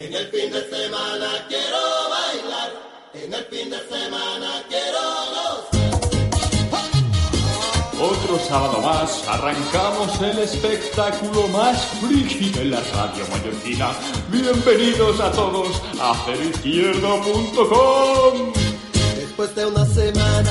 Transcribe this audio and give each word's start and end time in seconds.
En 0.00 0.12
el 0.14 0.26
fin 0.28 0.50
de 0.50 0.62
semana 0.70 1.44
quiero 1.46 1.76
bailar, 2.08 2.72
en 3.12 3.34
el 3.34 3.44
fin 3.44 3.68
de 3.68 3.78
semana 3.86 4.62
quiero 4.66 4.98
gozar. 5.28 5.60
Otro 8.00 8.38
sábado 8.48 8.80
más 8.80 9.28
arrancamos 9.28 10.18
el 10.22 10.38
espectáculo 10.38 11.48
más 11.48 11.84
friki 12.00 12.48
de 12.48 12.64
la 12.64 12.80
radio 12.80 13.26
mallorquina. 13.30 13.92
Bienvenidos 14.30 15.20
a 15.20 15.30
todos 15.32 15.82
a 16.00 16.14
ceroizquierdo.com. 16.24 18.54
Después 19.16 19.54
de 19.54 19.66
una 19.66 19.84
semana 19.84 20.50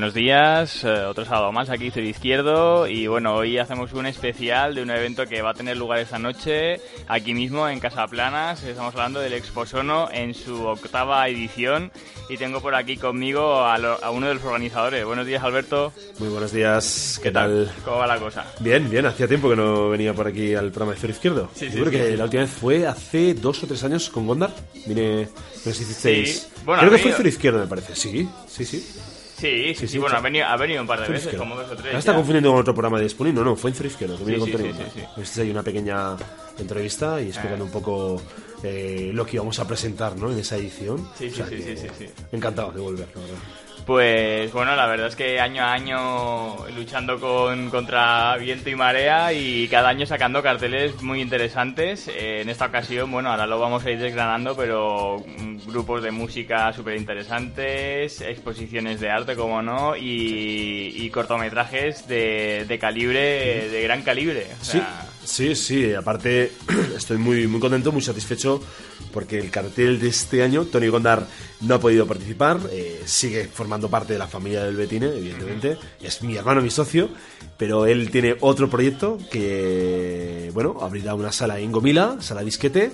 Buenos 0.00 0.14
días, 0.14 0.82
eh, 0.84 1.04
otro 1.04 1.26
sábado 1.26 1.52
más 1.52 1.68
aquí 1.68 1.90
Cero 1.90 2.06
Izquierdo 2.06 2.86
y 2.86 3.06
bueno, 3.06 3.34
hoy 3.34 3.58
hacemos 3.58 3.92
un 3.92 4.06
especial 4.06 4.74
de 4.74 4.80
un 4.82 4.88
evento 4.90 5.26
que 5.26 5.42
va 5.42 5.50
a 5.50 5.54
tener 5.54 5.76
lugar 5.76 5.98
esta 5.98 6.18
noche 6.18 6.80
aquí 7.06 7.34
mismo 7.34 7.68
en 7.68 7.80
Casa 7.80 8.06
Planas. 8.06 8.62
Estamos 8.62 8.94
hablando 8.94 9.20
del 9.20 9.34
Exposono 9.34 10.08
en 10.10 10.32
su 10.32 10.64
octava 10.66 11.28
edición 11.28 11.92
y 12.30 12.38
tengo 12.38 12.62
por 12.62 12.74
aquí 12.76 12.96
conmigo 12.96 13.62
a, 13.62 13.76
lo- 13.76 14.02
a 14.02 14.10
uno 14.10 14.28
de 14.28 14.36
los 14.36 14.42
organizadores. 14.44 15.04
Buenos 15.04 15.26
días 15.26 15.42
Alberto, 15.44 15.92
Muy 16.18 16.30
buenos 16.30 16.50
días, 16.52 17.20
¿qué 17.22 17.30
tal? 17.30 17.70
¿Cómo 17.84 17.98
va 17.98 18.06
la 18.06 18.16
cosa? 18.18 18.46
Bien, 18.60 18.88
bien, 18.88 19.04
hacía 19.04 19.28
tiempo 19.28 19.50
que 19.50 19.56
no 19.56 19.90
venía 19.90 20.14
por 20.14 20.26
aquí 20.26 20.54
al 20.54 20.70
programa 20.70 20.94
de 20.94 20.98
Cero 20.98 21.12
Izquierdo. 21.12 21.50
Sí, 21.54 21.66
Yo 21.66 21.72
sí, 21.72 21.78
creo 21.78 21.90
sí, 21.92 21.98
que 22.10 22.16
la 22.16 22.24
última 22.24 22.42
vez 22.44 22.50
fue 22.52 22.86
hace 22.86 23.34
dos 23.34 23.62
o 23.62 23.66
tres 23.66 23.84
años 23.84 24.08
con 24.08 24.26
Gondar. 24.26 24.50
Vine, 24.86 25.24
no 25.24 25.28
sé 25.60 25.74
si 25.74 25.82
hicisteis. 25.82 26.48
Bueno, 26.64 26.80
creo 26.80 26.92
que 26.92 26.98
fue 27.02 27.12
Cero 27.14 27.28
Izquierdo, 27.28 27.58
me 27.58 27.66
parece. 27.66 27.94
Sí, 27.94 28.26
sí, 28.48 28.64
sí. 28.64 28.82
Sí, 29.40 29.68
sí, 29.68 29.74
sí, 29.74 29.88
sí, 29.88 29.98
bueno, 29.98 30.16
ha 30.16 30.20
venido, 30.20 30.46
ha 30.46 30.56
venido 30.56 30.82
un 30.82 30.86
par 30.86 31.00
de 31.00 31.08
veces, 31.08 31.34
como 31.34 31.56
dos 31.56 31.70
o 31.70 31.76
tres. 31.76 31.94
Está 31.94 32.14
confundiendo 32.14 32.50
con 32.50 32.60
otro 32.60 32.74
programa 32.74 33.00
de 33.00 33.08
Spooning. 33.08 33.34
No, 33.34 33.42
no, 33.44 33.56
fue 33.56 33.70
en 33.70 33.76
Cero 33.76 33.88
Izquierdo, 33.88 34.18
que 34.18 34.24
Sí, 34.24 34.40
sí, 34.40 34.52
sí, 34.52 34.84
sí. 34.94 35.00
Este 35.22 35.42
ahí 35.42 35.50
una 35.50 35.62
pequeña 35.62 36.16
entrevista 36.58 37.22
y 37.22 37.28
explicando 37.28 37.64
un 37.64 37.70
poco 37.70 38.20
eh, 38.62 39.10
lo 39.14 39.24
que 39.24 39.36
íbamos 39.36 39.58
a 39.58 39.66
presentar 39.66 40.16
¿no? 40.16 40.30
en 40.30 40.38
esa 40.38 40.56
edición. 40.56 41.08
Sí, 41.16 41.26
O 41.26 41.30
sí, 41.30 41.36
sea 41.36 41.46
sí, 41.46 41.56
que 41.56 41.62
sí, 41.62 41.76
sí, 41.76 41.88
sí. 41.98 42.06
Encantado 42.32 42.70
de 42.72 42.80
volver, 42.80 43.08
la 43.14 43.20
verdad. 43.22 43.38
Pues 43.90 44.52
bueno, 44.52 44.76
la 44.76 44.86
verdad 44.86 45.08
es 45.08 45.16
que 45.16 45.40
año 45.40 45.64
a 45.64 45.72
año 45.72 46.64
luchando 46.76 47.18
con, 47.18 47.70
contra 47.70 48.36
viento 48.36 48.70
y 48.70 48.76
marea 48.76 49.32
y 49.32 49.66
cada 49.66 49.88
año 49.88 50.06
sacando 50.06 50.44
carteles 50.44 51.02
muy 51.02 51.20
interesantes. 51.20 52.06
Eh, 52.06 52.42
en 52.42 52.50
esta 52.50 52.66
ocasión, 52.66 53.10
bueno, 53.10 53.32
ahora 53.32 53.48
lo 53.48 53.58
vamos 53.58 53.84
a 53.84 53.90
ir 53.90 53.98
desgranando, 53.98 54.54
pero 54.54 55.16
mm, 55.26 55.66
grupos 55.66 56.04
de 56.04 56.12
música 56.12 56.72
súper 56.72 56.98
interesantes, 56.98 58.20
exposiciones 58.20 59.00
de 59.00 59.10
arte, 59.10 59.34
como 59.34 59.60
no, 59.60 59.96
y, 59.96 60.92
y 60.94 61.10
cortometrajes 61.10 62.06
de, 62.06 62.66
de 62.68 62.78
calibre, 62.78 63.70
de 63.70 63.82
gran 63.82 64.02
calibre. 64.02 64.46
O 64.60 64.64
sea, 64.64 64.82
sí, 64.82 65.09
sí. 65.54 65.92
Aparte, 65.94 66.52
estoy 66.96 67.18
muy, 67.18 67.46
muy 67.46 67.60
contento, 67.60 67.92
muy 67.92 68.02
satisfecho 68.02 68.60
porque 69.12 69.38
el 69.38 69.50
cartel 69.50 69.98
de 69.98 70.08
este 70.08 70.42
año, 70.42 70.64
Tony 70.64 70.88
Gondar 70.88 71.26
no 71.60 71.74
ha 71.74 71.80
podido 71.80 72.06
participar, 72.06 72.60
eh, 72.70 73.02
sigue 73.04 73.48
formando 73.52 73.88
parte 73.88 74.12
de 74.12 74.18
la 74.18 74.26
familia 74.26 74.64
del 74.64 74.76
Betine, 74.76 75.06
evidentemente. 75.06 75.78
Es 76.00 76.22
mi 76.22 76.36
hermano, 76.36 76.62
mi 76.62 76.70
socio, 76.70 77.08
pero 77.56 77.86
él 77.86 78.10
tiene 78.10 78.36
otro 78.40 78.70
proyecto 78.70 79.18
que, 79.30 80.50
bueno, 80.54 80.78
abrirá 80.80 81.14
una 81.14 81.32
sala 81.32 81.58
en 81.58 81.72
Gomila, 81.72 82.16
sala 82.20 82.42
disquete. 82.42 82.92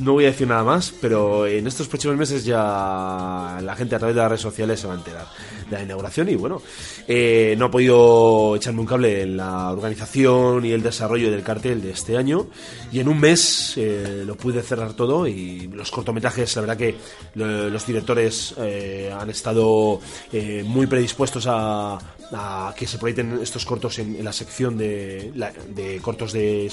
No 0.00 0.12
voy 0.14 0.24
a 0.24 0.28
decir 0.28 0.46
nada 0.48 0.64
más, 0.64 0.92
pero 1.00 1.46
en 1.46 1.66
estos 1.66 1.88
próximos 1.88 2.16
meses 2.16 2.44
ya 2.44 3.58
la 3.62 3.74
gente 3.76 3.94
a 3.94 3.98
través 3.98 4.14
de 4.14 4.22
las 4.22 4.30
redes 4.30 4.40
sociales 4.42 4.80
se 4.80 4.86
va 4.86 4.94
a 4.94 4.96
enterar 4.96 5.26
de 5.68 5.76
la 5.76 5.82
inauguración 5.82 6.28
y 6.30 6.34
bueno, 6.34 6.62
eh, 7.06 7.54
no 7.58 7.66
ha 7.66 7.70
podido 7.70 8.56
echarme 8.56 8.80
un 8.80 8.86
cable 8.86 9.22
en 9.22 9.36
la 9.36 9.70
organización 9.70 10.64
y 10.64 10.70
el 10.72 10.82
desarrollo 10.82 11.30
del 11.30 11.42
cartel 11.42 11.82
de 11.82 11.90
este 11.90 12.16
año 12.16 12.46
y 12.90 13.00
en 13.00 13.08
un 13.08 13.20
mes 13.20 13.74
eh, 13.76 14.22
lo 14.24 14.34
pude 14.36 14.62
cerrar 14.62 14.94
todo 14.94 15.26
y 15.26 15.68
los 15.68 15.90
cortometrajes, 15.90 16.54
la 16.56 16.62
verdad 16.62 16.76
que 16.78 16.94
lo- 17.34 17.68
los 17.68 17.86
directores 17.86 18.54
eh, 18.58 19.12
han 19.18 19.28
estado 19.30 20.00
muy 20.64 20.86
predispuestos 20.86 21.44
a, 21.48 21.98
que 22.76 22.86
se 22.86 22.98
proyecten 22.98 23.38
estos 23.42 23.64
cortos 23.64 23.98
en, 23.98 24.22
la 24.24 24.32
sección 24.32 24.76
de, 24.78 25.32
la- 25.34 25.52
de 25.74 25.98
cortos 26.00 26.32
de 26.32 26.64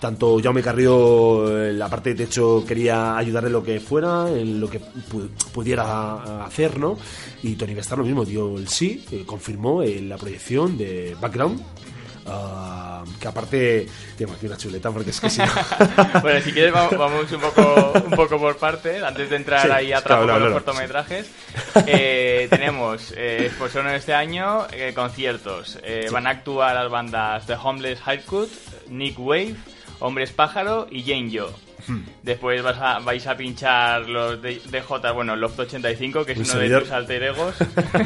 tanto 0.00 0.38
Jaume 0.42 0.62
Carrillo, 0.62 1.58
eh, 1.66 1.72
la 1.72 1.88
parte 1.88 2.14
de 2.14 2.24
techo, 2.26 2.64
quería 2.66 3.16
ayudarle 3.16 3.48
en 3.48 3.52
lo 3.54 3.62
que 3.64 3.80
fuera, 3.80 4.28
en 4.30 4.60
lo 4.60 4.68
que 4.68 4.80
pu- 4.80 5.28
pudiera 5.52 6.44
hacer, 6.44 6.78
¿no? 6.78 6.98
Y 7.42 7.54
Tony 7.56 7.74
Bestar 7.74 7.98
lo 7.98 8.04
mismo, 8.04 8.24
dio 8.24 8.56
el 8.58 8.68
sí, 8.68 9.04
eh, 9.10 9.24
confirmó 9.26 9.82
eh, 9.82 10.00
la 10.02 10.16
proyección 10.16 10.76
de 10.78 11.16
Background. 11.20 11.60
ah, 12.26 13.04
que 13.20 13.28
aparte 13.28 13.86
tengo 14.16 14.32
aquí 14.32 14.46
una 14.46 14.56
chuleta 14.56 14.90
porque 14.90 15.10
es 15.10 15.20
que 15.20 15.28
si 15.28 15.40
no 15.40 15.46
Bueno, 16.22 16.40
si 16.40 16.52
quieres 16.52 16.72
vamos, 16.72 16.96
vamos 16.96 17.30
un 17.32 17.40
poco 17.40 17.92
un 18.04 18.10
poco 18.12 18.38
por 18.38 18.56
parte 18.56 19.04
antes 19.04 19.28
de 19.28 19.36
entrar 19.36 19.60
Sí, 19.62 19.68
ahí 19.70 19.92
a 19.92 20.00
claro, 20.00 20.04
trapo 20.04 20.20
con 20.20 20.26
claro, 20.28 20.40
los 20.40 20.48
claro, 20.48 20.64
cortometrajes. 20.64 21.26
Eh, 21.86 22.46
tenemos 22.50 23.12
eh, 23.16 23.46
Exposono 23.46 23.90
este 23.90 24.14
año, 24.14 24.66
eh, 24.72 24.92
conciertos. 24.94 25.78
Eh, 25.82 26.08
Van 26.10 26.26
a 26.26 26.30
actuar 26.30 26.74
las 26.74 26.90
bandas 26.90 27.46
The 27.46 27.56
Homeless 27.62 28.00
Haircut, 28.06 28.48
Nick 28.88 29.18
Wave, 29.18 29.54
Hombres 30.00 30.32
Pájaro 30.32 30.86
y 30.90 31.02
Jane 31.02 31.30
Joe. 31.32 31.73
Hmm. 31.86 32.00
Después 32.22 32.62
vas 32.62 32.78
a- 32.78 32.98
vais 33.00 33.26
a 33.26 33.36
pinchar 33.36 34.08
los 34.08 34.40
DJ, 34.40 35.12
bueno, 35.12 35.36
Loft 35.36 35.58
85, 35.60 36.24
que 36.24 36.32
es 36.32 36.38
Un 36.38 36.44
uno 36.44 36.52
servidor. 36.52 36.78
de 36.82 36.84
tus 36.88 36.94
alter 36.94 37.22
egos. 37.24 37.54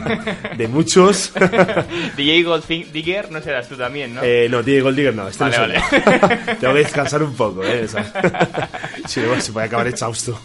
de 0.56 0.68
muchos 0.68 1.32
DJ 2.16 2.42
Gold 2.42 2.66
Digger, 2.66 3.30
no 3.30 3.40
serás 3.40 3.68
tú 3.68 3.76
también, 3.76 4.14
¿no? 4.14 4.22
eh, 4.24 4.48
no, 4.50 4.62
Diego 4.62 4.90
Digger 4.92 5.14
no, 5.14 5.28
este 5.28 5.44
Vale, 5.44 5.78
no 5.78 5.88
soy 5.88 5.98
yo. 6.00 6.56
tengo 6.60 6.72
que 6.74 6.78
descansar 6.80 7.22
un 7.22 7.34
poco 7.34 7.62
eh, 7.64 7.86
si 9.06 9.20
no 9.20 9.40
se 9.40 9.52
puede 9.52 9.66
acabar 9.66 9.86
exhausto 9.86 10.40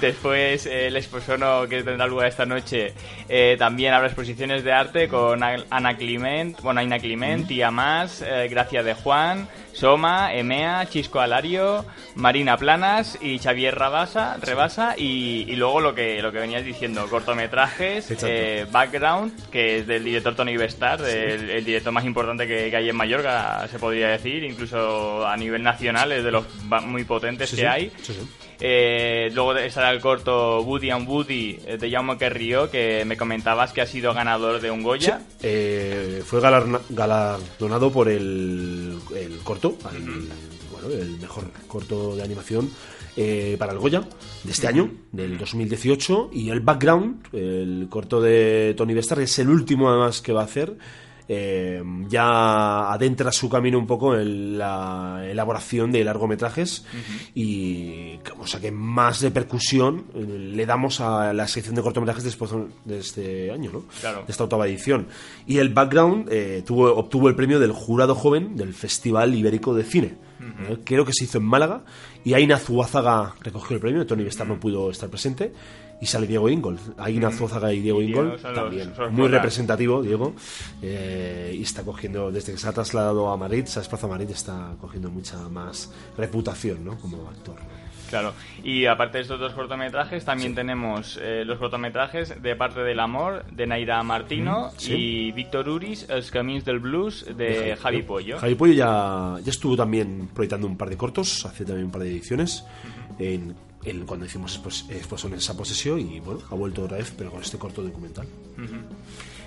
Después 0.00 0.66
eh, 0.66 0.88
el 0.88 0.96
exposono 0.96 1.66
que 1.68 1.82
tendrá 1.82 2.06
lugar 2.06 2.28
esta 2.28 2.44
noche 2.46 2.92
eh, 3.28 3.56
también 3.58 3.92
habrá 3.94 4.08
exposiciones 4.08 4.64
de 4.64 4.72
arte 4.72 5.08
con 5.08 5.42
Ana 5.42 5.96
Clement, 5.96 6.60
bueno, 6.60 6.80
Aina 6.80 6.98
Clement, 6.98 7.46
Tía 7.48 7.70
Más, 7.70 8.22
eh, 8.22 8.48
Gracia 8.50 8.82
de 8.82 8.94
Juan, 8.94 9.48
Soma, 9.72 10.34
Emea, 10.34 10.86
Chisco 10.88 11.20
Alario, 11.20 11.84
Marina 12.14 12.56
Planas 12.56 13.18
y 13.20 13.38
Xavier 13.38 13.74
Rabasa, 13.74 14.36
Rebasa 14.40 14.94
y, 14.96 15.44
y 15.48 15.56
luego 15.56 15.80
lo 15.80 15.94
que 15.94 16.20
lo 16.22 16.30
que 16.32 16.38
venías 16.38 16.64
diciendo, 16.64 17.06
cortometrajes, 17.08 18.10
eh, 18.28 18.66
background, 18.70 19.50
que 19.50 19.78
es 19.78 19.86
del 19.86 20.04
director 20.04 20.34
Tony 20.34 20.56
Bestar, 20.56 21.00
el 21.04 21.64
director 21.64 21.92
más 21.92 22.04
importante 22.04 22.46
que, 22.46 22.70
que 22.70 22.76
hay 22.76 22.88
en 22.88 22.96
Mallorca, 22.96 23.66
se 23.70 23.78
podría 23.78 24.08
decir, 24.08 24.44
incluso 24.44 25.26
a 25.26 25.36
nivel 25.36 25.62
nacional 25.62 26.12
es 26.12 26.22
de 26.24 26.30
los 26.30 26.44
muy 26.86 27.04
potentes 27.04 27.50
Sí, 27.50 27.56
que 27.56 27.62
sí, 27.62 27.66
hay. 27.66 27.92
Eh, 28.60 29.30
luego 29.34 29.54
estará 29.56 29.90
el 29.90 30.00
corto 30.00 30.60
Woody 30.62 30.90
and 30.90 31.08
Woody 31.08 31.58
eh, 31.66 31.76
de 31.76 31.90
Jaume 31.90 32.16
Kerrio, 32.16 32.70
que 32.70 33.04
me 33.04 33.16
comentabas 33.16 33.72
que 33.72 33.80
ha 33.80 33.86
sido 33.86 34.14
ganador 34.14 34.60
de 34.60 34.70
un 34.70 34.82
Goya. 34.84 35.20
Eh, 35.42 36.22
fue 36.24 36.40
galardonado 36.40 37.90
por 37.92 38.08
el, 38.08 38.96
el 39.16 39.38
corto, 39.42 39.76
al- 39.84 40.28
bueno, 40.84 41.02
el 41.02 41.18
mejor 41.18 41.44
corto 41.66 42.16
de 42.16 42.22
animación 42.22 42.70
eh, 43.16 43.56
para 43.58 43.72
el 43.72 43.78
Goya 43.78 44.02
de 44.42 44.50
este 44.50 44.66
año, 44.66 44.90
del 45.12 45.38
2018, 45.38 46.30
y 46.32 46.50
el 46.50 46.60
background, 46.60 47.26
el 47.32 47.86
corto 47.88 48.20
de 48.20 48.74
Tony 48.76 48.94
Bestar, 48.94 49.18
que 49.18 49.24
es 49.24 49.38
el 49.38 49.48
último 49.48 49.88
además 49.88 50.20
que 50.20 50.32
va 50.32 50.42
a 50.42 50.44
hacer. 50.44 50.76
eh, 51.28 51.82
ya 52.08 52.92
adentra 52.92 53.32
su 53.32 53.48
camino 53.48 53.78
un 53.78 53.86
poco 53.86 54.14
en 54.16 54.58
la 54.58 55.22
elaboración 55.26 55.90
de 55.90 56.04
largometrajes 56.04 56.84
y 57.34 58.18
o 58.38 58.46
sea 58.46 58.60
que 58.60 58.70
más 58.70 59.20
de 59.20 59.30
percusión 59.30 60.04
eh, 60.14 60.22
le 60.54 60.66
damos 60.66 61.00
a 61.00 61.32
la 61.32 61.48
sección 61.48 61.74
de 61.76 61.82
cortometrajes 61.82 62.24
después 62.24 62.50
de 62.84 62.98
este 62.98 63.50
año 63.50 63.70
¿no? 63.72 63.84
Claro. 64.00 64.24
de 64.26 64.32
esta 64.32 64.44
octava 64.44 64.66
edición 64.68 65.08
y 65.46 65.58
el 65.58 65.70
background 65.70 66.28
eh, 66.30 66.62
tuvo, 66.66 66.94
obtuvo 66.94 67.28
el 67.28 67.36
premio 67.36 67.58
del 67.58 67.72
jurado 67.72 68.14
joven 68.14 68.56
del 68.56 68.74
Festival 68.74 69.34
Ibérico 69.34 69.74
de 69.74 69.84
Cine 69.84 70.14
Eh, 70.40 70.78
creo 70.84 71.04
que 71.04 71.12
se 71.12 71.24
hizo 71.24 71.38
en 71.38 71.44
Málaga 71.44 71.82
y 72.24 72.34
Aina 72.34 72.58
Zuazaga 72.58 73.34
recogió 73.40 73.76
el 73.76 73.80
premio 73.80 74.04
Tony 74.06 74.24
Bestar 74.24 74.46
no 74.46 74.58
pudo 74.60 74.90
estar 74.90 75.08
presente 75.08 75.52
y 76.00 76.06
sale 76.06 76.26
Diego 76.26 76.48
Ingold. 76.50 76.80
Aina 76.98 77.30
Zuazaga 77.30 77.72
y 77.72 77.80
Diego 77.80 78.02
Y 78.02 78.06
Diego 78.06 78.22
Ingold 78.24 78.40
son 78.42 78.52
los- 78.54 78.62
también. 78.62 78.92
los 78.98 79.12
muy 79.12 79.28
representativo 79.28 80.02
Diego. 80.02 80.34
Eh, 80.82 81.54
y 81.56 81.62
está 81.62 81.82
cogiendo 81.82 82.30
desde 82.32 82.52
que 82.52 82.58
se 82.58 82.68
ha 82.68 82.72
trasladado 82.72 83.30
a 83.30 83.36
Madrid 83.36 83.64
se 83.66 83.78
ha 83.78 83.82
desplazado 83.82 84.12
a 84.12 84.16
Madrid 84.16 84.30
está 84.32 84.74
cogiendo 84.80 85.08
mucha 85.10 85.38
más 85.48 85.90
reputación 86.18 86.84
¿no? 86.84 86.98
como 86.98 87.28
actor. 87.28 87.56
¿no? 87.56 87.83
Claro, 88.10 88.32
y 88.62 88.86
aparte 88.86 89.18
de 89.18 89.22
estos 89.22 89.40
dos 89.40 89.52
cortometrajes, 89.54 90.24
también 90.24 90.54
tenemos 90.54 91.18
eh, 91.20 91.44
los 91.44 91.58
cortometrajes 91.58 92.40
de 92.42 92.54
Parte 92.56 92.80
del 92.80 93.00
Amor, 93.00 93.44
de 93.50 93.66
Naira 93.66 94.02
Martino, 94.02 94.70
sí. 94.76 94.92
y 94.94 95.32
Víctor 95.32 95.68
Uris, 95.68 96.06
Els 96.08 96.30
Camins 96.30 96.64
del 96.64 96.78
Blues, 96.78 97.26
de 97.36 97.76
Javi 97.76 98.02
Pollo. 98.02 98.38
Javi 98.38 98.54
Pollo 98.54 98.72
ya, 98.72 99.36
ya 99.42 99.50
estuvo 99.50 99.76
también 99.76 100.28
proyectando 100.34 100.66
un 100.66 100.76
par 100.76 100.90
de 100.90 100.96
cortos, 100.96 101.44
hace 101.46 101.64
también 101.64 101.86
un 101.86 101.92
par 101.92 102.02
de 102.02 102.10
ediciones, 102.10 102.64
en, 103.18 103.54
en- 103.84 104.06
cuando 104.06 104.26
hicimos 104.26 104.58
pues, 104.58 104.86
Expos- 104.90 105.24
en 105.24 105.34
esa 105.34 105.56
posesión 105.56 105.98
y 106.00 106.20
bueno, 106.20 106.40
ha 106.50 106.54
vuelto 106.54 106.84
otra 106.84 106.98
vez, 106.98 107.12
pero 107.16 107.30
con 107.30 107.40
este 107.42 107.58
corto 107.58 107.82
documental. 107.82 108.26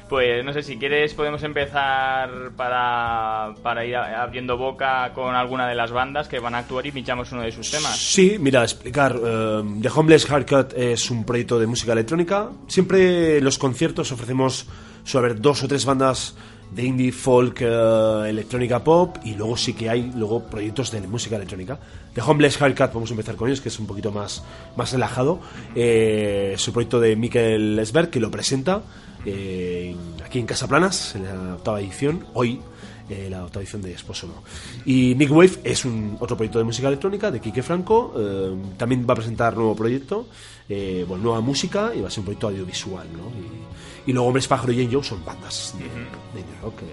Pues 0.09 0.43
no 0.45 0.53
sé, 0.53 0.63
si 0.63 0.77
quieres 0.77 1.13
podemos 1.13 1.43
empezar 1.43 2.29
para, 2.55 3.53
para 3.61 3.85
ir 3.85 3.95
abriendo 3.95 4.57
boca 4.57 5.11
con 5.13 5.35
alguna 5.35 5.67
de 5.67 5.75
las 5.75 5.91
bandas 5.91 6.27
que 6.27 6.39
van 6.39 6.55
a 6.55 6.59
actuar 6.59 6.85
y 6.85 6.91
pinchamos 6.91 7.31
uno 7.31 7.41
de 7.41 7.51
sus 7.51 7.69
temas. 7.69 7.97
Sí, 7.97 8.37
mira, 8.39 8.63
explicar. 8.63 9.15
eh, 9.21 9.63
The 9.81 9.89
Homeless 9.93 10.29
Haircut 10.31 10.73
es 10.75 11.11
un 11.11 11.25
proyecto 11.25 11.59
de 11.59 11.67
música 11.67 11.91
electrónica. 11.91 12.49
Siempre 12.67 13.41
los 13.41 13.57
conciertos 13.57 14.11
ofrecemos, 14.11 14.67
suele 15.03 15.33
dos 15.35 15.63
o 15.63 15.67
tres 15.67 15.85
bandas 15.85 16.35
de 16.77 16.83
indie, 16.83 17.11
folk, 17.11 17.61
eh, 17.61 18.29
electrónica 18.29 18.83
pop 18.83 19.17
y 19.23 19.33
luego 19.33 19.57
sí 19.57 19.73
que 19.73 19.89
hay 19.89 20.11
luego 20.15 20.43
proyectos 20.43 20.91
de 20.91 21.01
música 21.01 21.35
electrónica. 21.35 21.79
The 22.13 22.21
Homeless 22.21 22.61
Haircut, 22.61 22.93
vamos 22.93 23.09
a 23.09 23.13
empezar 23.13 23.35
con 23.35 23.49
ellos, 23.49 23.61
que 23.61 23.69
es 23.69 23.79
un 23.79 23.87
poquito 23.87 24.11
más, 24.11 24.43
más 24.75 24.91
relajado. 24.93 25.39
Eh, 25.75 26.51
es 26.53 26.67
un 26.67 26.73
proyecto 26.73 26.99
de 26.99 27.15
Mikel 27.15 27.75
Lesberg 27.75 28.11
que 28.11 28.19
lo 28.19 28.29
presenta 28.29 28.83
eh, 29.25 29.95
aquí 30.23 30.37
en 30.37 30.45
Casaplanas, 30.45 31.15
en 31.15 31.25
la 31.25 31.55
octava 31.55 31.81
edición, 31.81 32.27
hoy 32.35 32.61
eh, 33.09 33.27
la 33.29 33.43
octava 33.45 33.61
edición 33.63 33.81
de 33.81 33.93
Esposo 33.93 34.27
No. 34.27 34.43
Y 34.85 35.15
Nick 35.15 35.31
Wave 35.31 35.59
es 35.63 35.85
un 35.85 36.17
otro 36.19 36.35
proyecto 36.37 36.57
de 36.59 36.65
música 36.65 36.87
electrónica 36.87 37.31
de 37.31 37.39
Quique 37.39 37.63
Franco. 37.63 38.13
eh, 38.17 38.55
también 38.77 39.05
va 39.07 39.13
a 39.13 39.15
presentar 39.15 39.55
nuevo 39.55 39.75
proyecto, 39.75 40.27
eh, 40.69 41.05
bueno, 41.07 41.23
nueva 41.23 41.41
música 41.41 41.91
y 41.95 42.01
va 42.01 42.07
a 42.07 42.11
ser 42.11 42.19
un 42.19 42.25
proyecto 42.25 42.47
audiovisual. 42.47 43.07
¿no? 43.13 43.29
Y, 44.05 44.09
y 44.09 44.13
luego 44.13 44.27
Hombres 44.27 44.47
Pájaro 44.47 44.71
y 44.73 44.89
Joe 44.91 45.03
son 45.03 45.23
bandas 45.25 45.73
de, 45.77 45.83
de 45.85 46.39
indie 46.41 46.55
rock 46.61 46.79
que, 46.79 46.85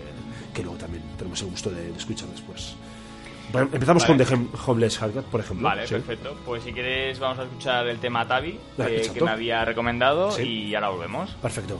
que 0.54 0.62
luego 0.62 0.78
también 0.78 1.02
tenemos 1.16 1.40
el 1.42 1.48
gusto 1.50 1.70
de, 1.70 1.90
de 1.92 1.96
escuchar 1.98 2.28
después. 2.28 2.74
Bueno, 3.52 3.68
empezamos 3.72 4.02
Vale. 4.08 4.24
con 4.26 4.48
The 4.48 4.58
Homeless 4.70 5.00
Haircut, 5.02 5.24
por 5.26 5.40
ejemplo. 5.40 5.68
Vale, 5.68 5.86
Sí. 5.86 5.94
perfecto. 5.94 6.34
Pues 6.44 6.64
si 6.64 6.72
quieres 6.72 7.18
vamos 7.20 7.38
a 7.38 7.44
escuchar 7.44 7.86
el 7.86 7.98
tema 7.98 8.26
Tavi, 8.26 8.58
que, 8.76 9.20
me 9.22 9.30
había 9.30 9.64
recomendado, 9.64 10.32
Sí. 10.32 10.42
y 10.42 10.74
ahora 10.74 10.88
volvemos. 10.88 11.30
Perfecto. 11.40 11.78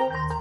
Música 0.00 0.40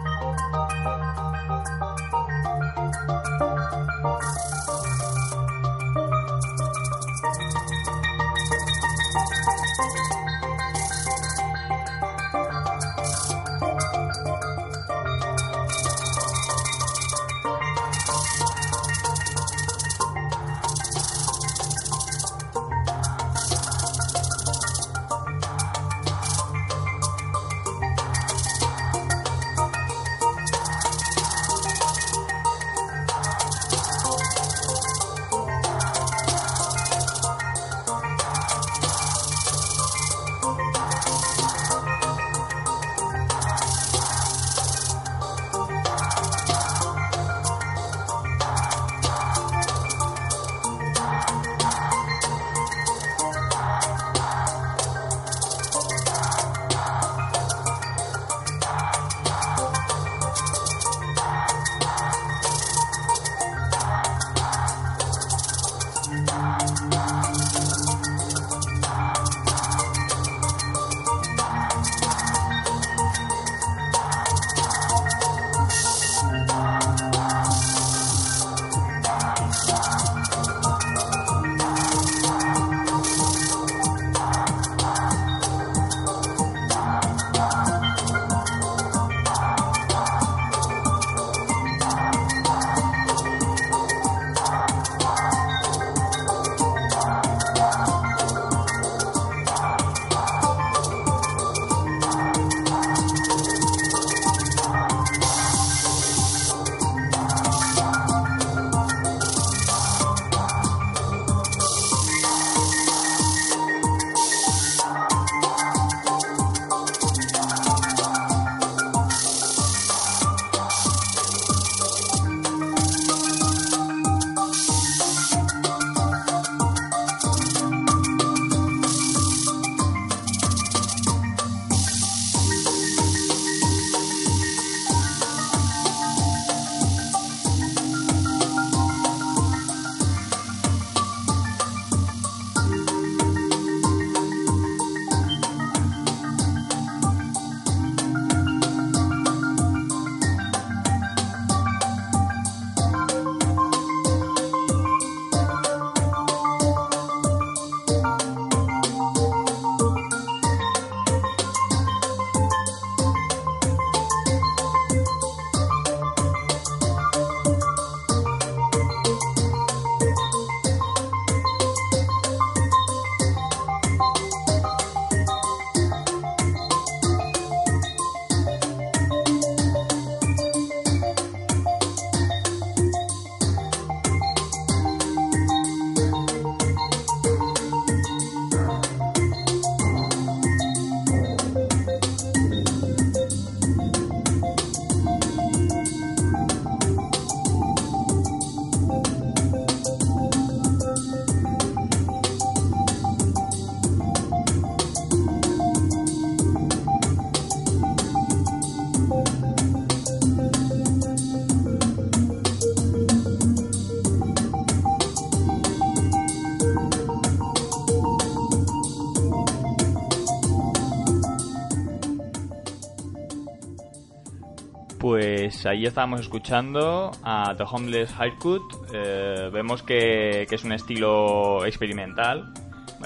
Pues 224.99 225.65
ahí 225.65 225.85
estábamos 225.85 226.19
escuchando 226.21 227.11
a 227.23 227.55
The 227.55 227.63
Homeless 227.63 228.11
Haircut. 228.19 228.61
Eh, 228.93 229.49
vemos 229.51 229.81
que, 229.81 230.45
que 230.49 230.55
es 230.55 230.63
un 230.65 230.73
estilo 230.73 231.65
experimental, 231.65 232.53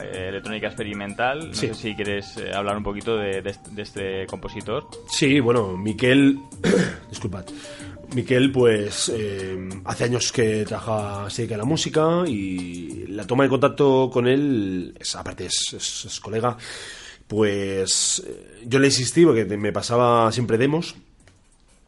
eh, 0.02 0.26
electrónica 0.30 0.68
experimental. 0.68 1.50
No 1.50 1.54
Sí. 1.54 1.68
sé 1.68 1.74
si 1.76 1.96
quieres 1.96 2.36
eh, 2.38 2.52
hablar 2.54 2.78
un 2.78 2.84
poquito 2.84 3.16
de, 3.18 3.44
de 3.44 3.50
este- 3.52 3.70
de 3.72 3.82
este 3.84 4.26
compositor. 4.28 4.88
Sí, 5.08 5.40
bueno, 5.40 5.78
Miquel. 5.78 6.40
disculpad. 7.12 7.46
Miquel, 8.16 8.52
pues, 8.52 9.10
eh, 9.16 9.70
hace 9.86 10.04
años 10.06 10.32
que 10.32 10.66
trabaja, 10.66 11.30
se 11.30 11.44
dedica 11.44 11.56
a 11.56 11.60
la 11.60 11.66
música 11.66 12.24
y 12.28 13.06
la 13.08 13.26
toma 13.28 13.44
de 13.44 13.50
contacto 13.50 14.10
con 14.12 14.28
él, 14.28 14.96
es, 15.00 15.16
aparte 15.16 15.46
es, 15.46 15.74
es- 15.78 16.06
es 16.06 16.20
colega, 16.20 16.58
pues 17.28 18.24
yo 18.66 18.80
le 18.80 18.88
insistí 18.88 19.26
porque 19.26 19.46
me 19.46 19.72
pasaba 19.72 20.32
siempre 20.32 20.58
demos 20.58 20.96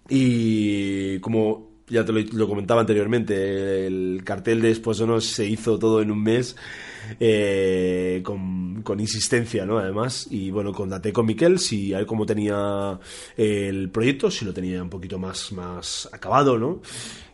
y 0.10 1.20
como 1.20 1.76
ya 1.88 2.04
te 2.04 2.12
lo, 2.12 2.48
comentaba 2.48 2.82
anteriormente, 2.82 3.86
el 3.86 4.22
cartel 4.24 4.62
de 4.62 4.70
Después 4.70 4.98
de 4.98 5.08
Nos 5.08 5.26
se 5.26 5.46
hizo 5.46 5.78
todo 5.78 6.02
en 6.02 6.10
un 6.10 6.22
mes 6.24 6.56
eh, 7.20 8.22
con, 8.24 8.82
con 8.82 9.00
insistencia, 9.00 9.66
¿no? 9.66 9.78
Además, 9.78 10.28
y 10.32 10.50
bueno, 10.50 10.74
contacté 10.74 11.14
con 11.14 11.28
Miquel 11.28 11.60
si 11.60 11.94
a 11.94 12.00
ver 12.00 12.08
cómo 12.08 12.26
tenía 12.26 13.00
el 13.38 13.90
proyecto, 13.92 14.32
si 14.32 14.46
lo 14.46 14.54
tenía 14.54 14.82
un 14.82 14.90
poquito 14.90 15.20
más, 15.20 15.52
más 15.52 16.10
acabado, 16.12 16.58
¿no? 16.58 16.82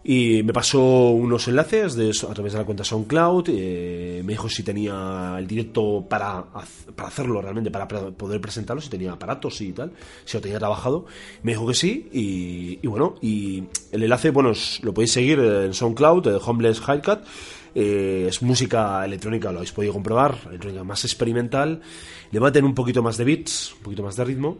Y 0.03 0.41
me 0.41 0.51
pasó 0.51 1.09
unos 1.11 1.47
enlaces 1.47 1.95
de, 1.95 2.09
a 2.09 2.33
través 2.33 2.53
de 2.53 2.59
la 2.59 2.65
cuenta 2.65 2.83
SoundCloud, 2.83 3.49
eh, 3.49 4.21
me 4.25 4.33
dijo 4.33 4.49
si 4.49 4.63
tenía 4.63 5.35
el 5.37 5.45
directo 5.45 6.03
para, 6.09 6.43
para 6.95 7.07
hacerlo 7.07 7.39
realmente, 7.39 7.69
para 7.69 7.87
poder 7.87 8.41
presentarlo, 8.41 8.81
si 8.81 8.89
tenía 8.89 9.11
aparatos 9.11 9.61
y 9.61 9.73
tal, 9.73 9.91
si 10.25 10.37
lo 10.37 10.41
tenía 10.41 10.57
trabajado. 10.57 11.05
Me 11.43 11.51
dijo 11.51 11.67
que 11.67 11.75
sí, 11.75 12.09
y, 12.11 12.87
bueno, 12.87 13.15
y 13.21 13.63
el 13.91 14.03
enlace, 14.03 14.31
bueno, 14.31 14.53
lo 14.81 14.93
podéis 14.93 15.11
seguir 15.11 15.39
en 15.39 15.73
SoundCloud, 15.73 16.27
eh, 16.27 16.39
Homeless 16.43 16.81
Highcut. 16.81 17.19
Eh, 17.73 18.25
es 18.27 18.41
música 18.41 19.05
electrónica, 19.05 19.49
lo 19.51 19.59
habéis 19.59 19.71
podido 19.71 19.93
comprobar, 19.93 20.37
electrónica 20.47 20.83
más 20.83 21.05
experimental. 21.05 21.79
Le 22.31 22.39
tener 22.51 22.65
un 22.65 22.75
poquito 22.75 23.01
más 23.03 23.17
de 23.17 23.23
beats, 23.23 23.73
un 23.77 23.83
poquito 23.83 24.03
más 24.03 24.15
de 24.15 24.25
ritmo. 24.25 24.57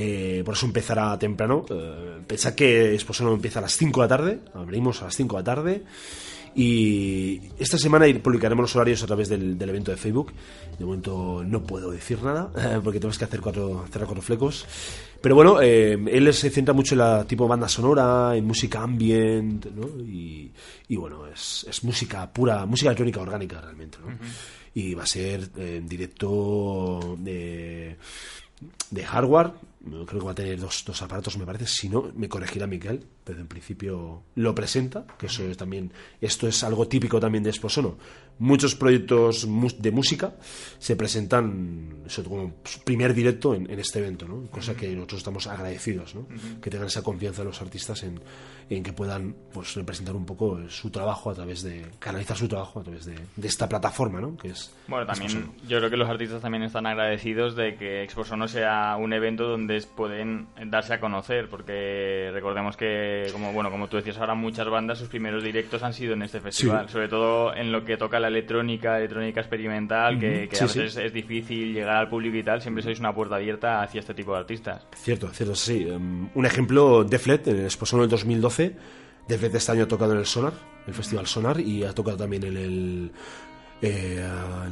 Eh, 0.00 0.42
por 0.44 0.54
eso 0.54 0.66
empezará 0.66 1.18
temprano. 1.18 1.66
Eh, 1.68 2.20
pensad 2.24 2.54
que 2.54 2.94
Esposono 2.94 3.32
empieza 3.34 3.58
a 3.58 3.62
las 3.62 3.76
5 3.76 4.00
de 4.00 4.04
la 4.04 4.08
tarde. 4.08 4.38
Abrimos 4.54 5.02
a 5.02 5.06
las 5.06 5.16
5 5.16 5.36
de 5.36 5.40
la 5.40 5.44
tarde. 5.44 5.82
Y 6.54 7.40
esta 7.58 7.78
semana 7.78 8.06
publicaremos 8.22 8.62
los 8.62 8.76
horarios 8.76 9.02
a 9.02 9.06
través 9.06 9.28
del, 9.28 9.58
del 9.58 9.68
evento 9.68 9.90
de 9.90 9.96
Facebook. 9.96 10.32
De 10.78 10.84
momento 10.84 11.42
no 11.44 11.64
puedo 11.64 11.90
decir 11.90 12.22
nada, 12.22 12.48
porque 12.84 13.00
tenemos 13.00 13.18
que 13.18 13.24
hacer 13.24 13.40
cuatro, 13.40 13.86
cerrar 13.90 14.06
cuatro 14.06 14.22
flecos. 14.22 14.66
Pero 15.20 15.34
bueno, 15.34 15.60
eh, 15.60 15.98
él 16.12 16.32
se 16.32 16.50
centra 16.50 16.72
mucho 16.72 16.94
en 16.94 16.98
la 16.98 17.24
tipo 17.24 17.48
banda 17.48 17.68
sonora, 17.68 18.36
en 18.36 18.44
música 18.44 18.82
ambient, 18.82 19.66
¿no? 19.66 19.88
Y, 20.04 20.52
y 20.86 20.96
bueno, 20.96 21.26
es, 21.26 21.66
es 21.68 21.82
música 21.82 22.32
pura, 22.32 22.64
música 22.66 22.90
electrónica 22.90 23.20
orgánica 23.20 23.60
realmente, 23.60 23.98
¿no? 23.98 24.16
Y 24.74 24.94
va 24.94 25.02
a 25.02 25.06
ser 25.06 25.50
eh, 25.56 25.78
en 25.78 25.88
directo 25.88 27.16
de, 27.18 27.96
de 28.92 29.04
hardware. 29.04 29.50
Creo 29.84 30.06
que 30.06 30.26
va 30.26 30.32
a 30.32 30.34
tener 30.34 30.58
dos, 30.58 30.84
dos 30.84 31.02
aparatos, 31.02 31.38
me 31.38 31.46
parece. 31.46 31.66
Si 31.66 31.88
no, 31.88 32.10
me 32.14 32.28
corregirá 32.28 32.66
Miguel, 32.66 33.04
pero 33.22 33.40
en 33.40 33.46
principio 33.46 34.22
lo 34.34 34.54
presenta, 34.54 35.06
que 35.18 35.26
eso 35.26 35.44
es 35.44 35.56
también, 35.56 35.92
esto 36.20 36.48
es 36.48 36.64
algo 36.64 36.88
típico 36.88 37.20
también 37.20 37.44
de 37.44 37.50
Esposono. 37.50 37.96
Muchos 38.38 38.74
proyectos 38.74 39.46
de 39.78 39.90
música 39.90 40.34
se 40.78 40.96
presentan 40.96 42.04
como 42.24 42.54
primer 42.84 43.14
directo 43.14 43.54
en, 43.54 43.70
en 43.70 43.78
este 43.78 43.98
evento, 43.98 44.26
¿no? 44.26 44.46
cosa 44.50 44.74
que 44.74 44.88
nosotros 44.94 45.18
estamos 45.18 45.46
agradecidos, 45.46 46.14
¿no? 46.14 46.26
que 46.60 46.70
tengan 46.70 46.86
esa 46.86 47.02
confianza 47.02 47.44
los 47.44 47.60
artistas 47.60 48.02
en, 48.02 48.20
en 48.70 48.82
que 48.82 48.92
puedan 48.92 49.34
pues, 49.52 49.74
representar 49.74 50.16
un 50.16 50.24
poco 50.24 50.58
su 50.68 50.90
trabajo 50.90 51.30
a 51.30 51.34
través 51.34 51.62
de, 51.62 51.86
canalizar 51.98 52.36
su 52.36 52.48
trabajo 52.48 52.80
a 52.80 52.82
través 52.82 53.04
de, 53.06 53.16
de 53.36 53.48
esta 53.48 53.68
plataforma, 53.68 54.20
¿no? 54.20 54.36
que 54.36 54.48
es 54.48 54.74
Bueno, 54.86 55.06
también 55.06 55.30
Exposono. 55.30 55.68
yo 55.68 55.78
creo 55.78 55.90
que 55.90 55.96
los 55.96 56.08
artistas 56.08 56.40
también 56.40 56.62
están 56.62 56.86
agradecidos 56.86 57.56
de 57.56 57.76
que 57.76 58.02
Exposono 58.02 58.48
sea 58.48 58.96
un 58.96 59.12
evento 59.12 59.48
donde 59.48 59.78
pueden 59.96 60.48
darse 60.66 60.94
a 60.94 61.00
conocer, 61.00 61.48
porque 61.48 62.30
recordemos 62.32 62.76
que, 62.76 63.28
como 63.32 63.52
bueno, 63.52 63.70
como 63.70 63.88
tú 63.88 63.96
decías 63.96 64.18
ahora, 64.18 64.34
muchas 64.34 64.68
bandas 64.68 64.98
sus 64.98 65.08
primeros 65.08 65.42
directos 65.42 65.82
han 65.82 65.92
sido 65.92 66.14
en 66.14 66.22
este 66.22 66.40
festival, 66.40 66.88
sobre 66.88 67.08
todo 67.08 67.54
en 67.54 67.72
lo 67.72 67.84
que 67.84 67.96
toca 67.96 68.20
la 68.20 68.27
electrónica, 68.28 68.96
electrónica 68.98 69.40
experimental, 69.40 70.18
que, 70.18 70.48
que 70.48 70.56
Sí, 70.56 70.64
a 70.64 70.68
sí. 70.68 70.78
veces 70.80 71.04
es 71.04 71.12
difícil 71.12 71.72
llegar 71.74 71.96
al 71.96 72.08
público 72.08 72.36
y 72.36 72.42
tal, 72.42 72.62
siempre 72.62 72.82
sois 72.82 73.00
una 73.00 73.12
puerta 73.14 73.34
abierta 73.36 73.82
hacia 73.82 73.98
este 74.00 74.14
tipo 74.14 74.32
de 74.32 74.38
artistas. 74.38 74.86
Cierto, 74.94 75.28
cierto, 75.30 75.54
sí. 75.54 75.84
Um, 75.86 76.28
un 76.34 76.46
ejemplo, 76.46 77.04
Deflet, 77.04 77.48
en 77.48 77.56
el 77.58 77.64
Exposono 77.64 78.02
del 78.02 78.10
2012. 78.10 78.76
Deflet 79.26 79.54
este 79.54 79.72
año 79.72 79.84
ha 79.84 79.88
tocado 79.88 80.12
en 80.12 80.18
el 80.20 80.26
Sonar, 80.26 80.52
el 80.86 80.94
Festival 80.94 81.26
Sonar, 81.26 81.60
y 81.60 81.84
ha 81.84 81.92
tocado 81.92 82.16
también 82.16 82.44
en 82.44 82.56
el 82.56 83.10
eh, 83.82 84.26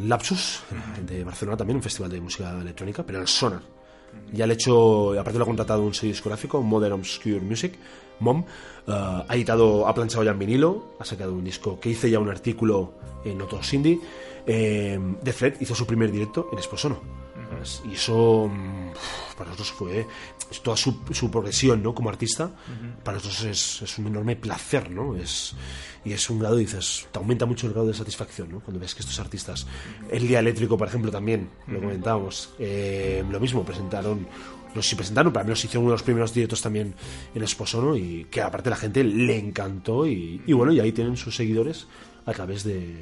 Lapsus 0.05 0.63
de 1.07 1.25
Barcelona, 1.25 1.57
también 1.57 1.77
un 1.77 1.83
festival 1.83 2.11
de 2.11 2.21
música 2.21 2.59
electrónica, 2.61 3.03
pero 3.05 3.19
en 3.19 3.23
el 3.23 3.29
Sonar. 3.29 3.61
Ya 4.33 4.47
le 4.47 4.55
he 4.55 4.55
hecho, 4.55 5.13
aparte 5.19 5.39
lo 5.39 5.45
ha 5.45 5.47
contratado 5.47 5.83
un 5.83 5.93
sello 5.93 6.13
discográfico, 6.13 6.63
Modern 6.63 6.95
Obscure 6.95 7.41
Music, 7.41 7.75
MOM. 8.21 8.45
Eh, 8.87 9.25
ha 9.29 9.35
editado, 9.35 9.87
ha 9.87 9.95
planchado 9.95 10.25
ya 10.25 10.31
en 10.31 10.39
vinilo, 10.39 10.97
ha 10.99 11.05
sacado 11.05 11.33
un 11.33 11.45
disco 11.45 11.79
que 11.81 11.91
hice 11.91 12.11
ya 12.11 12.19
un 12.19 12.29
artículo 12.29 12.95
en 13.25 13.41
Otros 13.43 13.73
Indie. 13.73 14.01
Eh, 14.47 14.99
Deflet 15.23 15.61
hizo 15.61 15.75
su 15.75 15.87
primer 15.87 16.13
directo 16.13 16.49
en 16.53 16.59
Exposono. 16.59 17.01
¿sabes? 17.51 17.83
Y 17.89 17.95
eso 17.95 18.49
mm, 18.49 19.37
para 19.37 19.51
nosotros 19.51 19.73
fue 19.73 20.07
toda 20.63 20.77
su, 20.77 21.01
su 21.13 21.31
progresión 21.31 21.83
¿no? 21.83 21.95
como 21.95 22.09
artista. 22.09 22.51
Para 23.03 23.19
nosotros 23.19 23.45
es, 23.45 23.83
es 23.83 23.99
un 23.99 24.07
enorme 24.09 24.37
placer, 24.37 24.91
¿no? 24.91 25.17
Es, 25.17 25.55
y 26.05 26.13
es 26.13 26.31
un 26.31 26.39
grado, 26.39 26.57
dices, 26.57 27.09
te 27.11 27.19
aumenta 27.19 27.47
mucho 27.47 27.67
el 27.67 27.73
grado 27.73 27.89
de 27.89 27.95
satisfacción, 27.95 28.51
¿no? 28.51 28.61
Cuando 28.61 28.79
ves 28.79 28.95
que 28.95 29.01
estos 29.01 29.19
artistas, 29.19 29.67
el 30.09 30.29
Día 30.29 30.39
Eléctrico, 30.39 30.79
por 30.79 30.87
ejemplo, 30.87 31.11
también, 31.11 31.51
lo 31.67 31.81
comentábamos, 31.81 32.55
eh, 32.61 33.25
lo 33.29 33.41
mismo, 33.41 33.65
presentaron, 33.65 34.27
no 34.77 34.83
sé 34.83 34.91
si 34.91 34.95
presentaron, 34.95 35.33
pero 35.33 35.41
al 35.41 35.47
menos 35.47 35.65
hicieron 35.65 35.85
uno 35.85 35.93
de 35.93 35.95
los 35.95 36.03
primeros 36.03 36.33
directos 36.33 36.63
también 36.63 36.95
en 37.35 37.43
Esposono 37.43 37.97
y 37.97 38.27
que 38.31 38.43
aparte 38.43 38.71
la 38.71 38.77
gente 38.77 39.03
le 39.03 39.39
encantó 39.39 40.07
y, 40.07 40.43
y 40.47 40.53
bueno, 40.53 40.73
y 40.73 40.81
ahí 40.81 40.93
tienen 40.93 41.17
sus 41.17 41.35
seguidores 41.35 41.87
a 42.27 42.33
través 42.33 42.65
de... 42.65 42.95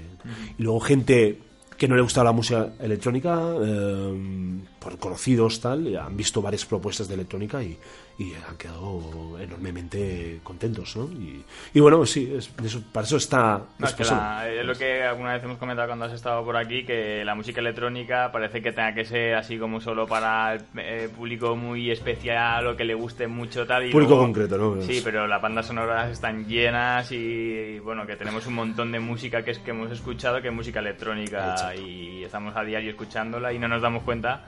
Y 0.57 0.63
luego 0.63 0.81
gente 0.81 1.41
que 1.77 1.89
no 1.89 1.97
le 1.97 2.03
gustaba 2.03 2.27
la 2.27 2.33
música 2.33 2.73
electrónica, 2.79 3.53
eh, 3.63 4.61
por 4.79 4.99
conocidos 4.99 5.61
tal, 5.61 5.97
han 5.97 6.17
visto 6.17 6.41
varias 6.41 6.65
propuestas 6.65 7.09
de 7.09 7.15
electrónica 7.15 7.63
y, 7.63 7.77
y 8.17 8.33
han 8.49 8.57
quedado 8.57 9.39
enormemente 9.41 10.39
contentos, 10.45 10.97
¿no? 10.97 11.05
Y, 11.21 11.45
y 11.73 11.81
bueno, 11.81 12.07
sí, 12.07 12.33
es- 12.37 12.51
eso- 12.65 12.83
para 12.93 13.07
eso 13.07 13.17
está... 13.17 13.61
No, 13.79 13.87
es, 13.87 13.93
que 13.95 14.05
la- 14.05 14.49
es 14.49 14.65
lo 14.65 14.75
que 14.75 15.03
alguna 15.03 15.33
vez 15.33 15.43
hemos 15.43 15.59
comentado 15.59 15.89
cuando 15.89 16.05
has 16.05 16.13
estado 16.13 16.45
por 16.45 16.57
aquí, 16.57 16.85
que 16.85 17.25
la 17.25 17.35
música 17.35 17.61
electrónica 17.61 18.31
parece 18.31 18.63
que 18.63 18.71
tenga 18.71 18.95
que 18.95 19.05
ser 19.05 19.35
así 19.35 19.59
como 19.59 19.81
solo 19.81 20.07
para 20.07 20.55
el 20.55 20.61
eh, 20.77 21.09
público 21.15 21.57
muy 21.57 21.91
especial 21.91 22.67
o 22.69 22.77
que 22.77 22.85
le 22.85 22.95
guste 22.95 23.27
mucho 23.27 23.67
tal. 23.67 23.87
Y 23.87 23.91
Público 23.91 24.11
luego- 24.11 24.27
concreto, 24.27 24.59
¿no? 24.59 24.81
Sí, 24.83 25.01
pero 25.03 25.27
las 25.27 25.43
bandas 25.43 25.67
sonoras 25.67 26.11
están 26.13 26.47
llenas 26.47 27.11
y, 27.11 27.81
bueno, 27.81 28.07
que 28.07 28.15
tenemos 28.17 28.47
un 28.47 28.55
montón 28.55 28.93
de 28.93 29.01
música 29.01 29.43
que, 29.43 29.51
es, 29.51 29.59
que 29.59 29.71
hemos 29.73 29.91
escuchado 29.91 30.41
que 30.41 30.49
es 30.49 30.55
música 30.55 30.79
electrónica 30.79 31.51
Exacto. 31.51 31.81
y 31.81 32.23
estamos 32.25 32.55
a 32.57 32.63
diario 32.63 32.91
escuchándola 32.91 33.53
y 33.53 33.59
no 33.59 33.67
nos 33.67 33.83
damos 33.83 34.05
cuenta. 34.05 34.45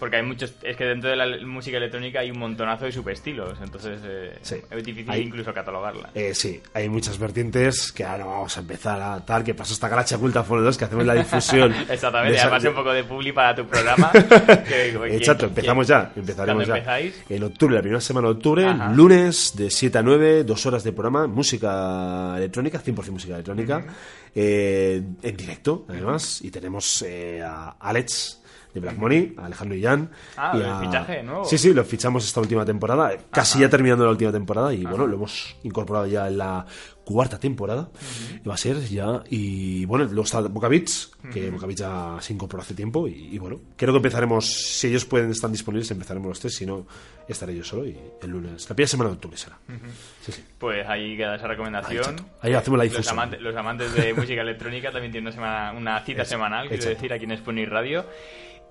Porque 0.00 0.16
hay 0.16 0.22
muchos, 0.24 0.54
es 0.62 0.76
que 0.76 0.84
dentro 0.84 1.10
de 1.10 1.14
la 1.16 1.26
música 1.46 1.76
electrónica 1.76 2.20
hay 2.20 2.30
un 2.30 2.38
montonazo 2.38 2.86
de 2.86 2.92
subestilos, 2.92 3.58
entonces 3.62 4.00
eh, 4.02 4.38
Sí. 4.42 4.56
es 4.70 4.82
difícil 4.84 5.10
Hay- 5.10 5.22
incluso 5.22 5.52
catalogarla. 5.54 6.10
Eh, 6.14 6.34
sí, 6.34 6.60
hay 6.74 6.88
muchas 6.88 7.18
vertientes 7.18 7.92
que 7.92 8.02
ahora 8.02 8.24
vamos 8.24 8.56
a 8.56 8.60
empezar 8.60 9.00
a 9.00 9.24
tal, 9.24 9.44
que 9.44 9.54
pasó 9.54 9.74
esta 9.74 9.88
galacha 9.88 10.16
oculta 10.16 10.42
Foro 10.42 10.62
2, 10.62 10.76
que 10.78 10.84
hacemos 10.86 11.04
la 11.06 11.14
difusión. 11.14 11.72
Exactamente, 11.88 12.36
esa- 12.38 12.46
además 12.46 12.64
un 12.64 12.74
poco 12.74 12.92
de 12.92 13.04
publi 13.04 13.32
para 13.32 13.54
tu 13.54 13.66
programa. 13.66 14.10
Exacto, 14.14 15.38
que- 15.46 15.50
empezamos 15.60 15.86
ya, 15.86 16.12
empezaremos 16.16 16.64
¿Cuándo 16.66 16.84
ya. 16.86 16.98
empezáis? 16.98 17.22
En 17.28 17.42
octubre, 17.44 17.74
la 17.76 17.82
primera 17.82 18.00
semana 18.00 18.28
de 18.28 18.32
octubre, 18.34 18.64
Ajá. 18.66 18.92
lunes 18.92 19.52
de 19.54 19.70
7 19.70 19.98
a 19.98 20.02
9, 20.02 20.44
dos 20.44 20.64
horas 20.66 20.82
de 20.82 20.92
programa, 20.92 21.26
música 21.26 22.34
electrónica, 22.36 22.80
100% 22.82 23.10
música 23.12 23.34
electrónica, 23.34 23.84
eh, 24.34 25.02
en 25.22 25.36
directo, 25.36 25.84
además, 25.88 26.40
y 26.42 26.50
tenemos 26.50 27.02
eh, 27.02 27.42
a 27.44 27.76
Alex 27.80 28.39
de 28.74 28.80
Black 28.80 28.96
Money, 28.96 29.34
a 29.36 29.46
Alejandro 29.46 29.76
Illán. 29.76 30.10
Ah, 30.36 30.52
y 30.56 30.62
a- 30.62 30.80
fichaje 30.80 31.22
nuevo. 31.22 31.44
Sí, 31.44 31.58
sí, 31.58 31.72
lo 31.74 31.84
fichamos 31.84 32.24
esta 32.24 32.40
última 32.40 32.64
temporada, 32.64 33.12
eh, 33.12 33.18
casi 33.30 33.58
ya 33.60 33.68
terminando 33.68 34.04
la 34.04 34.10
última 34.12 34.32
temporada, 34.32 34.72
y 34.72 34.84
bueno, 34.84 35.06
lo 35.06 35.16
hemos 35.16 35.56
incorporado 35.64 36.06
ya 36.06 36.28
en 36.28 36.38
la 36.38 36.64
cuarta 37.04 37.40
temporada, 37.40 37.88
y 38.44 38.48
va 38.48 38.54
a 38.54 38.56
ser 38.56 38.78
ya, 38.88 39.24
y 39.28 39.84
bueno, 39.86 40.04
luego 40.04 40.22
está 40.22 40.40
Boca 40.42 40.68
Beats, 40.68 41.10
que 41.32 41.50
Boca 41.50 41.66
Beats 41.66 41.80
ya 41.80 42.16
se 42.20 42.32
incorporó 42.32 42.62
hace 42.62 42.74
tiempo, 42.74 43.08
y, 43.08 43.30
y 43.34 43.38
bueno, 43.38 43.58
creo 43.76 43.92
que 43.92 43.96
empezaremos, 43.96 44.46
si 44.46 44.86
ellos 44.86 45.04
pueden, 45.04 45.30
están 45.32 45.50
disponibles, 45.50 45.90
empezaremos 45.90 46.28
los 46.28 46.38
tres, 46.38 46.54
si 46.54 46.64
no, 46.66 46.86
estaré 47.26 47.56
yo 47.56 47.64
solo, 47.64 47.84
y 47.86 47.98
el 48.22 48.30
lunes, 48.30 48.68
la 48.70 48.76
primera 48.76 48.88
semana 48.88 49.10
de 49.10 49.14
octubre 49.16 49.36
será. 49.36 49.58
Sí, 50.24 50.30
sí. 50.30 50.44
Pues 50.58 50.86
ahí 50.86 51.16
queda 51.16 51.34
esa 51.34 51.48
recomendación. 51.48 52.04
Ahí. 52.42 52.50
Ahí 52.50 52.54
hacemos 52.54 52.78
la 52.78 52.84
Los 52.84 52.92
difusión. 52.92 53.14
amantes, 53.18 53.40
los 53.40 53.56
amantes 53.56 53.92
de 53.94 54.14
música 54.14 54.42
electrónica 54.42 54.92
también 54.92 55.10
tienen 55.10 55.26
una, 55.28 55.32
semana- 55.34 55.72
una 55.76 55.98
cita 56.00 56.22
Exacto, 56.22 56.30
semanal, 56.44 56.68
quiero 56.68 56.84
decir, 56.84 57.12
aquí 57.12 57.24
en 57.24 57.36
Spoonie 57.38 57.66
Radio. 57.66 58.04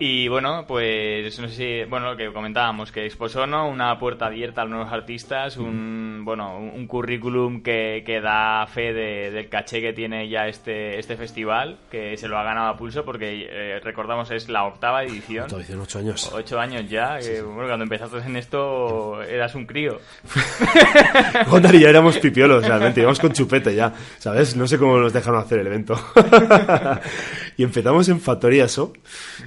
Y 0.02 0.30
bueno, 0.30 0.64
pues 0.66 1.38
no 1.42 1.50
sé 1.50 1.56
si, 1.56 1.90
bueno, 1.90 2.12
lo 2.12 2.16
que 2.18 2.32
comentábamos, 2.32 2.90
que 2.90 3.06
Exposono, 3.06 3.68
una 3.68 4.00
puerta 4.00 4.28
abierta 4.28 4.62
a 4.62 4.64
los 4.64 4.72
nuevos 4.72 4.94
artistas, 4.94 5.58
un, 5.58 6.22
bueno, 6.24 6.58
un, 6.58 6.88
currículum 6.88 7.62
que, 7.62 8.02
que 8.06 8.22
da 8.22 8.66
fe 8.68 8.94
de- 8.94 9.30
del 9.30 9.50
caché 9.50 9.82
que 9.82 9.92
tiene 9.92 10.30
ya 10.30 10.48
este, 10.48 10.98
este 11.00 11.18
festival, 11.18 11.80
que 11.92 12.16
se 12.16 12.30
lo 12.30 12.38
ha 12.38 12.44
ganado 12.44 12.70
a 12.70 12.78
pulso 12.78 13.04
porque 13.04 13.46
eh, 13.52 13.82
recordamos 13.84 14.32
es 14.32 14.48
la 14.48 14.64
octava 14.64 15.04
edición. 15.04 15.48
Todavía 15.48 15.68
dicen 15.68 15.82
ocho 15.82 16.00
años. 16.00 16.32
Ocho 16.34 16.58
años 16.58 16.90
ya, 16.90 17.20
que, 17.20 17.42
bueno, 17.42 17.68
cuando 17.68 17.84
empezaste 17.84 18.20
en 18.20 18.38
esto 18.38 19.22
eras 19.22 19.54
un 19.54 19.66
crío. 19.66 20.00
Gondar 21.50 21.76
y 21.76 21.82
yo 21.82 21.90
éramos 21.90 22.18
pipiolos, 22.20 22.66
realmente, 22.66 23.02
íbamos 23.02 23.20
con 23.20 23.34
chupete 23.34 23.76
ya, 23.76 23.92
¿sabes? 24.18 24.56
No 24.56 24.66
sé 24.66 24.78
cómo 24.78 24.98
nos 24.98 25.12
dejaron 25.12 25.42
hacer 25.42 25.60
el 25.60 25.68
evento. 25.68 26.00
y 27.60 27.64
empezamos 27.64 28.08
en 28.08 28.22
Factoría 28.22 28.70
So, 28.70 28.94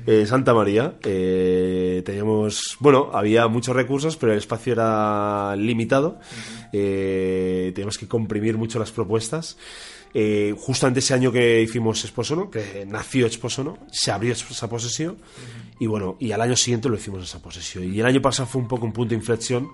eh, 0.07 0.27
Santa 0.27 0.53
María. 0.53 0.99
Eh, 1.03 2.03
teníamos, 2.05 2.77
bueno, 2.79 3.09
había 3.15 3.49
muchos 3.49 3.75
recursos, 3.75 4.19
pero 4.19 4.33
el 4.33 4.39
espacio 4.39 4.75
era 4.75 5.57
limitado. 5.57 6.21
Eh, 6.75 7.73
teníamos 7.75 7.97
que 7.97 8.07
comprimir 8.07 8.59
mucho 8.59 8.79
las 8.79 8.93
propuestas. 8.93 9.57
Eh, 10.13 10.55
justamente 10.59 11.01
ese 11.01 11.15
año 11.15 11.33
que 11.33 11.63
hicimos 11.63 12.05
Exposono, 12.05 12.51
que 12.51 12.85
nació 12.87 13.25
Exposono, 13.25 13.79
se 13.91 14.11
abrió 14.11 14.35
esa 14.35 14.69
posesión 14.69 15.17
y 15.81 15.87
bueno, 15.87 16.19
y 16.21 16.33
al 16.33 16.43
año 16.43 16.55
siguiente 16.55 16.91
lo 16.91 16.97
hicimos 16.97 17.25
esa 17.25 17.41
posesión. 17.41 17.95
Y 17.95 17.99
el 17.99 18.05
año 18.05 18.21
pasado 18.21 18.47
fue 18.47 18.61
un 18.61 18.69
poco 18.69 18.85
un 18.85 18.93
punto 18.93 19.09
de 19.09 19.17
inflexión 19.17 19.71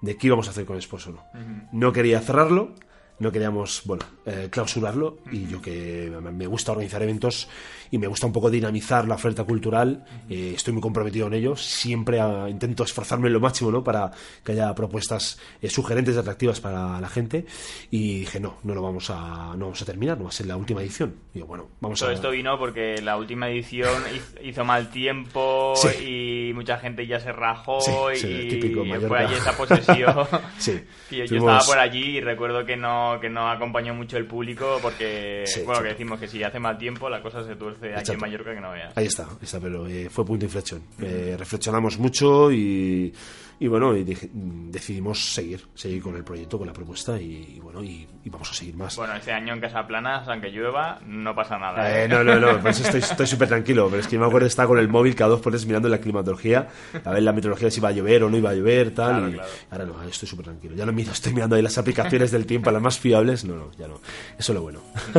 de 0.00 0.16
qué 0.16 0.26
íbamos 0.26 0.48
a 0.48 0.50
hacer 0.50 0.64
con 0.64 0.74
Exposono. 0.74 1.22
No 1.70 1.92
quería 1.92 2.20
cerrarlo, 2.22 2.74
no 3.20 3.32
queríamos, 3.32 3.82
bueno, 3.84 4.04
eh, 4.26 4.48
clausurarlo 4.50 5.18
y 5.32 5.46
yo 5.48 5.60
que 5.60 6.10
me- 6.32 6.46
gusta 6.46 6.72
organizar 6.72 7.02
eventos 7.02 7.48
y 7.90 7.98
me 7.98 8.06
gusta 8.06 8.26
un 8.26 8.32
poco 8.32 8.50
dinamizar 8.50 9.08
la 9.08 9.14
oferta 9.14 9.44
cultural, 9.44 10.04
eh, 10.28 10.52
estoy 10.54 10.74
muy 10.74 10.82
comprometido 10.82 11.26
en 11.26 11.32
ello, 11.34 11.56
siempre 11.56 12.20
ah, 12.20 12.46
intento 12.48 12.84
esforzarme 12.84 13.30
lo 13.30 13.40
máximo, 13.40 13.70
¿no? 13.70 13.82
Para 13.82 14.10
que 14.44 14.52
haya 14.52 14.74
propuestas 14.74 15.38
eh, 15.62 15.70
sugerentes 15.70 16.14
y 16.14 16.18
atractivas 16.18 16.60
para 16.60 17.00
la 17.00 17.08
gente 17.08 17.46
y 17.90 18.20
dije, 18.20 18.40
no, 18.40 18.58
no 18.62 18.74
lo 18.74 18.82
vamos 18.82 19.08
a, 19.10 19.54
no 19.56 19.66
vamos 19.66 19.80
a 19.82 19.84
terminar, 19.86 20.18
no 20.18 20.24
va 20.24 20.28
a 20.30 20.32
ser 20.32 20.46
la 20.46 20.56
última 20.56 20.82
edición. 20.82 21.14
Digo, 21.32 21.46
bueno, 21.46 21.68
vamos 21.80 21.98
Todo 21.98 22.10
a... 22.10 22.12
esto 22.12 22.30
vino 22.30 22.58
porque 22.58 23.00
la 23.02 23.16
última 23.16 23.48
edición 23.48 23.90
hiz- 24.14 24.46
hizo 24.46 24.64
mal 24.64 24.90
tiempo 24.90 25.72
Sí. 25.76 26.48
y 26.50 26.52
mucha 26.54 26.78
gente 26.78 27.06
ya 27.06 27.20
se 27.20 27.32
rajó 27.32 27.80
Sí, 27.80 27.92
sí, 28.16 28.26
y 28.28 28.48
típico 28.48 28.84
Mallorca. 28.84 29.08
fue 29.08 29.18
allí 29.18 29.34
esa 29.34 29.56
posesión. 29.56 30.14
Sí, 30.58 30.80
Y 31.10 31.16
yo, 31.16 31.24
yo 31.24 31.28
fuimos- 31.28 31.52
estaba 31.62 31.66
por 31.66 31.78
allí 31.78 32.18
y 32.18 32.20
recuerdo 32.20 32.64
que 32.66 32.76
no, 32.76 33.07
que 33.20 33.28
no 33.28 33.48
acompañó 33.48 33.94
mucho 33.94 34.16
el 34.16 34.26
público 34.26 34.78
porque, 34.82 35.44
Sí, 35.46 35.62
bueno, 35.64 35.82
que 35.82 35.88
decimos 35.88 36.20
que 36.20 36.28
si 36.28 36.42
hace 36.42 36.58
mal 36.58 36.76
tiempo 36.76 37.08
la 37.08 37.22
cosa 37.22 37.44
se 37.44 37.56
tuerce 37.56 37.94
aquí 37.94 38.12
en 38.12 38.20
Mallorca 38.20 38.54
que 38.54 38.60
no 38.60 38.72
veas. 38.72 38.96
Ahí 38.96 39.06
está, 39.06 39.24
ahí 39.24 39.38
está, 39.42 39.60
pero 39.60 39.86
eh, 39.86 40.08
fue 40.10 40.24
punto 40.24 40.40
de 40.40 40.46
inflexión. 40.46 40.82
Eh, 41.00 41.36
reflexionamos 41.38 41.98
mucho 41.98 42.50
y, 42.52 43.12
y 43.60 43.66
bueno, 43.66 43.96
y 43.96 44.04
dije- 44.04 44.30
mm, 44.32 44.70
decidimos 44.70 45.32
seguir, 45.34 45.66
seguir 45.74 46.02
con 46.02 46.14
el 46.16 46.24
proyecto, 46.24 46.58
con 46.58 46.66
la 46.66 46.72
propuesta 46.72 47.20
y, 47.20 47.54
y 47.56 47.60
bueno, 47.60 47.82
y, 47.82 48.06
y 48.24 48.30
vamos 48.30 48.50
a 48.50 48.54
seguir 48.54 48.76
más. 48.76 48.96
Bueno, 48.96 49.14
este 49.14 49.32
año 49.32 49.52
en 49.54 49.60
Casa 49.60 49.86
Plana, 49.86 50.22
aunque 50.26 50.50
llueva, 50.50 51.00
no 51.06 51.34
pasa 51.34 51.58
nada. 51.58 51.90
Eh, 51.90 52.04
¿eh? 52.04 52.08
no, 52.08 52.22
no, 52.22 52.38
no, 52.38 52.58
por 52.60 52.70
eso 52.70 52.82
estoy 52.84 53.00
estoy 53.00 53.26
súper 53.26 53.48
tranquilo, 53.48 53.88
pero 53.88 54.00
es 54.00 54.06
que 54.08 54.18
me 54.18 54.26
acuerdo 54.26 54.44
de 54.44 54.48
estar 54.50 54.66
con 54.66 54.78
el 54.78 54.88
móvil 54.88 55.14
cada 55.14 55.30
dos 55.30 55.40
por 55.40 55.52
tres 55.52 55.66
mirando 55.66 55.88
la 55.88 55.98
climatología, 55.98 56.68
a 57.04 57.10
ver 57.10 57.22
la 57.22 57.32
meteorología 57.32 57.70
si 57.70 57.80
iba 57.80 57.88
a 57.88 57.92
llover 57.92 58.22
o 58.24 58.30
no 58.30 58.36
iba 58.36 58.50
a 58.50 58.54
llover, 58.54 58.94
tal, 58.94 59.10
Claro, 59.16 59.28
y 59.28 59.32
claro. 59.34 59.48
ahora 59.70 59.84
no, 59.86 60.02
estoy 60.04 60.28
súper 60.28 60.44
tranquilo. 60.46 60.74
Ya 60.76 60.86
no 60.86 60.92
miro, 60.92 61.12
estoy 61.12 61.34
mirando 61.34 61.56
ahí 61.56 61.62
las 61.62 61.78
aplicaciones 61.78 62.30
del 62.30 62.46
tiempo, 62.46 62.70
las 62.70 62.82
más 62.82 62.98
fiables, 62.98 63.44
no, 63.44 63.56
no, 63.56 63.70
ya 63.78 63.88
no, 63.88 63.94
eso 64.38 64.52
es 64.52 64.54
lo 64.54 64.62
bueno. 64.62 64.80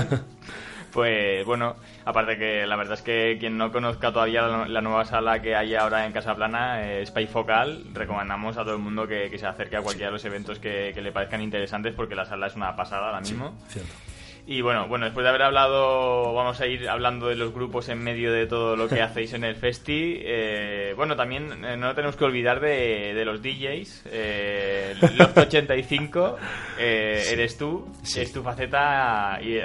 Pues 0.92 1.46
bueno, 1.46 1.76
aparte 2.06 2.38
que 2.38 2.66
la 2.66 2.76
verdad 2.76 2.96
es 2.96 3.02
que 3.02 3.38
quien 3.40 3.58
no 3.58 3.72
conozca 3.72 4.12
todavía 4.12 4.42
la, 4.44 4.68
la 4.68 4.82
nueva 4.82 5.06
sala 5.06 5.42
que 5.42 5.56
hay 5.56 5.76
ahora 5.76 6.06
en 6.06 6.12
Casa 6.12 6.36
Plana, 6.36 6.82
eh, 6.84 7.06
Spy 7.06 7.28
Focal, 7.28 7.86
recomendamos 7.94 8.58
a 8.58 8.64
todo 8.64 8.74
el 8.74 8.82
mundo 8.82 9.08
que, 9.08 9.30
que 9.30 9.38
se 9.38 9.46
acerque 9.46 9.78
a 9.78 9.82
cualquiera 9.82 10.08
de 10.08 10.14
los 10.14 10.26
eventos 10.26 10.60
que, 10.60 10.92
que 10.94 11.02
le 11.02 11.12
parezcan 11.12 11.42
interesantes 11.42 11.94
porque 11.94 12.16
la 12.16 12.26
sala 12.26 12.48
es 12.48 12.56
una 12.56 12.76
pasada 12.76 13.08
ahora 13.08 13.22
mismo. 13.22 13.56
Cierto. 13.68 13.92
Y 14.52 14.62
bueno, 14.62 14.88
bueno, 14.88 15.06
después 15.06 15.24
de 15.24 15.30
haber 15.30 15.44
hablado, 15.44 16.34
vamos 16.34 16.60
a 16.60 16.66
ir 16.66 16.90
hablando 16.90 17.28
de 17.28 17.36
los 17.36 17.54
grupos 17.54 17.88
en 17.90 18.00
medio 18.04 18.34
de 18.34 18.48
todo 18.48 18.76
lo 18.76 18.88
que 18.90 19.00
hacéis 19.04 19.34
en 19.34 19.44
el 19.44 19.56
festi. 19.56 20.16
Eh, 20.24 20.94
bueno, 20.96 21.16
también 21.16 21.64
eh, 21.64 21.78
no 21.78 21.94
tenemos 21.94 22.16
que 22.16 22.24
olvidar 22.24 22.60
de, 22.60 23.14
de 23.14 23.26
los 23.26 23.44
DJs. 23.44 24.06
Eh, 24.08 24.96
Loft 25.18 25.38
85, 25.50 26.38
eh, 26.80 27.24
eres 27.32 27.58
tú, 27.60 27.88
Sí. 28.02 28.22
es 28.22 28.34
tu 28.34 28.42
faceta 28.42 29.38
y, 29.40 29.58
eh, 29.58 29.62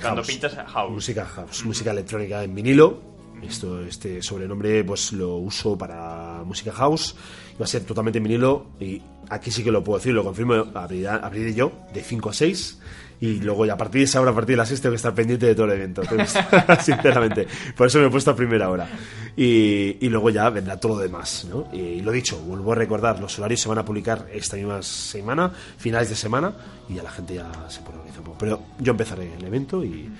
cuando 0.00 0.22
House. 0.22 0.26
pinchas 0.26 0.54
house. 0.68 0.90
Música 0.90 1.26
house, 1.26 1.64
música 1.66 1.90
electrónica 1.90 2.42
en 2.42 2.54
vinilo. 2.54 3.12
Esto, 3.42 3.82
este 3.84 4.22
sobrenombre 4.22 4.84
pues 4.84 5.12
lo 5.12 5.34
uso 5.36 5.76
para 5.76 6.40
música 6.46 6.72
house. 6.72 7.14
Va 7.60 7.64
a 7.66 7.68
ser 7.68 7.84
totalmente 7.84 8.16
en 8.16 8.24
vinilo 8.24 8.68
y 8.80 9.02
aquí 9.28 9.50
sí 9.50 9.62
que 9.62 9.70
lo 9.70 9.84
puedo 9.84 9.98
decir, 9.98 10.14
lo 10.14 10.24
confirmo, 10.24 10.64
abriré, 10.74 11.08
abriré 11.08 11.52
yo 11.52 11.72
de 11.92 12.02
5 12.02 12.30
a 12.30 12.32
6 12.32 12.80
y 13.24 13.40
luego 13.40 13.64
ya 13.64 13.72
a 13.72 13.76
partir 13.78 14.00
de 14.00 14.04
esa 14.04 14.20
hora, 14.20 14.32
a 14.32 14.34
partir 14.34 14.52
de 14.52 14.58
las 14.58 14.68
6 14.68 14.82
tengo 14.82 14.92
que 14.92 14.96
estar 14.96 15.14
pendiente 15.14 15.46
de 15.46 15.54
todo 15.54 15.64
el 15.64 15.72
evento, 15.72 16.02
sinceramente. 16.80 17.46
Por 17.74 17.86
eso 17.86 17.98
me 17.98 18.08
he 18.08 18.10
puesto 18.10 18.30
a 18.30 18.36
primera 18.36 18.68
hora. 18.68 18.86
Y, 19.34 19.96
y 19.98 20.08
luego 20.10 20.28
ya 20.28 20.50
vendrá 20.50 20.78
todo 20.78 20.96
lo 20.96 20.98
demás, 20.98 21.46
¿no? 21.48 21.68
Y 21.72 22.02
lo 22.02 22.12
dicho, 22.12 22.38
vuelvo 22.40 22.72
a 22.72 22.74
recordar, 22.74 23.18
los 23.20 23.38
horarios 23.38 23.62
se 23.62 23.68
van 23.70 23.78
a 23.78 23.84
publicar 23.84 24.26
esta 24.30 24.56
misma 24.56 24.82
semana, 24.82 25.50
finales 25.78 26.10
de 26.10 26.16
semana, 26.16 26.52
y 26.86 26.96
ya 26.96 27.02
la 27.02 27.10
gente 27.10 27.34
ya 27.34 27.50
se 27.70 27.80
un 27.80 28.24
poco. 28.24 28.36
Pero 28.38 28.60
yo 28.78 28.90
empezaré 28.90 29.32
el 29.34 29.44
evento 29.44 29.82
y, 29.82 30.10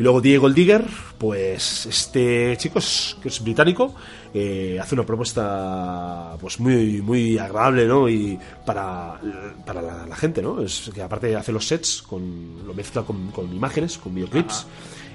y 0.00 0.02
luego 0.02 0.22
Diego 0.22 0.46
el 0.46 0.54
Digger, 0.54 0.86
pues 1.18 1.84
este 1.84 2.56
chico 2.56 2.78
es, 2.78 3.18
que 3.20 3.28
es 3.28 3.44
británico, 3.44 3.94
eh, 4.32 4.78
hace 4.80 4.94
una 4.94 5.04
propuesta 5.04 6.38
pues 6.40 6.58
muy 6.58 7.02
muy 7.02 7.36
agradable, 7.36 7.86
¿no? 7.86 8.08
Y 8.08 8.38
para, 8.64 9.20
para 9.66 9.82
la, 9.82 10.06
la 10.06 10.16
gente, 10.16 10.40
¿no? 10.40 10.62
Es 10.62 10.90
que 10.94 11.02
aparte 11.02 11.36
hace 11.36 11.52
los 11.52 11.68
sets, 11.68 12.00
con, 12.00 12.66
lo 12.66 12.72
mezcla 12.72 13.02
con, 13.02 13.30
con 13.30 13.54
imágenes, 13.54 13.98
con 13.98 14.14
videoclips. 14.14 14.66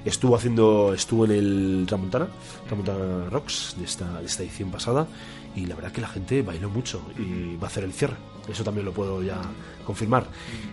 Estuvo 0.04 0.36
haciendo, 0.36 0.94
estuvo 0.94 1.24
en 1.24 1.32
el 1.32 1.84
Tramontana, 1.88 2.28
Tramontana 2.68 3.28
Rocks 3.28 3.74
de 3.76 3.86
esta, 3.86 4.20
de 4.20 4.26
esta 4.26 4.44
edición 4.44 4.70
pasada 4.70 5.08
y 5.56 5.66
la 5.66 5.74
verdad 5.74 5.90
que 5.90 6.00
la 6.00 6.08
gente 6.08 6.42
bailó 6.42 6.70
mucho 6.70 7.02
y 7.18 7.56
va 7.56 7.64
a 7.64 7.70
hacer 7.70 7.82
el 7.82 7.92
cierre. 7.92 8.14
Eso 8.48 8.62
también 8.64 8.84
lo 8.86 8.92
puedo 8.92 9.22
ya 9.22 9.40
confirmar. 9.84 10.26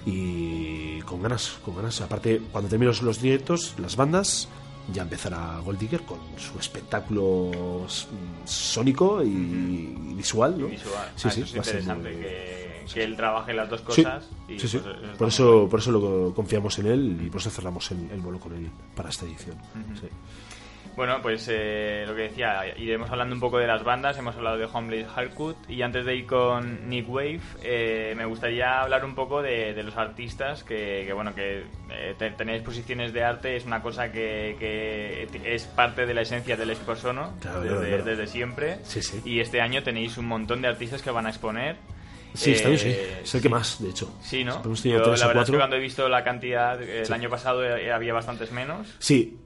Y 0.06 1.00
con 1.02 1.22
ganas, 1.22 1.58
con 1.66 1.76
ganas. 1.76 2.00
Aparte, 2.02 2.42
cuando 2.52 2.70
terminen 2.70 2.94
los, 3.04 3.22
directos, 3.22 3.74
las 3.80 3.96
bandas, 3.96 4.48
ya 4.94 5.02
empezará 5.04 5.60
Gold 5.64 5.80
Digger 5.80 6.02
con 6.04 6.20
su 6.38 6.60
espectáculo 6.60 7.86
sónico 8.46 9.24
y, 9.24 9.28
y 9.28 10.14
visual, 10.16 10.60
¿no? 10.60 10.68
Visual. 10.68 11.12
Sí, 11.16 11.28
Ah, 11.28 11.32
sí, 11.32 11.42
eso 11.42 11.44
es 11.44 11.54
va 11.54 11.58
interesante 11.58 12.10
muy- 12.12 12.22
que, 12.22 12.86
que 12.94 13.04
él 13.04 13.16
trabaje 13.16 13.54
las 13.54 13.70
dos 13.70 13.82
cosas. 13.82 14.26
y 14.48 14.60
sí, 14.60 14.78
pues, 14.78 14.96
por, 15.18 15.28
eso, 15.30 15.58
bien. 15.60 15.70
por 15.70 15.80
eso 15.80 15.92
lo 15.92 16.34
confiamos 16.34 16.78
en 16.80 16.88
él 16.88 17.20
y 17.26 17.30
por 17.30 17.40
eso 17.42 17.50
cerramos 17.50 17.90
el, 17.92 18.10
el 18.12 18.20
bolo 18.20 18.40
con 18.40 18.54
él 18.54 18.70
para 18.96 19.10
esta 19.10 19.26
edición. 19.26 19.56
Sí. 20.00 20.08
Bueno, 20.96 21.20
pues 21.24 21.48
eh, 21.52 22.04
lo 22.08 22.16
que 22.16 22.24
decía, 22.24 22.62
iremos 22.78 23.10
hablando 23.10 23.34
un 23.34 23.42
poco 23.42 23.58
de 23.58 23.66
las 23.66 23.84
bandas, 23.84 24.16
hemos 24.18 24.36
hablado 24.36 24.58
de 24.58 24.66
Homeblade 24.72 25.06
Hardcut 25.06 25.58
y 25.68 25.82
antes 25.82 26.06
de 26.06 26.16
ir 26.16 26.28
con 26.28 26.88
Nick 26.88 27.10
Wave, 27.10 27.40
eh, 27.64 28.14
me 28.16 28.26
gustaría 28.26 28.80
hablar 28.82 29.04
un 29.04 29.16
poco 29.16 29.42
de, 29.42 29.74
de 29.74 29.82
los 29.84 29.98
artistas, 29.98 30.64
que, 30.64 31.04
que, 31.08 31.12
bueno, 31.14 31.34
que 31.34 31.64
eh, 31.90 32.14
te- 32.18 32.30
tener 32.32 32.56
exposiciones 32.58 33.12
de 33.12 33.24
arte 33.24 33.56
es 33.56 33.66
una 33.66 33.82
cosa 33.82 34.12
que, 34.12 34.56
que 34.60 35.28
es 35.56 35.66
parte 35.66 36.06
de 36.06 36.14
la 36.14 36.22
esencia 36.22 36.56
del 36.56 36.70
Exposono 36.70 37.34
Claro, 37.42 37.62
desde, 37.62 37.76
claro, 37.76 37.88
claro. 37.90 38.04
desde 38.06 38.28
siempre 38.28 38.78
Sí, 38.84 39.02
sí. 39.02 39.20
y 39.26 39.40
este 39.40 39.62
año 39.62 39.82
tenéis 39.82 40.18
un 40.20 40.28
montón 40.28 40.62
de 40.62 40.68
artistas 40.68 41.02
que 41.02 41.10
van 41.10 41.26
a 41.26 41.30
exponer. 41.30 41.76
Sí, 42.36 42.52
este 42.54 42.68
año 42.68 42.78
sí. 42.78 42.90
Eh, 42.90 43.20
Es 43.24 43.36
el 43.36 43.42
que 43.42 43.50
más, 43.50 43.82
de 43.82 43.90
hecho. 43.90 44.12
Sí, 44.22 44.44
¿no? 44.44 44.62
Yo, 44.64 45.00
la 45.16 45.28
verdad 45.28 45.44
es 45.44 45.52
que 45.52 45.58
cuando 45.58 45.76
he 45.76 45.80
visto 45.80 46.10
la 46.10 46.24
cantidad, 46.24 46.82
el 46.82 47.14
año 47.14 47.30
pasado 47.30 47.64
eh, 47.64 47.92
había 47.92 48.14
bastantes 48.14 48.52
menos. 48.52 48.88
Sí, 49.00 49.38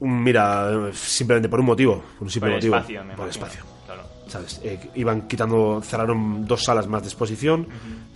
un- 0.00 0.22
mira, 0.22 0.90
simplemente 0.92 1.48
por 1.48 1.60
un 1.60 1.66
motivo. 1.66 2.02
Por 2.18 2.24
un 2.26 2.30
simple 2.30 2.50
Por 2.50 2.56
motivo. 2.58 2.76
espacio, 2.76 3.04
me 3.04 3.14
por 3.14 3.26
imagino. 3.26 3.46
espacio. 3.46 3.64
Claro. 3.86 4.02
¿Sabes? 4.28 4.60
Eh, 4.64 4.90
iban 4.96 5.28
quitando, 5.28 5.80
cerraron 5.82 6.46
dos 6.46 6.64
salas 6.64 6.86
más 6.86 7.02
de 7.02 7.08
exposición. 7.08 7.66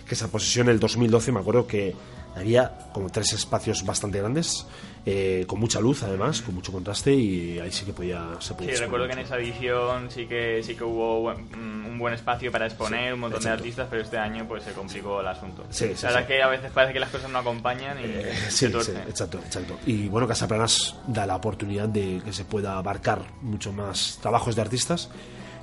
Que 0.07 0.15
esa 0.15 0.25
exposición, 0.25 0.67
el 0.69 0.79
2012, 0.79 1.31
me 1.31 1.39
acuerdo 1.39 1.65
que 1.65 1.95
había 2.35 2.89
como 2.93 3.09
tres 3.09 3.31
espacios 3.33 3.85
bastante 3.85 4.19
grandes, 4.19 4.65
eh, 5.05 5.45
con 5.47 5.59
mucha 5.59 5.79
luz 5.79 6.03
además, 6.03 6.41
con 6.41 6.55
mucho 6.55 6.71
contraste, 6.71 7.13
y 7.13 7.59
ahí 7.59 7.71
sí 7.71 7.85
que 7.85 7.93
podía. 7.93 8.35
Se 8.39 8.53
podía 8.53 8.75
Sí, 8.75 8.81
recuerdo 8.81 9.07
que 9.07 9.13
en 9.13 9.19
esa 9.19 9.37
edición 9.37 10.11
sí 10.11 10.25
que 10.27 10.61
sí 10.63 10.75
que 10.75 10.83
hubo 10.83 11.33
mm, 11.33 11.85
un 11.87 11.97
buen 11.97 12.13
espacio 12.13 12.51
para 12.51 12.65
exponer, 12.65 13.09
Sí, 13.09 13.13
un 13.13 13.19
montón 13.19 13.43
de 13.43 13.49
artistas, 13.49 13.87
pero 13.89 14.01
este 14.03 14.17
año 14.17 14.47
pues 14.47 14.63
se 14.63 14.71
complicó 14.73 15.21
el 15.21 15.27
asunto. 15.27 15.65
Sí, 15.69 15.91
sí, 15.95 16.03
la 16.03 16.09
verdad 16.09 16.21
es 16.21 16.27
que 16.27 16.43
a 16.43 16.47
veces 16.47 16.71
parece 16.71 16.93
que 16.93 16.99
las 16.99 17.09
cosas 17.09 17.29
no 17.31 17.39
acompañan 17.39 17.99
y 17.99 18.03
Eh, 18.05 18.33
se 18.49 18.67
exacto, 18.67 19.39
exacto. 19.39 19.79
Y 19.85 20.07
bueno, 20.07 20.27
Casaplanas 20.27 20.95
da 21.07 21.25
la 21.25 21.35
oportunidad 21.35 21.87
de 21.89 22.21
que 22.23 22.33
se 22.33 22.45
pueda 22.45 22.77
abarcar 22.77 23.21
mucho 23.41 23.73
más 23.73 24.19
trabajos 24.21 24.55
de 24.55 24.61
artistas. 24.61 25.09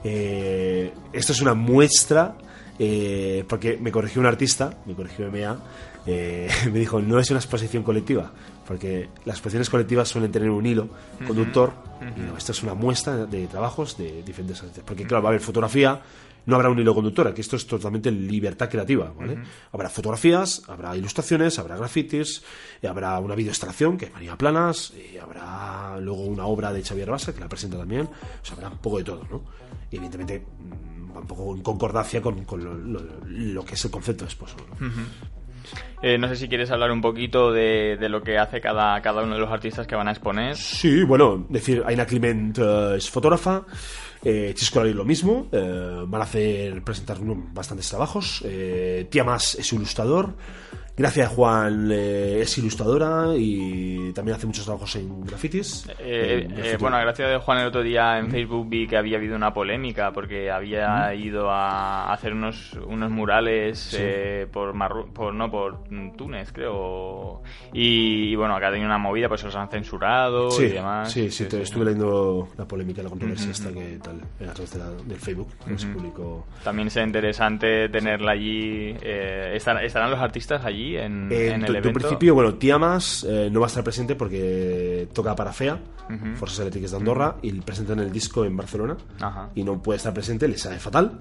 Eh, 0.05 0.92
esto 1.12 1.33
es 1.33 1.40
una 1.40 1.55
muestra, 1.55 2.37
eh, 2.79 3.44
porque 3.48 3.77
me 3.77 3.90
corrigió 3.90 4.20
un 4.20 4.27
artista, 4.27 4.74
me 4.87 4.94
corrigió 4.94 5.31
MA, 5.31 5.59
eh, 6.07 6.48
me 6.72 6.79
dijo, 6.79 7.01
no 7.01 7.18
es 7.18 7.31
una 7.31 7.40
exposición 7.40 7.83
colectiva, 7.83 8.31
porque 8.68 9.09
las 9.24 9.37
exposiciones 9.37 9.68
colectivas 9.70 10.09
suelen 10.09 10.31
tener 10.31 10.50
un 10.50 10.64
hilo 10.66 10.88
conductor, 11.26 11.72
y 12.16 12.20
no, 12.20 12.37
esto 12.37 12.52
es 12.52 12.62
una 12.62 12.74
muestra 12.74 13.26
de 13.26 13.46
trabajos 13.48 13.96
de 13.98 14.22
diferentes 14.22 14.61
artistas. 14.61 14.85
Porque 14.87 15.04
claro, 15.07 15.22
va 15.24 15.31
a 15.31 15.33
haber 15.33 15.40
fotografía, 15.40 16.00
no 16.46 16.54
habrá 16.54 16.68
un 16.70 16.78
hilo 16.78 16.94
conductor, 16.94 17.26
aquí 17.28 17.40
esto 17.40 17.57
es 17.57 17.66
totalmente 17.66 18.11
libertad 18.11 18.68
creativa, 18.70 19.12
¿vale? 19.18 19.38
Habrá 19.72 19.88
fotografías, 19.90 20.62
habrá 20.68 20.94
ilustraciones, 20.96 21.59
habrá 21.59 21.76
grafitis, 21.76 22.42
y 22.83 22.87
habrá 22.87 23.18
una 23.18 23.35
videoextracción, 23.35 23.96
que 23.98 24.04
es 24.07 24.12
María 24.12 24.37
Planas, 24.37 24.92
y 24.94 25.16
habrá 25.18 25.98
luego 26.00 26.22
una 26.24 26.46
obra 26.46 26.72
de 26.72 26.83
Xavier 26.85 27.11
Basa, 27.11 27.35
que 27.35 27.40
la 27.40 27.48
presenta 27.48 27.78
también, 27.78 28.02
o 28.07 28.44
sea, 28.44 28.54
habrá 28.54 28.68
un 28.68 28.78
poco 28.78 28.98
de 28.98 29.04
todo, 29.04 29.26
¿no? 29.31 29.42
Y 29.90 29.96
evidentemente 29.96 30.40
mm, 30.46 31.16
un 31.16 31.26
poco 31.26 31.54
en 31.57 31.62
concordancia 31.62 32.22
con, 32.22 32.44
con 32.44 32.62
lo, 32.62 32.74
lo- 32.74 33.00
lo 33.26 33.64
que 33.64 33.74
es 33.74 33.85
el 33.85 33.90
concepto 33.90 34.24
de 34.24 34.28
esposo, 34.28 34.57
¿no? 34.81 34.87
Eh, 36.02 36.16
no 36.18 36.28
sé 36.28 36.37
si 36.37 36.48
quieres 36.48 36.70
hablar 36.70 36.92
un 36.92 37.00
poquito 37.00 37.52
de, 37.52 37.96
lo 38.09 38.22
que 38.22 38.38
hace 38.38 38.61
cada, 38.61 39.00
cada 39.02 39.22
uno 39.22 39.35
de 39.35 39.40
los 39.40 39.50
artistas 39.50 39.87
que 39.87 39.96
van 39.96 40.09
a 40.09 40.12
exponer. 40.12 40.57
Sí, 40.57 41.02
bueno, 41.02 41.46
decir, 41.48 41.83
Aina 41.87 42.07
Clement 42.07 42.57
eh, 42.59 42.94
es 42.96 43.11
fotógrafa, 43.11 43.64
eh, 44.24 44.54
lo 44.94 45.04
mismo, 45.04 45.48
eh, 45.52 46.04
van 46.07 46.20
a 46.20 46.24
hacer 46.24 46.83
presentar 46.83 47.18
bastantes 47.20 47.88
trabajos, 47.88 48.42
eh, 48.44 49.07
Tiamas 49.11 49.54
es 49.57 49.72
ilustrador, 49.72 50.35
Gracia 50.98 51.22
de 51.22 51.28
Juan 51.28 51.88
eh, 51.92 52.40
es 52.42 52.58
ilustradora 52.58 53.28
y 53.37 54.12
también 54.12 54.37
hace 54.37 54.46
muchos 54.46 54.64
trabajos 54.64 54.96
en 54.96 55.20
grafitis. 55.24 55.88
Eh, 56.00 56.42
en 56.44 56.50
eh, 56.50 56.54
graffiti. 56.56 56.76
bueno, 56.82 56.98
gracias 56.98 57.30
de 57.30 57.37
Juan 57.38 57.58
el 57.58 57.66
otro 57.68 57.82
día 57.82 58.18
en 58.18 58.28
Facebook 58.30 58.68
vi 58.68 58.88
que 58.88 58.96
había 58.96 59.16
habido 59.18 59.37
una 59.37 59.54
polémica 59.54 60.11
porque 60.12 60.50
había 60.50 61.14
ido 61.14 61.50
a 61.50 62.12
hacer 62.12 62.32
unos, 62.32 62.72
unos 62.87 63.11
murales 63.12 63.94
eh, 63.96 64.48
por, 64.52 64.74
Marru- 64.74 65.12
por 65.12 65.32
no 65.34 65.48
por 65.50 65.88
mm, 65.88 66.16
Túnez 66.16 66.50
creo 66.52 67.42
y, 67.72 68.30
y 68.32 68.34
bueno 68.37 68.56
acá 68.56 68.68
ha 68.68 68.70
tenido 68.70 68.87
una 68.88 68.98
movida 68.98 69.28
pues 69.28 69.40
se 69.42 69.46
los 69.46 69.54
han 69.56 69.68
censurado 69.70 70.50
Sí, 70.50 70.64
y 70.64 70.68
demás 70.70 71.12
sí, 71.12 71.30
sí, 71.30 71.44
te- 71.44 71.62
estuve 71.62 71.84
leyendo 71.84 72.48
la 72.58 72.64
polémica, 72.66 73.02
la 73.04 73.11
controversia 73.11 73.52
esta 73.52 73.70
que 73.72 73.98
tal, 74.02 74.20
a 74.48 74.52
través 74.52 74.72
de 74.72 74.78
la- 74.80 74.90
del 74.90 75.18
Facebook, 75.18 75.48
que 75.64 75.78
se 75.78 75.87
publicó. 75.88 76.46
También 76.64 76.90
será 76.90 77.06
interesante 77.06 77.88
tenerla 77.88 78.32
allí. 78.32 78.96
eh, 79.00 79.54
¿estar- 79.56 79.82
¿Estarán 79.84 80.11
los 80.11 80.18
artistas 80.20 80.64
allí 80.64 80.88
en, 80.96 81.31
Eh, 81.31 81.53
en 81.53 81.64
el 81.64 81.83
principio, 81.83 82.35
bueno, 82.35 82.55
Tiamas 82.55 83.24
eh, 83.29 83.48
no 83.51 83.61
va 83.61 83.66
a 83.66 83.68
estar 83.68 83.85
presente 83.85 84.14
porque 84.14 85.09
toca 85.12 85.35
para 85.35 85.53
FEA, 85.53 85.81
Forces 86.37 86.61
Eléctricas 86.61 86.92
de 86.92 86.96
Andorra, 86.96 87.37
y 87.42 87.53
presentan 87.61 87.98
el 87.98 88.11
disco 88.11 88.44
en 88.44 88.57
Barcelona. 88.57 88.96
Y 89.55 89.64
no 89.64 89.83
puede 89.83 89.98
estar 89.98 90.14
presente, 90.14 90.48
le 90.48 90.57
sale 90.57 90.79
fatal. 90.79 91.18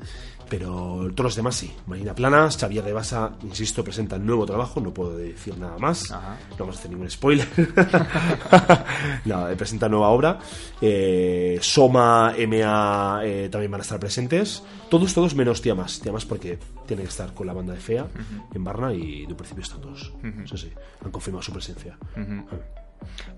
Pero 0.49 1.09
todos 1.13 1.25
los 1.25 1.35
demás 1.35 1.55
sí. 1.55 1.73
Marina 1.87 2.15
Planas, 2.15 2.57
Xavier 2.57 2.83
de 2.83 2.93
Basa, 2.93 3.33
insisto, 3.43 3.83
presenta 3.83 4.17
nuevo 4.17 4.45
trabajo, 4.45 4.79
no 4.79 4.93
puedo 4.93 5.17
decir 5.17 5.57
nada 5.57 5.77
más. 5.77 6.11
Ajá. 6.11 6.37
No 6.51 6.57
vamos 6.57 6.75
a 6.75 6.79
hacer 6.79 6.91
ningún 6.91 7.09
spoiler. 7.09 7.47
no, 9.25 9.49
eh, 9.49 9.55
presenta 9.55 9.89
nueva 9.89 10.09
obra. 10.09 10.39
Eh, 10.81 11.59
Soma, 11.61 12.33
MA 12.47 13.21
eh, 13.23 13.49
también 13.51 13.71
van 13.71 13.81
a 13.81 13.83
estar 13.83 13.99
presentes. 13.99 14.63
Todos, 14.89 15.13
todos 15.13 15.35
menos 15.35 15.61
Tiamas. 15.61 15.99
Tiamas 15.99 16.25
porque 16.25 16.57
tiene 16.85 17.03
que 17.03 17.09
estar 17.09 17.33
con 17.33 17.47
la 17.47 17.53
banda 17.53 17.73
de 17.73 17.79
Fea 17.79 18.07
en 18.53 18.63
Barna 18.63 18.93
y 18.93 19.25
de 19.25 19.31
un 19.31 19.37
principio 19.37 19.63
están 19.63 19.81
todos. 19.81 20.13
Sí, 20.45 20.57
sí. 20.57 20.71
Han 21.03 21.11
confirmado 21.11 21.43
su 21.43 21.51
presencia. 21.51 21.97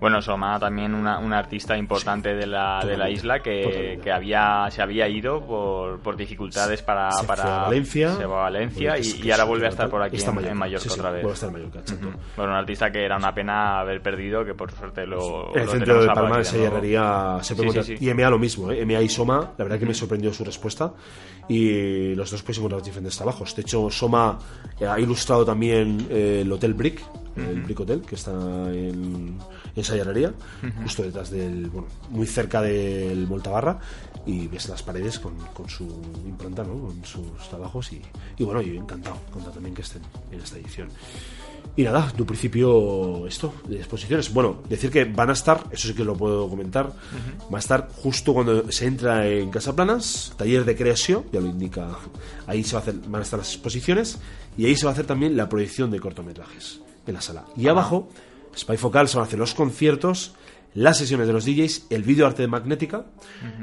Bueno, 0.00 0.22
Soma 0.22 0.58
también 0.58 0.94
una, 0.94 1.18
una 1.18 1.38
artista 1.38 1.76
importante 1.76 2.34
de, 2.34 2.46
la, 2.46 2.82
de 2.84 2.96
la 2.96 3.10
isla 3.10 3.40
que, 3.40 4.00
que 4.02 4.10
había 4.10 4.66
se 4.70 4.80
había 4.80 5.06
ido 5.08 5.44
por, 5.46 6.00
por 6.00 6.16
dificultades 6.16 6.80
para, 6.82 7.10
Se 7.12 7.26
para 7.26 7.42
fue 7.42 7.50
a 7.52 7.56
Valencia. 7.64 8.16
se 8.16 8.24
va 8.24 8.38
a 8.38 8.42
Valencia 8.44 8.98
y, 8.98 9.20
y 9.26 9.30
ahora 9.30 9.44
vuelve 9.44 9.66
a 9.66 9.68
estar 9.68 9.90
por 9.90 10.02
aquí 10.02 10.16
en, 10.16 10.26
Mallorca. 10.34 10.50
en 10.52 10.56
Mallorca 10.58 10.82
Sí, 10.84 10.88
sí, 10.88 10.98
otra 10.98 11.10
vez. 11.10 11.22
vuelve 11.22 11.32
a 11.32 11.34
estar 11.34 11.48
en 11.48 11.52
Mallorca, 11.52 11.78
exacto. 11.80 12.08
Ujú. 12.08 12.16
Bueno, 12.36 12.52
un 12.52 12.58
artista 12.58 12.90
que 12.90 13.04
era 13.04 13.16
una 13.18 13.34
pena 13.34 13.80
haber 13.80 14.00
perdido, 14.02 14.44
que 14.44 14.54
por 14.54 14.72
suerte 14.72 15.06
lo. 15.06 15.54
El 15.54 15.66
lo 15.66 15.72
centro 15.72 16.00
de 16.02 16.06
Palma, 16.08 16.44
se 16.44 16.58
Sí, 17.42 17.54
sí, 17.82 17.96
sí. 17.96 18.06
Y 18.06 18.14
MA 18.14 18.30
lo 18.30 18.38
mismo, 18.38 18.70
¿eh? 18.72 18.84
MA 18.86 19.02
y 19.02 19.08
Soma, 19.08 19.52
la 19.58 19.64
verdad 19.64 19.78
que 19.78 19.86
me 19.86 19.94
sorprendió 19.94 20.32
su 20.32 20.44
respuesta. 20.44 20.92
Y 21.48 22.14
los 22.14 22.30
dos 22.30 22.42
puedes 22.42 22.58
encontrar 22.58 22.82
diferentes 22.82 23.16
trabajos. 23.16 23.54
De 23.56 23.62
hecho, 23.62 23.90
Soma 23.90 24.38
ha 24.88 25.00
ilustrado 25.00 25.44
también 25.44 26.06
eh, 26.08 26.40
el 26.42 26.52
Hotel 26.52 26.74
Brick, 26.74 27.02
el 27.36 27.62
Brick 27.62 27.80
Hotel, 27.80 28.02
que 28.02 28.14
está 28.14 28.32
en, 28.72 29.38
en 29.76 30.34
justo 30.82 31.02
detrás 31.02 31.30
del. 31.30 31.68
Bueno, 31.70 31.88
muy 32.10 32.26
cerca 32.26 32.62
del 32.62 33.26
Moltabarra. 33.26 33.78
Y 34.26 34.48
ves 34.48 34.68
las 34.68 34.82
paredes 34.82 35.18
con, 35.18 35.34
con 35.54 35.68
su 35.68 35.84
impronta, 36.26 36.62
¿no? 36.62 36.78
Con 36.78 37.04
sus 37.04 37.48
trabajos. 37.48 37.92
Y, 37.92 38.02
y 38.36 38.44
bueno, 38.44 38.60
yo 38.60 38.74
encantado, 38.74 39.16
encantado 39.28 39.52
también 39.52 39.74
que 39.74 39.82
estén 39.82 40.02
en 40.30 40.40
esta 40.40 40.58
edición. 40.58 40.88
Y 41.76 41.84
nada, 41.84 42.12
de 42.14 42.22
un 42.22 42.26
principio 42.26 43.26
esto, 43.26 43.54
de 43.66 43.76
exposiciones. 43.76 44.32
Bueno, 44.32 44.62
decir 44.68 44.90
que 44.90 45.04
van 45.04 45.30
a 45.30 45.32
estar, 45.32 45.64
eso 45.70 45.88
sí 45.88 45.94
que 45.94 46.04
lo 46.04 46.16
puedo 46.16 46.48
comentar, 46.48 46.92
va 47.52 47.56
a 47.56 47.60
estar 47.60 47.88
justo 47.90 48.34
cuando 48.34 48.70
se 48.70 48.86
entra 48.86 49.26
en 49.26 49.50
Casaplanas, 49.50 50.32
taller 50.36 50.64
de 50.64 50.76
creación, 50.76 51.24
ya 51.32 51.40
lo 51.40 51.46
indica, 51.46 51.96
ahí 52.46 52.64
se 52.64 52.72
va 52.74 52.80
a 52.80 52.82
hacer, 52.82 52.94
van 53.06 53.20
a 53.20 53.24
estar 53.24 53.38
las 53.38 53.52
exposiciones 53.54 54.18
y 54.58 54.66
ahí 54.66 54.76
se 54.76 54.84
va 54.84 54.90
a 54.90 54.94
hacer 54.94 55.06
también 55.06 55.36
la 55.36 55.48
proyección 55.48 55.90
de 55.90 56.00
cortometrajes 56.00 56.80
en 57.06 57.14
la 57.14 57.20
sala. 57.20 57.44
Y 57.56 57.68
abajo, 57.68 58.08
Spy 58.56 58.76
Focal, 58.76 59.08
se 59.08 59.16
van 59.16 59.24
a 59.24 59.26
hacer 59.26 59.38
los 59.38 59.54
conciertos, 59.54 60.34
las 60.74 60.98
sesiones 60.98 61.26
de 61.26 61.32
los 61.32 61.44
DJs, 61.44 61.86
el 61.90 62.02
vídeo 62.02 62.26
arte 62.26 62.42
de 62.42 62.48
Magnética. 62.48 63.06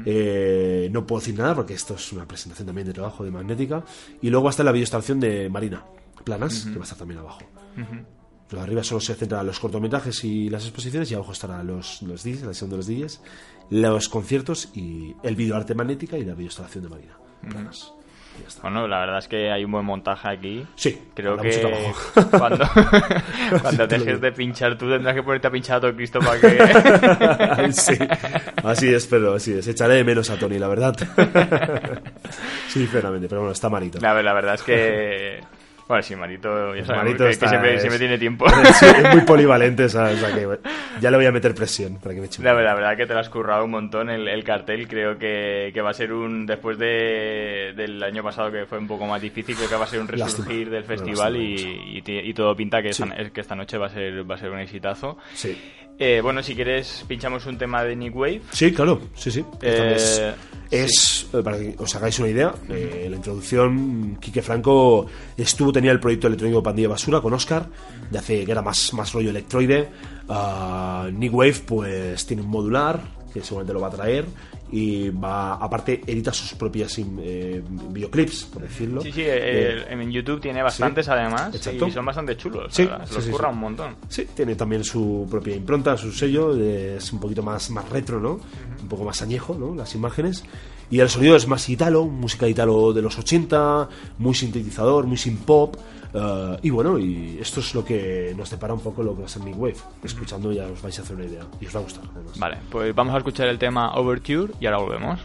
Eh, 0.04 0.88
no 0.92 1.06
puedo 1.06 1.20
decir 1.20 1.38
nada 1.38 1.54
porque 1.54 1.74
esto 1.74 1.94
es 1.94 2.12
una 2.12 2.26
presentación 2.26 2.66
también 2.66 2.86
de 2.86 2.92
trabajo 2.92 3.24
de 3.24 3.30
Magnética. 3.30 3.84
Y 4.20 4.30
luego 4.30 4.44
va 4.44 4.50
a 4.50 4.52
estar 4.52 4.66
la 4.66 4.72
videoinstalación 4.72 5.20
de 5.20 5.48
Marina 5.48 5.84
Planas, 6.24 6.66
que 6.66 6.74
va 6.74 6.80
a 6.80 6.84
estar 6.84 6.98
también 6.98 7.20
abajo. 7.20 7.40
Pero 8.48 8.62
arriba 8.62 8.82
solo 8.82 9.00
se 9.00 9.14
centran 9.14 9.46
los 9.46 9.60
cortometrajes 9.60 10.24
y 10.24 10.48
las 10.48 10.64
exposiciones 10.64 11.10
y 11.10 11.14
abajo 11.14 11.32
estarán 11.32 11.66
los, 11.66 12.02
los 12.02 12.22
DJs, 12.22 12.42
la 12.42 12.54
sesión 12.54 12.70
de 12.70 12.76
los 12.76 12.86
DJs, 12.86 13.20
los 13.70 14.08
conciertos 14.08 14.70
y 14.74 15.14
el 15.22 15.36
vídeo 15.36 15.54
arte 15.54 15.74
magnética 15.74 16.16
y 16.16 16.24
la 16.24 16.32
videoinstalación 16.32 16.84
de 16.84 16.90
Marina. 16.90 17.18
Planas. 17.48 17.92
Bueno, 18.62 18.88
la 18.88 19.00
verdad 19.00 19.18
es 19.18 19.28
que 19.28 19.50
hay 19.50 19.64
un 19.64 19.72
buen 19.72 19.84
montaje 19.84 20.28
aquí. 20.28 20.66
Sí, 20.74 20.98
Creo 21.14 21.36
que 21.36 21.60
cuando, 22.30 22.64
cuando 23.62 23.72
lo 23.84 23.86
dejes 23.86 24.20
de 24.20 24.32
pinchar 24.32 24.76
tú 24.78 24.88
tendrás 24.88 25.14
que 25.14 25.22
ponerte 25.22 25.48
a 25.48 25.50
pinchar 25.50 25.76
a 25.78 25.80
todo 25.80 25.94
Cristo 25.94 26.20
para 26.20 26.40
que... 26.40 27.72
sí, 27.72 27.94
así 28.62 28.94
es, 28.94 29.06
pero 29.06 29.34
así 29.34 29.52
es. 29.52 29.66
Echaré 29.66 29.94
de 29.94 30.04
menos 30.04 30.30
a 30.30 30.38
Tony, 30.38 30.58
la 30.58 30.68
verdad. 30.68 30.96
sí, 32.68 32.80
sinceramente, 32.80 33.28
pero 33.28 33.42
bueno, 33.42 33.52
está 33.52 33.68
Marito. 33.68 33.98
La, 34.00 34.22
la 34.22 34.32
verdad 34.32 34.54
es 34.54 34.62
que... 34.62 35.40
Bueno, 35.88 36.02
sí, 36.02 36.14
Marito, 36.14 36.74
ya 36.74 36.94
Marito 36.94 37.24
que, 37.24 37.32
siempre, 37.32 37.74
es- 37.76 37.80
siempre 37.80 37.98
tiene 37.98 38.18
tiempo. 38.18 38.44
Es 38.46 39.14
muy 39.14 39.22
polivalente, 39.26 39.88
¿sabes? 39.88 40.22
O 40.22 40.26
sea 40.26 40.34
que 40.36 40.46
ya 41.00 41.10
le 41.10 41.16
voy 41.16 41.24
a 41.24 41.32
meter 41.32 41.54
presión 41.54 41.96
para 41.96 42.14
que 42.14 42.20
me 42.20 42.26
eche 42.26 42.42
un 42.42 42.44
La, 42.44 42.52
la 42.52 42.74
verdad 42.74 42.94
que 42.94 43.06
te 43.06 43.14
lo 43.14 43.20
has 43.20 43.30
currado 43.30 43.64
un 43.64 43.70
montón 43.70 44.10
el, 44.10 44.28
el 44.28 44.44
cartel. 44.44 44.86
Creo 44.86 45.16
que, 45.18 45.70
que 45.72 45.80
va 45.80 45.88
a 45.90 45.94
ser 45.94 46.12
un. 46.12 46.44
Después 46.44 46.76
de, 46.78 47.72
del 47.74 48.02
año 48.02 48.22
pasado, 48.22 48.52
que 48.52 48.66
fue 48.66 48.76
un 48.76 48.86
poco 48.86 49.06
más 49.06 49.22
difícil, 49.22 49.56
creo 49.56 49.68
que 49.70 49.76
va 49.76 49.84
a 49.84 49.88
ser 49.88 50.00
un 50.00 50.08
resurgir 50.08 50.68
Lástima. 50.68 50.74
del 50.76 50.84
festival 50.84 51.36
y, 51.36 52.02
y 52.04 52.34
todo 52.34 52.54
pinta 52.54 52.82
que, 52.82 52.92
Sí. 52.92 53.02
esta, 53.04 53.30
que 53.30 53.40
esta 53.40 53.54
noche 53.56 53.78
va 53.78 53.86
a 53.86 53.90
ser, 53.90 54.30
va 54.30 54.34
a 54.34 54.38
ser 54.38 54.50
un 54.50 54.58
exitazo. 54.60 55.16
Sí. 55.32 55.58
Eh, 55.98 56.20
bueno, 56.22 56.42
si 56.44 56.54
quieres, 56.54 57.04
pinchamos 57.08 57.44
un 57.46 57.58
tema 57.58 57.82
de 57.82 57.96
Nick 57.96 58.14
Wave. 58.14 58.42
Sí, 58.52 58.72
claro, 58.72 59.00
sí, 59.16 59.32
sí. 59.32 59.44
Eh, 59.60 59.94
es, 59.96 60.22
es, 60.70 61.26
eh, 61.32 61.42
para 61.42 61.58
que 61.58 61.74
os 61.76 61.92
hagáis 61.96 62.18
una 62.20 62.28
idea, 62.28 62.54
eh, 62.68 63.08
la 63.10 63.16
introducción, 63.16 64.16
Quique 64.20 64.40
Franco 64.40 65.06
estuvo, 65.36 65.72
tenía 65.72 65.90
el 65.90 65.98
proyecto 65.98 66.28
electrónico 66.28 66.62
Pandilla 66.62 66.90
Basura 66.90 67.20
con 67.20 67.32
Oscar, 67.32 67.66
de 68.10 68.18
hace 68.18 68.44
que 68.44 68.52
era 68.52 68.62
más, 68.62 68.94
más 68.94 69.12
rollo 69.12 69.30
electroide. 69.30 69.88
Ah, 70.28 71.08
Nick 71.12 71.34
Wave, 71.34 71.62
pues 71.66 72.24
tiene 72.26 72.42
un 72.42 72.48
modular, 72.48 73.00
que 73.32 73.42
seguramente 73.42 73.72
lo 73.72 73.80
va 73.80 73.88
a 73.88 73.90
traer, 73.90 74.24
y 74.70 75.08
va, 75.10 75.54
aparte, 75.54 76.02
edita 76.06 76.32
sus 76.32 76.52
propias 76.54 76.98
eh, 76.98 77.62
videoclips, 77.90 78.44
por 78.44 78.62
decirlo. 78.62 79.00
Sí, 79.00 79.12
sí, 79.12 79.22
Eh, 79.24 79.86
en 79.88 80.10
YouTube 80.10 80.40
tiene 80.40 80.62
bastantes 80.62 81.08
además 81.08 81.54
Exacto. 81.54 81.86
y 81.86 81.90
son 81.90 82.04
bastante 82.04 82.36
chulos. 82.36 82.72
Sí, 82.74 82.84
los 82.84 83.24
sí, 83.24 83.30
curra 83.30 83.48
sí. 83.48 83.54
un 83.54 83.60
montón. 83.60 83.96
Sí, 84.08 84.26
tiene 84.34 84.54
también 84.54 84.84
su 84.84 85.26
propia 85.30 85.54
impronta, 85.54 85.96
su 85.96 86.12
sello, 86.12 86.54
es 86.56 87.12
un 87.12 87.20
poquito 87.20 87.42
más, 87.42 87.70
más 87.70 87.88
retro, 87.88 88.20
¿no? 88.20 88.40
Un 88.82 88.88
poco 88.88 89.04
más 89.04 89.22
añejo, 89.22 89.54
¿no? 89.58 89.74
Las 89.74 89.94
imágenes. 89.94 90.44
Y 90.90 91.00
el 91.00 91.08
sonido 91.08 91.36
es 91.36 91.46
más 91.46 91.68
italo, 91.68 92.04
música 92.06 92.48
italo 92.48 92.92
de 92.92 93.02
los 93.02 93.18
80, 93.18 93.88
muy 94.18 94.34
sintetizador, 94.34 95.06
muy 95.06 95.18
sin 95.18 95.36
pop. 95.38 95.76
Eh, 96.14 96.56
y 96.62 96.70
bueno, 96.70 96.98
y 96.98 97.38
esto 97.40 97.60
es 97.60 97.74
lo 97.74 97.84
que 97.84 98.34
nos 98.36 98.50
depara 98.50 98.74
un 98.74 98.80
poco 98.80 99.02
lo 99.02 99.16
que 99.16 99.28
ser 99.28 99.42
Nick 99.42 99.58
Wave. 99.58 99.76
Escuchando 100.02 100.52
ya 100.52 100.66
os 100.66 100.80
vais 100.82 100.98
a 100.98 101.02
hacer 101.02 101.16
una 101.16 101.26
idea 101.26 101.44
y 101.60 101.66
os 101.66 101.74
va 101.74 101.80
a 101.80 101.82
gustar. 101.82 102.04
además. 102.14 102.38
Vale, 102.38 102.58
pues 102.70 102.94
vamos 102.94 103.14
a 103.14 103.18
escuchar 103.18 103.48
el 103.48 103.58
tema 103.58 103.94
Overture 103.94 104.52
y 104.60 104.66
ahora 104.66 104.78
volvemos. 104.78 105.20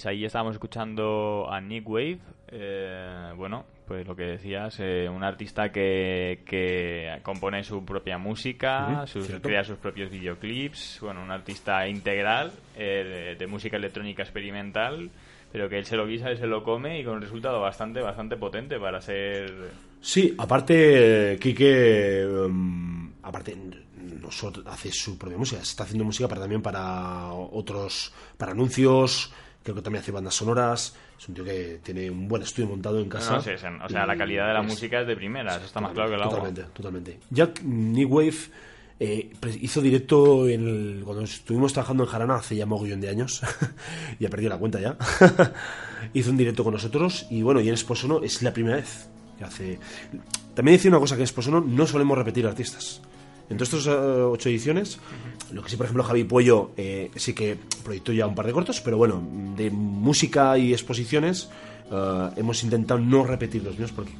Pues 0.00 0.06
ahí 0.06 0.24
estábamos 0.24 0.54
escuchando 0.54 1.46
a 1.50 1.60
Nick 1.60 1.86
Wave. 1.86 2.18
eh, 2.48 3.32
bueno, 3.36 3.66
pues 3.86 4.06
lo 4.06 4.16
que 4.16 4.22
decías, 4.22 4.76
eh, 4.80 5.06
un 5.14 5.22
artista 5.22 5.70
que, 5.70 6.40
que 6.46 7.18
compone 7.22 7.62
su 7.64 7.84
propia 7.84 8.16
música, 8.16 9.06
sus- 9.06 9.26
crea 9.42 9.62
sus 9.62 9.76
propios 9.76 10.10
videoclips. 10.10 11.00
Bueno, 11.02 11.22
un 11.22 11.30
artista 11.30 11.86
integral 11.86 12.50
eh, 12.78 13.04
de, 13.04 13.34
de 13.36 13.46
música 13.46 13.76
electrónica 13.76 14.22
experimental, 14.22 15.10
pero 15.52 15.68
que 15.68 15.76
él 15.76 15.84
se 15.84 15.98
lo 15.98 16.06
guisa, 16.06 16.30
él 16.30 16.38
se 16.38 16.46
lo 16.46 16.64
come 16.64 16.98
y 17.00 17.04
con 17.04 17.16
un 17.16 17.20
resultado 17.20 17.60
bastante, 17.60 18.00
bastante 18.00 18.38
potente 18.38 18.80
para 18.80 19.02
ser. 19.02 19.52
Sí, 20.00 20.34
aparte, 20.38 21.36
Quique, 21.42 22.22
em, 22.22 23.12
aparte, 23.22 23.54
hace 24.64 24.92
su 24.92 25.18
propia 25.18 25.36
música, 25.36 25.60
está 25.60 25.82
haciendo 25.82 26.04
música 26.06 26.26
para, 26.26 26.40
también 26.40 26.62
para 26.62 27.32
otros, 27.34 28.14
para 28.38 28.52
anuncios, 28.52 29.30
creo 29.62 29.74
que 29.76 29.82
también 29.82 30.02
hace 30.02 30.12
bandas 30.12 30.34
sonoras, 30.34 30.94
es 31.18 31.28
un 31.28 31.34
tío 31.34 31.44
que 31.44 31.80
tiene 31.82 32.10
un 32.10 32.26
buen 32.28 32.42
estudio 32.42 32.68
montado 32.68 32.98
en 33.00 33.08
casa. 33.08 33.34
No 33.36 33.40
sé, 33.42 33.54
o 33.54 33.58
sea, 33.58 34.06
la 34.06 34.14
y 34.14 34.18
calidad 34.18 34.46
de 34.48 34.54
la 34.54 34.60
es- 34.62 34.66
música 34.66 35.00
es 35.00 35.06
de 35.06 35.16
primera, 35.16 35.56
eso 35.56 35.66
está 35.66 35.80
más 35.80 35.92
claro 35.92 36.08
que 36.10 36.16
el 36.16 36.22
agua. 36.22 36.34
Totalmente, 36.36 36.62
totalmente. 36.72 37.18
Jack 37.30 37.62
New 37.62 38.08
Wave 38.08 38.34
eh, 39.02 39.32
hizo 39.60 39.80
directo 39.80 40.48
en 40.48 40.66
el- 40.68 41.02
cuando 41.04 41.24
estuvimos 41.24 41.72
trabajando 41.72 42.04
en 42.04 42.08
Jarana 42.10 42.34
hace 42.36 42.56
ya 42.56 42.66
mogollón 42.66 43.00
de 43.00 43.08
años. 43.10 43.40
ya 44.18 44.28
perdí 44.28 44.48
la 44.48 44.58
cuenta 44.58 44.80
ya. 44.80 44.96
hizo 46.14 46.30
un 46.30 46.36
directo 46.36 46.64
con 46.64 46.72
nosotros 46.74 47.26
y 47.30 47.42
bueno, 47.42 47.60
y 47.60 47.68
en 47.68 47.74
Esposono 47.74 48.22
es 48.22 48.42
la 48.42 48.52
primera 48.52 48.76
vez 48.76 49.08
que 49.38 49.44
hace. 49.44 49.78
También 50.54 50.76
decía 50.76 50.90
una 50.90 50.98
cosa 51.00 51.14
que 51.16 51.20
en 51.22 51.24
Esposono 51.24 51.60
no 51.60 51.86
solemos 51.86 52.16
repetir 52.18 52.46
artistas. 52.46 53.00
En 53.50 53.56
todas 53.56 53.74
estas 53.74 53.86
eh, 53.88 53.98
ocho 53.98 54.48
ediciones, 54.48 54.98
lo 55.52 55.62
que 55.62 55.68
sí, 55.68 55.76
por 55.76 55.84
ejemplo, 55.84 56.04
Javi 56.04 56.24
Puello 56.24 56.70
eh, 56.76 57.10
sí 57.16 57.34
que 57.34 57.58
proyectó 57.84 58.12
ya 58.12 58.26
un 58.26 58.34
par 58.34 58.46
de 58.46 58.52
cortos, 58.52 58.80
pero 58.80 58.96
bueno, 58.96 59.22
de 59.56 59.70
música 59.70 60.56
y 60.56 60.72
exposiciones 60.72 61.50
eh, 61.90 62.30
hemos 62.36 62.62
intentado 62.62 63.00
no 63.00 63.24
repetir 63.24 63.64
los 63.64 63.72
mismos 63.72 63.92
porque 63.92 64.12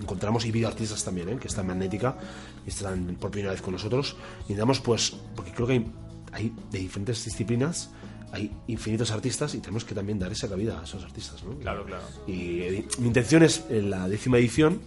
encontramos 0.00 0.46
y 0.46 0.52
videoartistas 0.52 1.04
también, 1.04 1.28
¿eh? 1.28 1.38
que 1.40 1.48
están 1.48 1.66
Magnética 1.66 2.16
y 2.64 2.68
están 2.68 3.16
por 3.20 3.30
primera 3.30 3.52
vez 3.52 3.60
con 3.60 3.72
nosotros. 3.72 4.16
Y 4.42 4.52
intentamos, 4.52 4.80
pues, 4.80 5.16
porque 5.34 5.50
creo 5.50 5.66
que 5.66 5.72
hay, 5.74 5.92
hay 6.32 6.52
de 6.70 6.78
diferentes 6.78 7.24
disciplinas, 7.24 7.90
hay 8.30 8.52
infinitos 8.68 9.10
artistas 9.10 9.54
y 9.54 9.58
tenemos 9.58 9.84
que 9.84 9.94
también 9.94 10.18
dar 10.18 10.30
esa 10.30 10.48
cabida 10.48 10.80
a 10.80 10.84
esos 10.84 11.02
artistas, 11.02 11.42
¿no? 11.42 11.56
Claro, 11.58 11.84
claro. 11.84 12.04
Y 12.26 12.60
eh, 12.60 12.88
mi 12.98 13.08
intención 13.08 13.42
es, 13.42 13.64
en 13.68 13.90
la 13.90 14.08
décima 14.08 14.38
edición, 14.38 14.80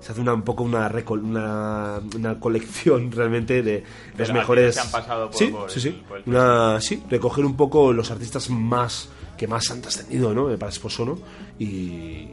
se 0.00 0.12
hace 0.12 0.20
una, 0.20 0.34
un 0.34 0.42
poco 0.42 0.62
una, 0.62 0.90
una, 1.10 2.00
una 2.16 2.38
colección 2.40 3.10
realmente 3.12 3.62
de 3.62 3.84
los 4.16 4.32
mejores... 4.32 4.74
que 4.76 4.80
han 4.80 4.90
pasado 4.90 5.26
por- 5.30 5.38
sí, 5.38 5.46
por 5.48 5.70
sí, 5.70 5.80
sí. 5.80 6.02
el 6.16 6.22
Una- 6.26 6.80
sí, 6.80 7.02
recoger 7.10 7.44
un 7.44 7.56
poco 7.56 7.92
los 7.92 8.10
artistas 8.10 8.48
más 8.50 9.08
que 9.36 9.46
más 9.46 9.70
han 9.70 9.80
trascendido 9.80 10.34
¿no? 10.34 10.48
para 10.58 10.70
Esposono 10.70 11.16
y, 11.58 11.64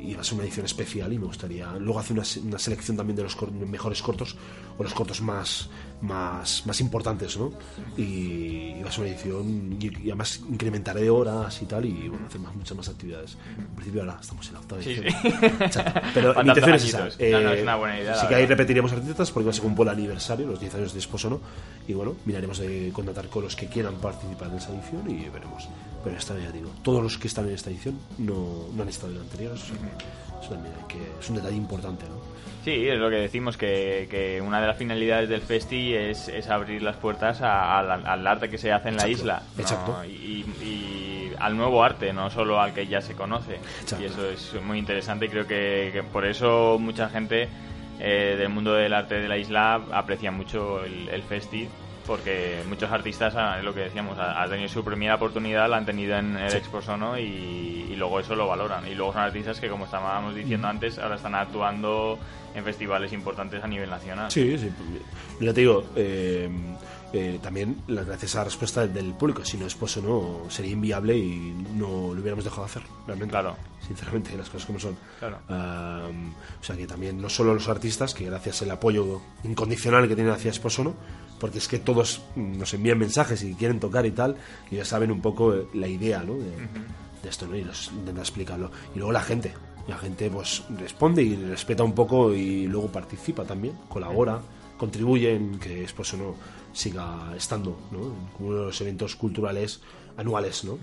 y 0.03 0.13
va 0.15 0.21
a 0.21 0.23
ser 0.23 0.35
una 0.35 0.43
edición 0.43 0.65
especial 0.65 1.11
y 1.11 1.17
me 1.17 1.25
gustaría 1.25 1.71
luego 1.73 1.99
hacer 1.99 2.13
una, 2.17 2.25
una 2.43 2.59
selección 2.59 2.95
también 2.95 3.15
de 3.17 3.23
los 3.23 3.35
cor- 3.35 3.51
mejores 3.51 4.01
cortos 4.01 4.35
o 4.77 4.83
los 4.83 4.93
cortos 4.93 5.21
más 5.21 5.69
más, 6.01 6.63
más 6.67 6.79
importantes 6.81 7.37
¿no? 7.37 7.53
y, 7.97 8.73
y 8.77 8.81
va 8.83 8.89
a 8.89 8.91
ser 8.91 9.05
una 9.05 9.13
edición 9.13 9.77
y, 9.79 9.85
y 9.87 10.09
además 10.09 10.41
incrementaré 10.49 11.09
horas 11.09 11.59
y 11.61 11.65
tal 11.65 11.85
y 11.85 12.07
bueno 12.09 12.27
hacer 12.27 12.39
más, 12.41 12.53
muchas 12.55 12.77
más 12.77 12.89
actividades 12.89 13.37
en 13.57 13.65
principio 13.75 14.01
ahora 14.01 14.17
estamos 14.21 14.45
en 14.47 14.53
la 14.53 14.59
octava 14.59 14.81
edición 14.83 15.05
sí. 15.21 15.29
Pero 16.13 16.33
mi 16.43 16.49
intención 16.49 16.75
es 16.75 16.83
esa 16.85 16.97
añitos. 17.03 17.19
No, 17.31 17.41
no, 17.41 17.51
es 17.53 17.61
una 17.63 17.75
buena 17.77 17.99
idea, 17.99 18.15
sí 18.15 18.27
que 18.27 18.35
ahí 18.35 18.45
repetiremos 18.45 18.91
artistas 18.91 19.31
porque 19.31 19.45
va 19.45 19.51
a 19.51 19.53
ser 19.53 19.65
un 19.65 19.75
el 19.81 19.89
aniversario 19.89 20.47
los 20.47 20.59
10 20.59 20.75
años 20.75 20.93
de 20.93 20.99
Esposono 20.99 21.39
y 21.87 21.93
bueno 21.93 22.15
miraremos 22.25 22.57
de 22.59 22.91
contratar 22.93 23.27
con 23.29 23.43
los 23.43 23.55
que 23.55 23.67
quieran 23.67 23.95
participar 23.95 24.49
en 24.51 24.57
esa 24.57 24.73
edición 24.73 25.09
y 25.09 25.29
veremos 25.29 25.67
pero 26.05 26.15
esta 26.17 26.37
ya 26.39 26.51
digo 26.51 26.69
todos 26.83 27.03
los 27.03 27.17
que 27.17 27.27
están 27.27 27.47
en 27.49 27.55
esta 27.55 27.69
edición 27.69 27.99
no, 28.19 28.67
no 28.73 28.83
han 28.83 28.87
estado 28.89 29.09
en 29.11 29.17
la 29.17 29.23
anterior 29.23 29.55
eso, 29.55 29.73
eso 30.41 30.49
también 30.53 30.73
hay 30.79 30.87
que, 30.87 30.99
es 31.19 31.29
un 31.29 31.35
detalle 31.35 31.57
importante 31.57 32.05
¿no? 32.07 32.33
Sí, 32.63 32.87
es 32.87 32.97
lo 32.97 33.11
que 33.11 33.17
decimos, 33.17 33.57
que, 33.57 34.07
que 34.09 34.41
una 34.41 34.59
de 34.59 34.65
las 34.65 34.75
finalidades 34.77 35.29
del 35.29 35.41
Festi 35.41 35.93
es, 35.93 36.29
es 36.29 36.49
abrir 36.49 36.81
las 36.81 36.95
puertas 36.95 37.39
a- 37.43 37.77
a 37.77 37.83
la- 37.83 37.93
al 38.11 38.25
arte 38.25 38.49
que 38.49 38.57
se 38.57 38.71
hace 38.71 38.89
en 38.89 38.95
la 38.97 39.03
Exacto, 39.07 39.21
isla. 39.21 39.43
¿no? 39.55 39.61
exacto. 39.61 40.05
Y, 40.05 40.45
y 40.65 41.31
al 41.37 41.55
nuevo 41.55 41.83
arte, 41.83 42.11
no 42.11 42.31
solo 42.31 42.59
al 42.59 42.73
que 42.73 42.87
ya 42.87 43.01
se 43.01 43.13
conoce. 43.13 43.57
Exacto. 43.81 44.03
Y 44.03 44.07
eso 44.07 44.27
es 44.31 44.55
muy 44.63 44.79
interesante 44.79 45.25
y 45.25 45.29
creo 45.29 45.45
que, 45.45 45.91
que 45.93 46.01
por 46.01 46.25
eso 46.25 46.77
mucha 46.79 47.07
gente 47.07 47.49
eh, 47.99 48.35
del 48.35 48.49
mundo 48.49 48.73
del 48.73 48.95
arte 48.95 49.13
de 49.19 49.27
la 49.27 49.37
isla 49.37 49.75
aprecia 49.91 50.31
mucho 50.31 50.83
el, 50.83 51.07
el 51.09 51.21
Festi. 51.21 51.67
Porque 52.05 52.61
muchos 52.67 52.91
artistas, 52.91 53.33
ah, 53.35 53.57
es 53.57 53.63
lo 53.63 53.73
que 53.73 53.81
decíamos, 53.81 54.17
ha 54.17 54.41
ha 54.41 54.47
tenido 54.49 54.69
su 54.69 54.83
primera 54.83 55.15
oportunidad, 55.15 55.69
la 55.69 55.77
han 55.77 55.85
tenido 55.85 56.17
en 56.17 56.37
el 56.37 56.51
Sí. 56.51 56.57
Expo 56.57 56.81
Sono 56.81 57.17
y, 57.17 57.23
y 57.89 57.95
luego 57.95 58.19
eso 58.19 58.35
lo 58.35 58.47
valoran. 58.47 58.87
Y 58.87 58.95
luego 58.95 59.13
son 59.13 59.21
artistas 59.23 59.59
que, 59.59 59.69
como 59.69 59.85
estábamos 59.85 60.35
diciendo 60.35 60.67
antes, 60.67 60.99
ahora 60.99 61.15
están 61.15 61.35
actuando 61.35 62.17
en 62.53 62.63
festivales 62.63 63.11
importantes 63.13 63.63
a 63.63 63.67
nivel 63.67 63.89
nacional. 63.89 64.31
Sí, 64.31 64.57
sí. 64.57 64.69
Ya 65.39 65.53
te 65.53 65.61
digo, 65.61 65.83
eh, 65.95 66.49
eh, 67.13 67.39
también 67.41 67.77
gracias 67.87 68.35
a 68.35 68.39
la 68.39 68.43
respuesta 68.45 68.87
del 68.87 69.13
público. 69.13 69.43
Si 69.43 69.57
no 69.57 69.65
es 69.65 69.75
pues 69.75 69.97
no 69.97 70.41
sería 70.49 70.71
inviable 70.71 71.17
y 71.17 71.53
no 71.75 72.13
lo 72.13 72.21
hubiéramos 72.21 72.43
dejado 72.43 72.63
de 72.63 72.69
hacer, 72.71 72.83
realmente. 73.07 73.31
Claro. 73.31 73.55
Sinceramente, 73.85 74.35
las 74.35 74.49
cosas 74.49 74.65
como 74.65 74.79
son. 74.79 74.97
Claro. 75.19 75.37
Um, 75.47 76.31
o 76.59 76.63
sea 76.63 76.75
que 76.75 76.87
también 76.87 77.21
no 77.21 77.29
solo 77.29 77.53
los 77.53 77.67
artistas, 77.69 78.13
que 78.13 78.25
gracias 78.25 78.61
al 78.63 78.71
apoyo 78.71 79.21
incondicional 79.43 80.07
que 80.07 80.15
tienen 80.15 80.33
hacia 80.33 80.49
Esposono, 80.49 80.95
porque 81.39 81.57
es 81.57 81.67
que 81.67 81.79
todos 81.79 82.21
mm, 82.35 82.57
nos 82.57 82.73
envían 82.73 82.97
mensajes 82.97 83.43
y 83.43 83.53
quieren 83.55 83.79
tocar 83.79 84.05
y 84.05 84.11
tal, 84.11 84.35
y 84.71 84.77
ya 84.77 84.85
saben 84.85 85.11
un 85.11 85.21
poco 85.21 85.53
eh, 85.53 85.67
la 85.73 85.87
idea 85.87 86.23
¿no? 86.23 86.33
de, 86.35 86.51
de 87.23 87.29
esto, 87.29 87.47
¿no? 87.47 87.55
y 87.55 87.63
los 87.63 87.91
intentan 87.91 88.19
explicarlo. 88.19 88.71
Y 88.93 88.99
luego 88.99 89.11
la 89.11 89.21
gente, 89.21 89.53
la 89.87 89.97
gente 89.97 90.29
pues 90.29 90.63
responde 90.77 91.23
y 91.23 91.35
respeta 91.35 91.83
un 91.83 91.93
poco 91.93 92.33
y 92.33 92.67
luego 92.67 92.87
participa 92.87 93.43
también, 93.43 93.75
colabora, 93.89 94.39
contribuye 94.77 95.35
en 95.35 95.59
que 95.59 95.83
Esposono 95.83 96.35
siga 96.73 97.33
estando 97.35 97.77
¿no? 97.91 97.99
en 97.99 98.45
uno 98.45 98.59
de 98.59 98.65
los 98.65 98.81
eventos 98.81 99.15
culturales 99.15 99.81
anuales, 100.17 100.63
¿no? 100.63 100.77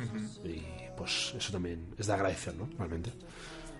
Y 0.44 0.62
pues 0.96 1.34
eso 1.36 1.52
también 1.52 1.86
es 1.98 2.06
de 2.06 2.12
agradecer, 2.12 2.54
¿no? 2.54 2.68
Realmente. 2.78 3.12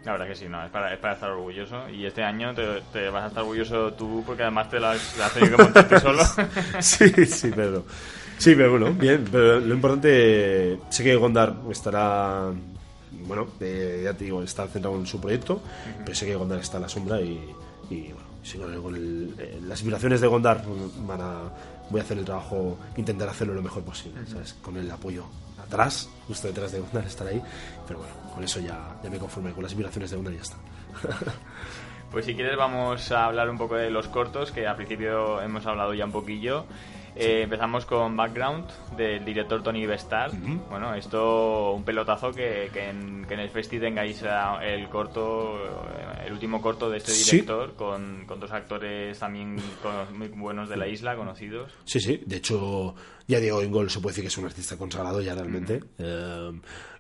La 0.05 0.12
verdad 0.12 0.27
que 0.27 0.35
sí, 0.35 0.47
no, 0.49 0.65
es 0.65 0.71
para, 0.71 0.93
es 0.93 0.99
para 0.99 1.15
estar 1.15 1.31
orgulloso. 1.31 1.88
Y 1.88 2.05
este 2.07 2.25
año 2.25 2.53
te, 2.55 2.83
te 2.93 3.09
vas 3.09 3.25
a 3.25 3.27
estar 3.29 3.43
orgulloso 3.43 3.93
tú 3.93 4.25
porque 4.27 4.43
además 4.43 4.69
te 4.69 4.81
la 4.81 4.93
has, 4.93 5.17
la 5.17 5.27
has 5.27 5.33
tenido 5.35 5.57
que 5.57 5.62
montar 5.62 5.88
tú 5.88 5.99
solo. 6.01 6.23
Sí, 6.81 7.09
sí, 7.27 7.51
pero. 7.55 7.85
Sí, 8.38 8.55
pero 8.57 8.73
bueno, 8.73 8.93
bien. 8.93 9.25
Pero 9.31 9.61
lo 9.61 9.75
importante. 9.75 10.79
Sé 10.91 11.05
que 11.05 11.15
Gondar 11.15 11.55
estará. 11.71 12.51
Bueno, 13.27 13.47
eh, 13.61 14.01
ya 14.05 14.15
te 14.15 14.25
digo, 14.25 14.43
está 14.43 14.67
centrado 14.67 14.97
en 14.97 15.07
su 15.07 15.21
proyecto. 15.21 15.62
Pero 16.05 16.15
sé 16.17 16.27
que 16.27 16.35
Gondar 16.35 16.59
está 16.59 16.79
a 16.79 16.81
la 16.81 16.88
sombra 16.88 17.21
y. 17.21 17.38
y, 17.91 18.12
bueno, 18.12 18.73
el- 18.75 18.83
con 18.83 18.97
el- 18.97 19.35
eh, 19.38 19.61
las 19.69 19.83
vibraciones 19.85 20.21
de 20.21 20.27
Gondar 20.27 20.65
van 21.07 21.21
a. 21.21 21.35
Voy 21.91 22.01
a 22.01 22.03
hacer 22.05 22.19
el 22.19 22.25
trabajo, 22.25 22.77
intentar 22.97 23.29
hacerlo 23.29 23.55
lo 23.55 23.62
mejor 23.62 23.85
posible, 23.85 24.21
¿sabes? 24.27 24.55
Con 24.62 24.77
el 24.79 24.91
apoyo 24.91 25.27
atrás, 25.73 26.09
justo 26.29 26.49
detrás 26.49 26.73
de 26.73 26.81
Gondar, 26.81 27.05
estar 27.05 27.27
ahí. 27.27 27.43
Pero 27.87 28.01
bueno, 28.01 28.15
con 28.35 28.45
eso 28.45 28.61
ya, 28.61 28.97
ya 29.03 29.11
me 29.11 29.19
conformé. 29.19 29.53
Con 29.53 29.63
las 29.63 29.75
vibraciones 29.75 30.11
de 30.11 30.17
Gondar 30.17 30.35
y 30.35 30.37
ya 30.37 30.43
está. 30.43 30.57
Pues 32.13 32.27
si 32.27 32.35
quieres 32.35 32.59
vamos 32.59 33.11
a 33.11 33.25
hablar 33.25 33.49
un 33.49 33.57
poco 33.57 33.75
de 33.75 33.88
los 33.88 34.07
cortos, 34.07 34.53
que 34.53 34.67
al 34.67 34.77
principio 34.77 35.40
hemos 35.40 35.65
hablado 35.65 35.94
ya 35.94 36.05
un 36.05 36.13
poquillo. 36.13 36.67
Eh, 37.15 37.42
empezamos 37.42 37.85
con 37.85 38.17
Background 38.17 38.67
del 38.96 39.23
director 39.25 39.63
Tony 39.63 39.85
Bestar. 39.87 40.31
Bueno, 40.71 40.94
esto 40.94 41.73
un 41.73 41.85
pelotazo 41.85 42.33
que, 42.33 42.71
que 42.73 42.88
en, 42.88 43.27
que 43.27 43.35
en 43.35 43.40
el 43.40 43.50
festi 43.50 43.79
tengáis 43.79 44.23
el 44.63 44.88
corto, 44.88 45.58
eh, 45.63 46.25
el 46.27 46.33
último 46.33 46.63
corto 46.63 46.88
de 46.88 46.98
este 46.98 47.13
Sí. 47.13 47.31
director 47.40 47.75
con, 47.75 48.25
con 48.27 48.40
dos 48.40 48.50
actores 48.52 49.19
también 49.19 49.56
cono- 49.83 50.06
muy 50.15 50.29
buenos 50.29 50.69
de 50.71 50.77
la 50.79 50.88
isla, 50.88 51.15
conocidos. 51.15 51.71
Sí, 51.85 52.00
sí. 52.00 52.23
De 52.25 52.37
hecho, 52.37 52.94
ya 53.29 53.38
Diego 53.40 53.60
Engol 53.60 53.90
se 53.90 54.00
puede 54.00 54.13
decir 54.13 54.25
que 54.25 54.29
es 54.29 54.38
un 54.38 54.46
artista 54.46 54.79
consagrado 54.79 55.21
ya 55.21 55.35
realmente. 55.35 55.81
Eh, 55.98 56.52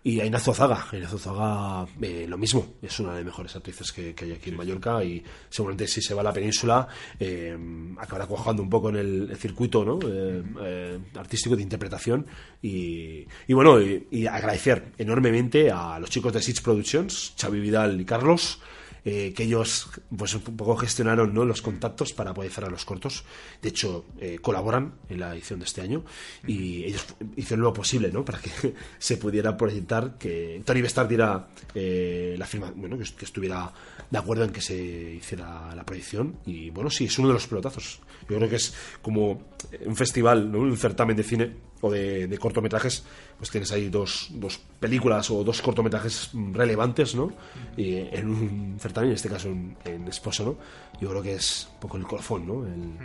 y 0.04 0.20
Aina 0.20 0.38
Zozaga. 0.38 0.86
Aina 0.90 1.08
Zozaga, 1.08 1.86
eh, 2.00 2.26
lo 2.28 2.36
mismo. 2.36 2.74
Es 2.82 2.98
una 2.98 3.10
de 3.10 3.16
las 3.18 3.24
mejores 3.26 3.54
actrices 3.54 3.92
que, 3.92 4.14
que 4.14 4.24
hay 4.24 4.32
aquí 4.32 4.50
en 4.50 4.56
Mallorca. 4.56 5.02
Y 5.04 5.22
seguramente 5.48 5.86
si 5.86 6.02
se 6.02 6.14
va 6.14 6.22
a 6.22 6.24
la 6.24 6.32
península, 6.32 6.88
eh, 7.20 7.56
acabará 7.98 8.26
cuajando 8.26 8.62
un 8.62 8.70
poco 8.70 8.88
en 8.88 8.96
el, 8.96 9.30
el 9.30 9.36
circuito 9.36 9.84
¿no? 9.84 9.98
Eh, 10.02 10.42
eh, 10.60 10.98
artístico 11.14 11.54
de 11.54 11.62
interpretación. 11.62 12.26
Y, 12.60 13.26
y 13.46 13.52
bueno, 13.52 13.80
y, 13.80 14.08
y 14.10 14.26
agradecer 14.26 14.92
enormemente 14.98 15.70
a 15.70 15.98
los 16.00 16.10
chicos 16.10 16.32
de 16.32 16.42
Sitch 16.42 16.62
Productions, 16.62 17.34
Xavi 17.40 17.60
Vidal 17.60 18.00
y 18.00 18.04
Carlos 18.04 18.60
eh, 19.04 19.32
que 19.34 19.42
ellos 19.42 19.90
pues 20.16 20.34
un 20.34 20.42
poco 20.42 20.76
gestionaron 20.76 21.34
¿no? 21.34 21.44
los 21.44 21.60
contactos 21.60 22.12
para 22.12 22.32
poder 22.32 22.52
cerrar 22.52 22.70
los 22.70 22.84
cortos. 22.84 23.24
De 23.60 23.70
hecho, 23.70 24.04
eh, 24.20 24.38
colaboran 24.40 24.94
en 25.08 25.18
la 25.20 25.34
edición 25.34 25.58
de 25.58 25.64
este 25.64 25.80
año 25.80 26.04
y 26.46 26.84
ellos 26.84 27.04
hicieron 27.36 27.64
lo 27.64 27.72
posible 27.72 28.12
¿no? 28.12 28.24
para 28.24 28.38
que 28.40 28.50
se 28.98 29.16
pudiera 29.16 29.56
proyectar, 29.56 30.18
que 30.18 30.62
Tony 30.64 30.82
Bestard 30.82 31.08
diera 31.08 31.48
eh, 31.74 32.36
la 32.38 32.46
firma, 32.46 32.72
bueno, 32.76 32.96
que, 32.96 33.04
que 33.04 33.24
estuviera 33.24 33.72
de 34.08 34.18
acuerdo 34.18 34.44
en 34.44 34.52
que 34.52 34.60
se 34.60 34.76
hiciera 34.76 35.74
la 35.74 35.84
proyección. 35.84 36.36
Y 36.46 36.70
bueno, 36.70 36.88
sí, 36.88 37.06
es 37.06 37.18
uno 37.18 37.28
de 37.28 37.34
los 37.34 37.46
pelotazos. 37.48 38.00
Yo 38.28 38.36
creo 38.36 38.48
que 38.48 38.56
es 38.56 38.72
como 39.00 39.48
un 39.84 39.96
festival, 39.96 40.52
¿no? 40.52 40.60
un 40.60 40.76
certamen 40.76 41.16
de 41.16 41.24
cine 41.24 41.71
o 41.82 41.90
de, 41.90 42.26
de 42.28 42.38
cortometrajes, 42.38 43.02
pues 43.36 43.50
tienes 43.50 43.70
ahí 43.72 43.90
dos, 43.90 44.28
dos 44.30 44.58
películas 44.80 45.30
o 45.30 45.44
dos 45.44 45.60
cortometrajes 45.60 46.30
relevantes, 46.52 47.14
¿no? 47.14 47.32
Y 47.76 47.96
en 47.96 48.28
un 48.28 48.76
certamen, 48.80 49.10
en 49.10 49.16
este 49.16 49.28
caso 49.28 49.48
en, 49.48 49.76
Esposo, 50.08 50.44
¿no? 50.44 50.56
Yo 51.00 51.10
creo 51.10 51.22
que 51.22 51.34
es 51.34 51.68
un 51.74 51.80
poco 51.80 51.96
el 51.98 52.04
colofón, 52.04 52.46
¿no? 52.46 52.64
El- 52.66 52.96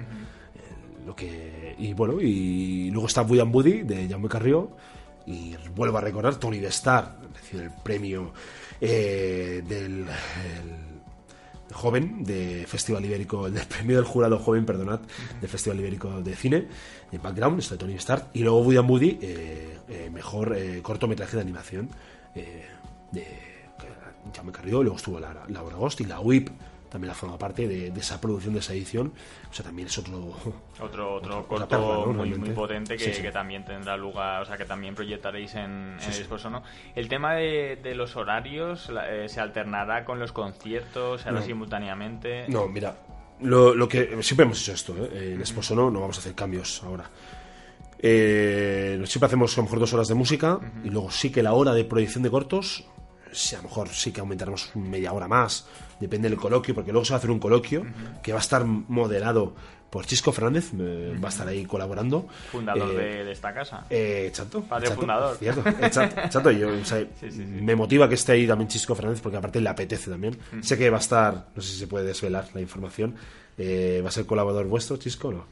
lo 1.05 1.15
que, 1.15 1.75
y 1.79 1.93
bueno, 1.93 2.19
y 2.21 2.91
luego 2.91 3.07
está 3.07 3.21
Buddy 3.21 3.39
and 3.39 3.51
Buddy 3.51 3.81
de 3.83 4.07
Jaume 4.09 4.27
Carrió, 4.27 4.71
y 5.25 5.55
vuelvo 5.75 5.97
a 5.97 6.01
recordar, 6.01 6.35
Tony 6.35 6.59
de 6.59 6.67
Star, 6.67 7.17
recibe 7.33 7.63
el 7.63 7.71
premio 7.83 8.33
eh, 8.81 9.63
del 9.67 10.01
el 10.01 10.86
joven 11.73 12.23
de 12.23 12.65
Festival 12.67 13.03
Ibérico, 13.05 13.49
del 13.49 13.65
premio 13.67 13.97
del 13.97 14.05
jurado 14.05 14.39
joven, 14.39 14.65
perdonad, 14.65 14.99
del 15.39 15.49
Festival 15.49 15.79
Ibérico 15.79 16.21
de 16.21 16.35
Cine, 16.35 16.67
de 17.11 17.17
Background, 17.17 17.59
está 17.59 17.77
Tony 17.77 17.95
Stark, 17.95 18.27
y 18.33 18.43
luego 18.43 18.61
Woody 18.61 18.77
and 18.77 18.89
Woody, 18.89 19.19
eh, 19.21 19.77
eh, 19.89 20.09
mejor 20.11 20.55
eh, 20.57 20.81
cortometraje 20.81 21.37
de 21.37 21.41
animación 21.41 21.89
eh, 22.35 22.65
de 23.11 23.25
Jaume 24.35 24.51
Carrió, 24.51 24.83
luego 24.83 24.97
estuvo 24.97 25.19
la, 25.19 25.45
Laura 25.47 25.75
Agost 25.75 26.01
y 26.01 26.05
la 26.05 26.19
WIP 26.19 26.49
también 26.89 27.09
la 27.09 27.13
forma 27.15 27.37
parte 27.37 27.67
de, 27.67 27.91
de 27.91 27.99
esa 27.99 28.19
producción, 28.21 28.53
de 28.53 28.59
esa 28.59 28.73
edición, 28.73 29.13
o 29.49 29.53
sea, 29.53 29.65
también 29.65 29.87
es 29.87 29.97
otro... 29.97 30.35
Otro, 30.79 31.15
otro 31.15 31.47
corto 31.47 31.67
perla, 31.67 31.85
¿no? 31.87 32.13
muy, 32.13 32.35
muy 32.35 32.51
potente 32.51 32.97
que, 32.97 33.03
Sí, 33.05 33.13
sí. 33.15 33.21
que 33.23 33.31
también 33.31 33.65
tendrá 33.65 33.97
lugar, 33.97 34.43
o 34.43 34.45
sea, 34.45 34.57
que 34.57 34.65
también 34.65 34.93
proyectaréis 34.93 35.55
en, 35.55 35.97
el 36.05 36.13
sí. 36.13 36.19
Exposo, 36.19 36.51
¿no? 36.51 36.61
El 36.95 37.07
tema 37.09 37.33
de, 37.33 37.79
de 37.81 37.95
los 37.95 38.15
horarios 38.15 38.87
eh, 39.09 39.25
se 39.27 39.39
alternará 39.39 40.05
con 40.05 40.19
los 40.19 40.31
conciertos, 40.31 41.21
se 41.21 41.29
hará 41.29 41.39
No. 41.39 41.45
simultáneamente. 41.45 42.45
No, 42.47 42.67
mira, 42.67 42.95
lo, 43.41 43.73
lo 43.73 43.87
que 43.89 44.21
siempre 44.21 44.45
hemos 44.45 44.61
hecho 44.61 44.73
esto, 44.73 44.95
¿eh? 45.11 45.33
en 45.33 45.41
Esposo 45.41 45.75
no, 45.75 45.89
no 45.89 46.01
vamos 46.01 46.17
a 46.17 46.19
hacer 46.19 46.35
cambios 46.35 46.83
ahora. 46.83 47.09
Eh, 47.99 49.01
siempre 49.05 49.25
hacemos 49.25 49.53
a 49.57 49.61
lo 49.61 49.63
mejor 49.63 49.79
dos 49.79 49.93
horas 49.93 50.07
de 50.07 50.13
música 50.13 50.59
y 50.83 50.89
luego 50.89 51.09
sí 51.09 51.31
que 51.31 51.41
la 51.41 51.53
hora 51.53 51.73
de 51.73 51.83
proyección 51.85 52.21
de 52.23 52.29
cortos, 52.29 52.85
sí, 53.31 53.55
a 53.55 53.59
lo 53.59 53.63
mejor 53.63 53.89
sí 53.89 54.11
que 54.11 54.19
aumentaremos 54.19 54.75
media 54.75 55.11
hora 55.13 55.27
más, 55.27 55.67
depende 55.99 56.29
del 56.29 56.37
coloquio, 56.37 56.73
porque 56.75 56.91
luego 56.91 57.05
se 57.05 57.11
va 57.13 57.15
a 57.15 57.19
hacer 57.19 57.31
un 57.31 57.39
coloquio 57.39 57.85
que 58.23 58.31
va 58.31 58.39
a 58.39 58.41
estar 58.41 58.65
moderado 58.65 59.55
por 59.89 60.05
Chisco 60.05 60.33
Fernández, 60.33 60.71
eh, 60.77 61.15
va 61.23 61.27
a 61.27 61.31
estar 61.31 61.47
ahí 61.47 61.63
colaborando. 61.65 62.27
Fundador 62.51 62.91
Eh, 62.91 62.95
de, 63.17 63.23
de 63.25 63.31
esta 63.31 63.53
casa. 63.53 63.85
eh, 63.89 64.25
exacto. 64.27 64.61
Padre 64.63 64.85
exacto, 64.87 65.01
fundador. 65.01 65.37
Cierto, 65.37 65.61
exacto, 65.81 66.21
exacto, 66.21 66.51
yo, 66.51 66.67
o 66.69 66.85
sea, 66.85 66.99
Sí, 67.19 67.31
sí, 67.31 67.31
sí. 67.31 67.43
Me 67.45 67.75
motiva 67.75 68.07
que 68.09 68.15
esté 68.15 68.33
ahí 68.33 68.45
también 68.45 68.67
Chisco 68.67 68.95
Fernández 68.95 69.21
porque 69.21 69.37
aparte 69.37 69.61
le 69.61 69.69
apetece 69.69 70.11
también. 70.11 70.37
Sé 70.61 70.77
que 70.77 70.89
va 70.89 70.97
a 70.97 70.99
estar, 70.99 71.47
no 71.55 71.61
sé 71.61 71.71
si 71.71 71.79
se 71.79 71.87
puede 71.87 72.05
desvelar 72.05 72.47
la 72.53 72.59
información, 72.61 73.15
eh, 73.57 74.01
¿va 74.03 74.09
a 74.09 74.11
ser 74.11 74.25
colaborador 74.25 74.65
vuestro, 74.67 74.97
Chisco 74.97 75.29
o 75.29 75.31
no? 75.31 75.45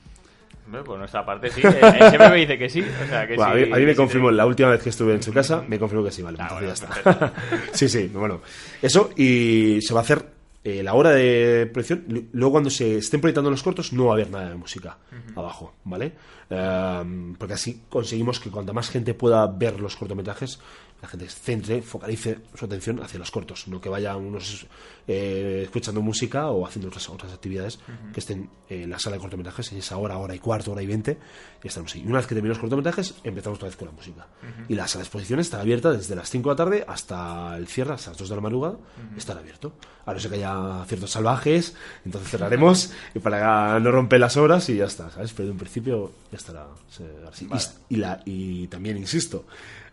Hombre, 0.66 0.82
Por 0.84 0.98
nuestra 1.00 1.24
parte 1.26 1.50
sí, 1.52 1.62
él, 1.64 1.74
él 1.76 2.10
siempre 2.10 2.30
me 2.30 2.36
dice 2.38 2.58
que 2.58 2.70
sí. 2.70 2.82
O 2.82 3.08
sea, 3.08 3.28
que 3.28 3.36
Bueno, 3.36 3.54
sí, 3.54 3.62
a 3.62 3.66
mí, 3.68 3.72
a 3.72 3.76
mí 3.76 3.82
que 3.82 3.86
me 3.88 3.96
confirmó 3.96 4.32
la 4.32 4.46
última 4.48 4.70
vez 4.70 4.82
que 4.82 4.90
estuve 4.90 5.14
en 5.14 5.22
su 5.24 5.32
casa, 5.32 5.64
me 5.68 5.78
confirmó 5.80 6.04
que 6.04 6.12
sí, 6.12 6.22
vale, 6.24 6.38
Ah, 6.42 6.50
bueno, 6.52 6.68
ya 6.68 6.74
está. 6.74 7.34
sí, 7.72 7.88
sí, 7.88 8.08
bueno. 8.14 8.42
Eso, 8.82 9.12
y 9.16 9.80
se 9.82 9.94
va 9.94 10.00
a 10.00 10.04
hacer 10.04 10.26
eh, 10.66 10.84
la 10.84 10.94
hora 10.96 11.12
de 11.12 11.70
proyección. 11.72 12.04
Lu- 12.10 12.26
Luego, 12.34 12.52
cuando 12.54 12.70
se 12.70 12.98
estén 12.98 13.22
proyectando 13.22 13.50
los 13.52 13.64
cortos, 13.64 13.94
no 13.94 14.06
va 14.08 14.12
a 14.12 14.14
haber 14.16 14.30
nada 14.32 14.50
de 14.50 14.56
música 14.56 14.98
abajo, 15.36 15.74
¿vale? 15.86 16.12
Ehm, 16.50 17.36
porque 17.36 17.54
así 17.54 17.82
conseguimos 17.90 18.40
que 18.40 18.50
cuanta 18.52 18.74
más 18.74 18.90
gente 18.90 19.14
pueda 19.14 19.48
ver 19.48 19.80
los 19.80 19.96
cortometrajes, 19.96 20.60
la 21.02 21.08
gente 21.10 21.30
centre, 21.30 21.82
focalice 21.84 22.40
su 22.56 22.66
atención 22.66 23.02
hacia 23.04 23.20
los 23.20 23.30
cortos, 23.30 23.68
no 23.68 23.80
que 23.80 23.90
vaya 23.90 24.16
unos 24.16 24.66
eh, 25.08 25.62
escuchando 25.66 26.02
música 26.02 26.48
o 26.50 26.66
haciendo 26.66 26.88
otras, 26.88 27.08
otras 27.10 27.32
actividades 27.32 27.80
que 28.12 28.20
estén 28.20 28.50
en 28.70 28.90
la 28.90 28.98
sala 28.98 29.18
de 29.18 29.22
cortometrajes 29.22 29.72
en 29.72 29.78
esa 29.78 29.98
hora, 29.98 30.18
hora 30.18 30.34
y 30.34 30.40
cuarto, 30.40 30.72
hora 30.72 30.82
y 30.82 30.88
veinte, 30.88 31.20
y 31.64 31.68
estamos 31.68 31.94
ahí. 31.94 32.02
Y 32.02 32.08
una 32.08 32.18
vez 32.18 32.26
que 32.28 32.34
terminemos 32.34 32.58
los 32.58 32.62
cortometrajes, 32.64 33.14
empezamos 33.24 33.58
otra 33.58 33.68
vez 33.68 33.76
con 33.78 33.88
la 33.88 33.94
música. 33.94 34.26
Y 34.68 34.74
la 34.74 34.88
sala 34.88 35.02
de 35.02 35.06
exposición 35.08 35.40
estará 35.40 35.62
abierta 35.62 35.92
desde 35.92 36.16
las 36.16 36.30
5 36.30 36.50
de 36.50 36.54
la 36.54 36.58
tarde 36.58 36.86
hasta 36.88 37.56
el 37.58 37.68
cierre, 37.68 37.94
hasta 37.94 38.10
las 38.12 38.18
2 38.18 38.30
de 38.30 38.36
la 38.36 38.42
madrugada, 38.42 38.78
estará 39.16 39.42
abierto. 39.42 39.74
A 40.08 40.14
no 40.14 40.20
ser 40.20 40.32
que 40.32 40.38
haya 40.38 40.84
ciertos 40.88 41.12
salvajes, 41.12 41.76
entonces 42.04 42.32
cerraremos 42.32 42.92
y 43.14 43.20
para 43.20 43.80
no 43.80 43.92
romper 43.92 44.20
las 44.22 44.38
horas 44.38 44.68
y 44.70 44.78
ya 44.78 44.86
está, 44.86 45.12
¿sabes? 45.12 45.34
Pero 45.34 45.50
en 45.52 45.58
principio 45.58 46.12
ya 46.32 46.38
estará 46.38 46.66
se- 46.90 47.06
así. 47.32 47.46
Y- 47.46 47.48
Y, 47.90 47.96
la, 47.98 48.22
y 48.26 48.68
también 48.68 48.98
insisto, 48.98 49.46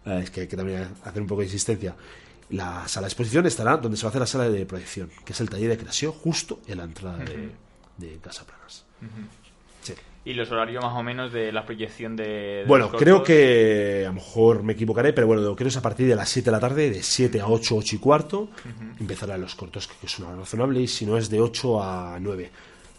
eh, 0.06 0.20
es 0.22 0.30
que 0.30 0.42
hay 0.42 0.46
que 0.48 0.56
también 0.56 0.88
hacer 1.04 1.22
un 1.22 1.28
poco 1.28 1.40
de 1.40 1.46
insistencia. 1.46 1.94
La 2.50 2.86
sala 2.86 3.06
de 3.06 3.08
exposición 3.08 3.46
estará 3.46 3.76
donde 3.76 3.96
se 3.96 4.02
va 4.02 4.08
a 4.08 4.10
hacer 4.10 4.20
la 4.20 4.26
sala 4.26 4.48
de 4.48 4.66
proyección, 4.66 5.10
que 5.24 5.32
es 5.32 5.40
el 5.40 5.48
taller 5.48 5.70
de 5.70 5.78
creación 5.78 6.12
justo 6.12 6.60
en 6.66 6.78
la 6.78 6.84
entrada 6.84 7.18
de, 7.18 7.50
de 7.96 8.18
Casa 8.18 8.44
Planas. 8.44 8.84
Sí. 9.80 9.94
¿Y 10.24 10.34
los 10.34 10.50
horarios 10.52 10.84
más 10.84 10.94
o 10.94 11.02
menos 11.02 11.32
de 11.32 11.50
la 11.50 11.64
proyección 11.64 12.14
de... 12.14 12.24
de 12.24 12.64
Bueno, 12.66 12.90
creo 12.90 13.22
que 13.22 14.02
a 14.04 14.08
lo 14.08 14.14
mejor 14.14 14.62
me 14.62 14.74
equivocaré, 14.74 15.12
pero 15.12 15.26
bueno, 15.26 15.42
creo 15.42 15.56
que 15.56 15.64
es 15.68 15.76
a 15.76 15.82
partir 15.82 16.06
de 16.06 16.14
las 16.14 16.28
7 16.28 16.44
de 16.44 16.52
la 16.52 16.60
tarde, 16.60 16.90
de 16.90 17.02
7 17.02 17.40
a 17.40 17.48
8, 17.48 17.76
8 17.76 17.96
y 17.96 17.98
cuarto, 17.98 18.50
empezarán 19.00 19.40
los 19.40 19.54
cortos, 19.54 19.88
que 19.88 20.06
es 20.06 20.18
una 20.18 20.28
hora 20.28 20.38
razonable, 20.38 20.80
y 20.80 20.88
si 20.88 21.06
no 21.06 21.16
es 21.16 21.30
de 21.30 21.40
8 21.40 21.82
a 21.82 22.18
9. 22.20 22.50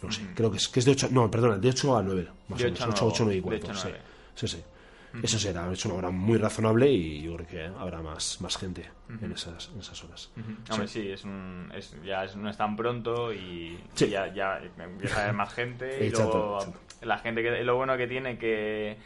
No 0.02 0.12
sé, 0.12 0.20
creo 0.34 0.50
que 0.50 0.58
es, 0.58 0.68
que 0.68 0.80
es 0.80 0.84
de 0.84 0.92
8, 0.92 1.08
no, 1.12 1.30
perdona, 1.30 1.56
de 1.56 1.68
8 1.68 1.96
a 1.96 2.02
9, 2.02 2.28
más 2.48 2.58
De 2.58 2.64
o 2.66 2.72
menos, 2.72 2.80
8 2.80 2.86
a 2.86 2.88
8, 2.90 3.06
8, 3.06 3.24
9 3.24 3.38
y 3.38 3.40
cuarto. 3.40 3.66
8 3.70 3.72
a 3.72 3.76
sí. 3.76 3.88
9. 3.88 3.98
sí, 4.34 4.48
sí. 4.48 4.62
Eso 5.22 5.38
será, 5.38 5.70
es 5.72 5.84
una 5.86 5.94
hora 5.94 6.10
muy 6.10 6.38
razonable 6.38 6.90
y 6.90 7.22
yo 7.22 7.36
creo 7.36 7.46
que 7.46 7.64
habrá 7.78 8.02
más, 8.02 8.40
más 8.40 8.56
gente 8.56 8.90
en, 9.22 9.30
esas, 9.32 9.70
en 9.72 9.80
esas 9.80 10.02
horas. 10.04 10.30
Hombre, 10.70 10.88
sí, 10.88 11.08
es 11.10 11.24
un, 11.24 11.70
es, 11.74 11.96
ya 12.04 12.24
es- 12.24 12.34
no 12.36 12.50
es 12.50 12.56
tan 12.56 12.74
pronto 12.76 13.32
y, 13.32 13.78
Sí. 13.94 14.06
y 14.06 14.10
ya, 14.10 14.32
ya 14.34 14.60
empieza 14.78 15.20
a 15.20 15.22
haber 15.24 15.34
más 15.34 15.52
gente. 15.54 15.98
y 16.04 16.08
Exacto, 16.08 16.32
luego 16.36 16.56
exacto. 16.58 17.06
la 17.06 17.18
gente 17.18 17.42
que 17.42 17.62
lo 17.62 17.76
bueno 17.76 17.96
que 17.96 18.06
tiene 18.08 18.38
que 18.38 18.96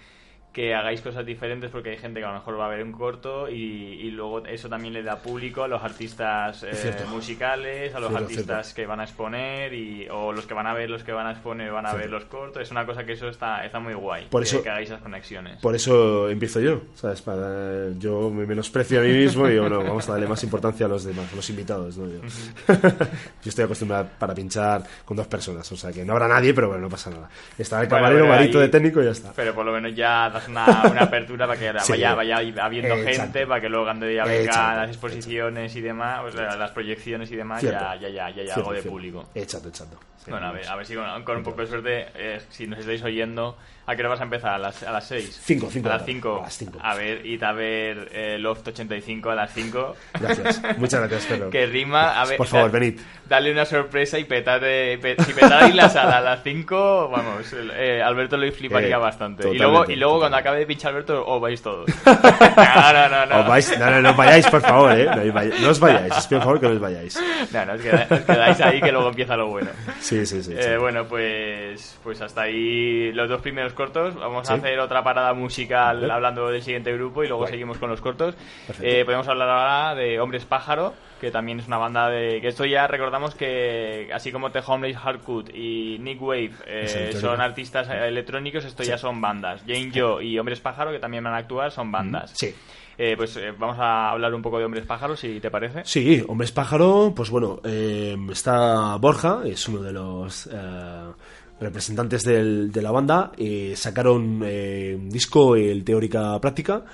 que 0.59 0.75
hagáis 0.75 1.01
cosas 1.03 1.25
diferentes 1.25 1.71
porque 1.71 1.91
hay 1.91 1.99
gente 1.99 2.19
que 2.19 2.27
a 2.27 2.31
lo 2.31 2.35
mejor 2.35 2.59
va 2.59 2.67
a 2.67 2.69
ver 2.69 2.83
un 2.83 2.91
corto 2.91 3.49
y, 3.49 3.55
y 3.55 4.11
luego 4.11 4.45
eso 4.45 4.69
también 4.69 4.93
le 4.93 5.05
da 5.05 5.23
público 5.23 5.63
a 5.63 5.69
los 5.69 5.81
artistas 5.85 6.65
eh, 6.65 6.95
musicales, 7.09 7.95
a 7.95 8.01
los 8.01 8.09
Cierto, 8.09 8.25
artistas 8.27 8.67
cierto. 8.67 8.75
que 8.75 8.87
van 8.87 8.99
a 8.99 9.05
exponer 9.05 9.73
y, 9.73 10.09
o 10.11 10.33
los 10.33 10.47
que 10.47 10.55
van 10.55 10.67
a 10.67 10.75
ver 10.75 10.91
los 10.91 11.05
que 11.05 11.13
van 11.13 11.29
a 11.29 11.31
exponer 11.31 11.71
van 11.71 11.87
a 11.87 11.91
Cierto. 11.91 12.03
ver 12.03 12.11
los 12.11 12.25
cortos. 12.25 12.61
Es 12.63 12.73
una 12.73 12.85
cosa 12.85 13.05
que 13.05 13.13
eso 13.13 13.29
está, 13.29 13.65
está 13.65 13.79
muy 13.79 13.95
guay, 13.95 14.27
Por 14.31 14.43
que, 14.43 14.49
eso- 14.49 14.61
que 14.63 14.69
hagáis 14.69 14.89
esas 14.89 15.01
conexiones. 15.01 15.61
Por 15.61 15.77
eso 15.77 16.29
empiezo 16.29 16.59
yo, 16.59 16.81
¿sabes? 16.97 17.23
Para, 17.23 17.91
yo 17.97 18.29
me 18.29 18.45
menosprecio 18.45 18.99
a 18.99 19.05
mí 19.05 19.13
mismo 19.13 19.47
y 19.47 19.53
digo, 19.53 19.63
bueno, 19.69 19.85
vamos 19.85 20.09
a 20.09 20.13
darle 20.13 20.27
más 20.27 20.43
importancia 20.43 20.87
a 20.87 20.89
los 20.89 21.05
demás, 21.05 21.33
a 21.33 21.37
los 21.37 21.49
invitados, 21.51 21.97
¿no? 21.99 22.07
Yo, 22.09 22.19
yo 22.69 23.49
estoy 23.49 23.65
acostumbrado 23.65 24.09
para 24.19 24.35
pinchar 24.35 24.83
con 25.05 25.17
dos 25.17 25.27
personas, 25.29 25.71
o 25.71 25.77
sea 25.77 25.93
que 25.93 26.05
no 26.05 26.15
habrá 26.15 26.27
nadie, 26.27 26.53
pero 26.53 26.67
bueno, 26.69 26.83
no 26.83 26.89
pasa 26.89 27.11
nada. 27.11 27.29
Está 27.57 27.81
el 27.81 27.87
Bueno, 27.89 28.05
camarero, 28.05 28.27
Marito 28.27 28.59
ahí- 28.59 28.65
de 28.65 28.71
técnico 28.71 29.01
y 29.03 29.05
ya 29.05 29.11
está. 29.13 29.33
Pero 29.37 29.55
por 29.55 29.65
lo 29.65 29.73
menos 29.73 29.95
ya 29.95 30.31
una, 30.49 30.83
una 30.91 31.03
apertura 31.03 31.47
para 31.47 31.59
que 31.59 31.81
Sí. 31.81 31.93
vaya, 31.93 32.15
vaya 32.15 32.37
habiendo 32.65 32.97
gente, 33.03 33.47
para 33.47 33.61
que 33.61 33.69
luego 33.69 33.85
cuando 33.87 34.11
ya 34.11 34.25
vengan 34.25 34.45
Exacto, 34.47 34.77
las 34.81 34.89
exposiciones 34.89 35.77
y 35.77 35.81
demás, 35.81 36.21
o 36.25 36.31
sea, 36.31 36.57
las 36.57 36.71
proyecciones 36.73 37.31
y 37.31 37.37
demás, 37.37 37.61
Cierto. 37.61 37.79
ya, 37.79 38.09
ya, 38.09 38.31
ya, 38.31 38.43
ya 38.45 38.55
algo 38.55 38.73
de 38.73 38.83
público. 38.83 39.29
Exacto. 39.35 39.71
Sí, 39.75 40.31
Bueno, 40.31 40.47
a 40.49 40.53
ver, 40.53 40.67
a 40.69 40.77
ver 40.77 40.87
si 40.87 40.95
con, 40.95 41.23
con 41.25 41.37
un 41.39 41.43
poco 41.43 41.61
de 41.63 41.67
suerte, 41.67 42.07
eh, 42.15 42.41
si 42.51 42.67
nos 42.67 42.79
estáis 42.81 43.03
oyendo, 43.03 43.57
¿a 43.91 43.97
qué 43.97 44.03
hora 44.03 44.11
vas 44.11 44.21
a 44.21 44.25
empezar? 44.25 44.53
¿A 44.55 44.59
las, 44.59 44.83
a 44.83 44.93
las 44.93 45.07
6? 45.09 45.41
Cinco, 45.43 45.69
cinco 45.73 45.89
A 45.89 45.93
de 45.93 45.99
las 45.99 46.03
la 46.03 46.07
tarde, 46.07 46.13
5. 46.13 46.37
a 46.39 46.43
las 46.43 46.57
cinco. 46.59 46.79
A 46.83 46.95
ver, 46.95 47.27
id 47.27 47.43
a 47.43 47.53
ver 47.53 48.09
eh, 48.13 48.37
Loft 48.39 48.69
85 48.69 49.31
a 49.31 49.35
las 49.35 49.53
5. 49.55 49.97
Gracias, 50.21 50.63
muchas 50.79 51.01
gracias, 51.01 51.25
Pedro. 51.27 51.51
que 51.51 51.67
rima, 51.67 52.21
a 52.21 52.25
ver, 52.27 52.37
Por 52.37 52.47
favor, 52.47 52.71
da- 52.71 52.79
venid. 52.79 53.01
Dale 53.29 53.53
una 53.53 53.65
sorpresa 53.67 54.19
y 54.19 54.25
petad 54.25 54.61
pe- 54.61 55.17
si 55.25 55.33
petáis 55.35 55.75
la 55.75 55.89
sala 55.91 56.19
a 56.19 56.21
las 56.21 56.43
5, 56.43 57.09
vamos, 57.11 57.55
eh, 57.77 58.01
Alberto 58.03 58.37
lo 58.37 58.51
fliparía 58.53 58.97
Eh, 58.97 58.99
bastante. 58.99 59.49
Y 59.51 59.59
luego, 59.59 59.85
y 59.91 59.97
luego 59.97 60.19
cuando 60.21 60.37
acabe 60.39 60.61
de 60.61 60.67
pinchar 60.67 60.91
Alberto, 60.93 61.27
os 61.27 61.41
vais 61.41 61.61
todos. 61.61 61.87
no, 62.07 62.93
no, 62.93 63.09
no, 63.09 63.27
no. 63.27 63.41
Os 63.41 63.47
vais- 63.47 63.79
no, 63.79 63.91
no, 63.91 64.01
no 64.03 64.11
os 64.11 64.17
vayáis, 64.17 64.47
por 64.49 64.61
favor, 64.63 64.93
¿eh? 64.93 65.05
No, 65.05 65.23
os 65.23 65.33
vayáis- 65.35 65.61
no 65.61 65.69
os 65.71 65.81
vayáis, 65.81 66.13
os 66.17 66.27
pido 66.27 66.41
por 66.41 66.45
favor 66.47 66.61
que 66.61 66.67
no 66.69 66.73
os 66.75 66.81
vayáis. 66.81 67.21
No, 67.53 67.65
no, 67.67 67.73
os 67.75 67.81
quedáis, 67.83 68.11
os 68.13 68.21
quedáis 68.21 68.61
ahí 68.61 68.81
que 68.81 68.93
luego 68.93 69.09
empieza 69.09 69.37
lo 69.37 69.49
bueno. 69.49 69.71
Sí, 70.01 70.25
sí, 70.27 70.43
sí. 70.43 70.53
Eh, 70.57 70.63
sí. 70.63 70.77
bueno, 70.79 71.05
pues, 71.07 71.99
pues 72.03 72.21
hasta 72.23 72.43
ahí 72.43 73.13
los 73.13 73.29
dos 73.29 73.41
primeros 73.43 73.73
cortos. 73.79 74.15
Vamos 74.17 74.51
a 74.51 74.55
Sí. 74.55 74.59
hacer 74.61 74.79
otra 74.81 75.03
parada 75.03 75.33
musical 75.33 76.01
Vale. 76.03 76.13
hablando 76.13 76.49
del 76.51 76.61
siguiente 76.63 76.93
grupo 76.93 77.25
y 77.25 77.29
luego 77.29 77.45
Guay. 77.45 77.53
seguimos 77.53 77.79
con 77.79 77.89
los 77.89 78.01
cortos. 78.03 78.35
Eh, 78.83 79.05
podemos 79.07 79.27
hablar 79.29 79.49
ahora 79.49 79.95
de 79.95 80.21
Hombres 80.21 80.45
Pájaro, 80.45 80.93
que 81.21 81.31
también 81.31 81.61
es 81.61 81.67
una 81.67 81.79
banda 81.79 82.09
de... 82.11 82.41
que 82.41 82.49
esto 82.49 82.65
ya 82.67 82.87
recordamos 82.87 83.35
que 83.35 84.11
así 84.13 84.31
como 84.33 84.51
The 84.51 84.61
Homeless 84.67 84.97
Hardcut 84.99 85.51
y 85.55 85.99
Nick 86.01 86.21
Wave 86.21 86.51
eh, 86.67 87.13
son 87.19 87.41
artistas 87.41 87.89
electrónicos, 87.89 88.65
esto 88.65 88.83
ya 88.83 88.99
son 88.99 89.21
bandas. 89.21 89.63
Jane 89.67 89.91
Joe 89.95 90.23
y 90.25 90.39
Hombres 90.39 90.61
Pájaro, 90.61 90.91
que 90.93 90.99
también 90.99 91.25
van 91.25 91.35
a 91.35 91.39
actuar, 91.39 91.71
son 91.71 91.91
bandas. 91.91 92.33
Sí. 92.37 92.55
Eh, 93.01 93.15
pues 93.17 93.37
eh, 93.37 93.53
vamos 93.57 93.77
a 93.79 94.11
hablar 94.11 94.35
un 94.35 94.43
poco 94.43 94.59
de 94.59 94.65
Hombres 94.65 94.85
Pájaro, 94.85 95.15
si 95.17 95.39
te 95.39 95.53
parece. 95.53 95.83
Sí, 95.85 96.21
Hombres 96.27 96.51
Pájaro, 96.51 97.13
pues 97.15 97.31
bueno, 97.31 97.61
eh, 97.65 98.17
está 98.33 98.97
Borja, 98.97 99.43
es 99.47 99.69
uno 99.69 99.83
de 99.83 99.93
los 99.93 100.49
eh, 100.53 101.13
representantes 101.61 102.25
del- 102.25 102.71
de 102.73 102.83
la 102.83 102.91
banda, 102.91 103.33
eh, 103.37 103.75
sacaron 103.77 104.41
eh, 104.45 104.97
un 104.99 105.11
disco, 105.11 105.57
el 105.57 105.85
Teórica 105.85 106.39
Práctica, 106.41 106.85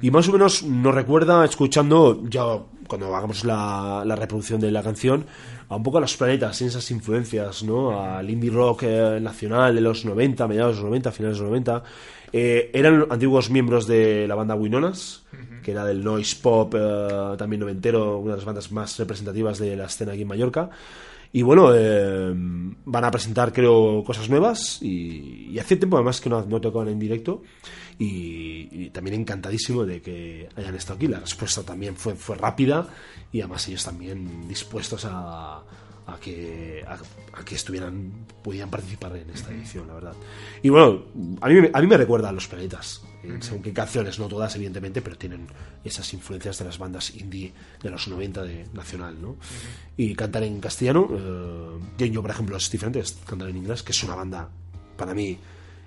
y 0.00 0.10
más 0.10 0.28
o 0.28 0.32
menos 0.32 0.62
nos 0.62 0.94
recuerda, 0.94 1.44
escuchando, 1.44 2.22
ya 2.28 2.44
cuando 2.86 3.14
hagamos 3.14 3.44
la, 3.44 4.02
la 4.06 4.16
reproducción 4.16 4.60
de 4.60 4.70
la 4.70 4.82
canción, 4.82 5.26
a 5.68 5.76
un 5.76 5.82
poco 5.82 5.98
a 5.98 6.00
los 6.00 6.16
planetas, 6.16 6.62
esas 6.62 6.90
influencias, 6.90 7.62
¿no? 7.62 8.00
Al 8.00 8.30
indie 8.30 8.50
rock 8.50 8.84
eh, 8.84 9.18
nacional 9.20 9.74
de 9.74 9.80
los 9.82 10.04
90, 10.04 10.46
mediados 10.48 10.76
de 10.76 10.82
los 10.82 10.88
90, 10.88 11.12
finales 11.12 11.36
de 11.36 11.42
los 11.42 11.50
90. 11.50 11.82
Eh, 12.32 12.70
eran 12.72 13.06
antiguos 13.10 13.50
miembros 13.50 13.86
de 13.86 14.26
la 14.28 14.34
banda 14.34 14.54
Winonas, 14.54 15.24
que 15.62 15.72
era 15.72 15.84
del 15.84 16.02
noise 16.02 16.36
pop 16.40 16.74
eh, 16.78 17.34
también 17.36 17.60
noventero, 17.60 18.18
una 18.18 18.32
de 18.32 18.36
las 18.38 18.46
bandas 18.46 18.72
más 18.72 18.98
representativas 18.98 19.58
de 19.58 19.76
la 19.76 19.84
escena 19.86 20.12
aquí 20.12 20.22
en 20.22 20.28
Mallorca. 20.28 20.70
Y 21.32 21.42
bueno, 21.42 21.70
eh, 21.74 22.32
van 22.34 23.04
a 23.04 23.10
presentar, 23.10 23.52
creo, 23.52 24.02
cosas 24.04 24.28
nuevas. 24.30 24.82
Y, 24.82 25.58
hace 25.58 25.76
tiempo, 25.76 25.96
además, 25.96 26.20
que 26.20 26.30
no, 26.30 26.44
no 26.44 26.60
tocaban 26.60 26.88
en 26.88 26.98
directo. 26.98 27.42
Y, 27.98 28.68
y 28.70 28.90
también 28.90 29.20
encantadísimo 29.20 29.84
de 29.84 30.00
que 30.00 30.48
hayan 30.56 30.74
estado 30.74 30.96
aquí. 30.96 31.08
La 31.08 31.20
respuesta 31.20 31.62
también 31.62 31.96
fue, 31.96 32.14
fue 32.14 32.36
rápida. 32.36 32.88
Y 33.32 33.40
además, 33.40 33.68
ellos 33.68 33.84
también 33.84 34.48
dispuestos 34.48 35.04
a, 35.04 35.62
a 36.08 36.18
que, 36.20 36.67
a, 36.88 37.38
a 37.40 37.44
que 37.44 37.54
estuvieran, 37.54 38.12
pudieran 38.42 38.70
participar 38.70 39.16
en 39.16 39.28
esta 39.30 39.50
edición, 39.52 39.86
la 39.88 39.94
verdad. 39.94 40.14
Y 40.62 40.68
bueno, 40.70 41.02
a 41.40 41.48
mí, 41.48 41.54
me- 41.60 41.70
a 41.72 41.80
mí 41.80 41.86
me 41.86 41.96
recuerda 41.96 42.28
a 42.28 42.32
los 42.32 42.46
planetas. 42.48 43.02
en 43.22 43.42
según 43.42 43.62
qué 43.62 43.72
canciones, 43.72 44.18
no 44.18 44.28
todas, 44.28 44.54
evidentemente, 44.56 45.02
pero 45.02 45.16
tienen 45.18 45.46
esas 45.84 46.12
influencias 46.14 46.58
de 46.58 46.64
las 46.64 46.78
bandas 46.78 47.14
indie 47.16 47.52
de 47.82 47.90
los 47.90 48.06
90 48.08 48.42
de 48.44 48.66
nacional, 48.72 49.20
¿no? 49.20 49.36
Y 49.96 50.14
cantar 50.14 50.44
en 50.44 50.60
castellano, 50.60 51.08
eh, 51.10 52.10
Yo, 52.10 52.22
por 52.22 52.30
ejemplo, 52.30 52.56
es 52.56 52.70
diferente, 52.70 53.00
es 53.00 53.18
cantar 53.26 53.48
en 53.48 53.56
inglés, 53.56 53.82
que 53.82 53.92
es 53.92 54.02
una 54.04 54.14
banda, 54.14 54.48
para 54.96 55.14
mí, 55.14 55.36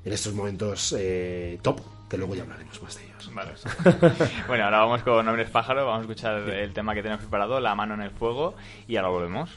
en 0.03 0.13
estos 0.13 0.33
momentos, 0.33 0.93
eh, 0.97 1.57
top, 1.61 1.79
que 2.09 2.17
luego 2.17 2.35
ya 2.35 2.43
hablaremos 2.43 2.81
más 2.83 2.95
de 2.97 3.05
ellos. 3.05 3.31
Vale. 3.33 3.51
bueno, 4.47 4.65
ahora 4.65 4.79
vamos 4.79 5.01
con 5.03 5.25
Hombres 5.25 5.49
Pájaro, 5.49 5.85
vamos 5.85 5.99
a 5.99 6.01
escuchar 6.01 6.49
el 6.49 6.73
tema 6.73 6.93
que 6.93 7.01
tenemos 7.01 7.21
preparado, 7.23 7.59
La 7.61 7.73
mano 7.75 7.93
en 7.93 8.01
el 8.01 8.11
fuego, 8.11 8.55
y 8.87 8.97
ahora 8.97 9.09
volvemos. 9.09 9.49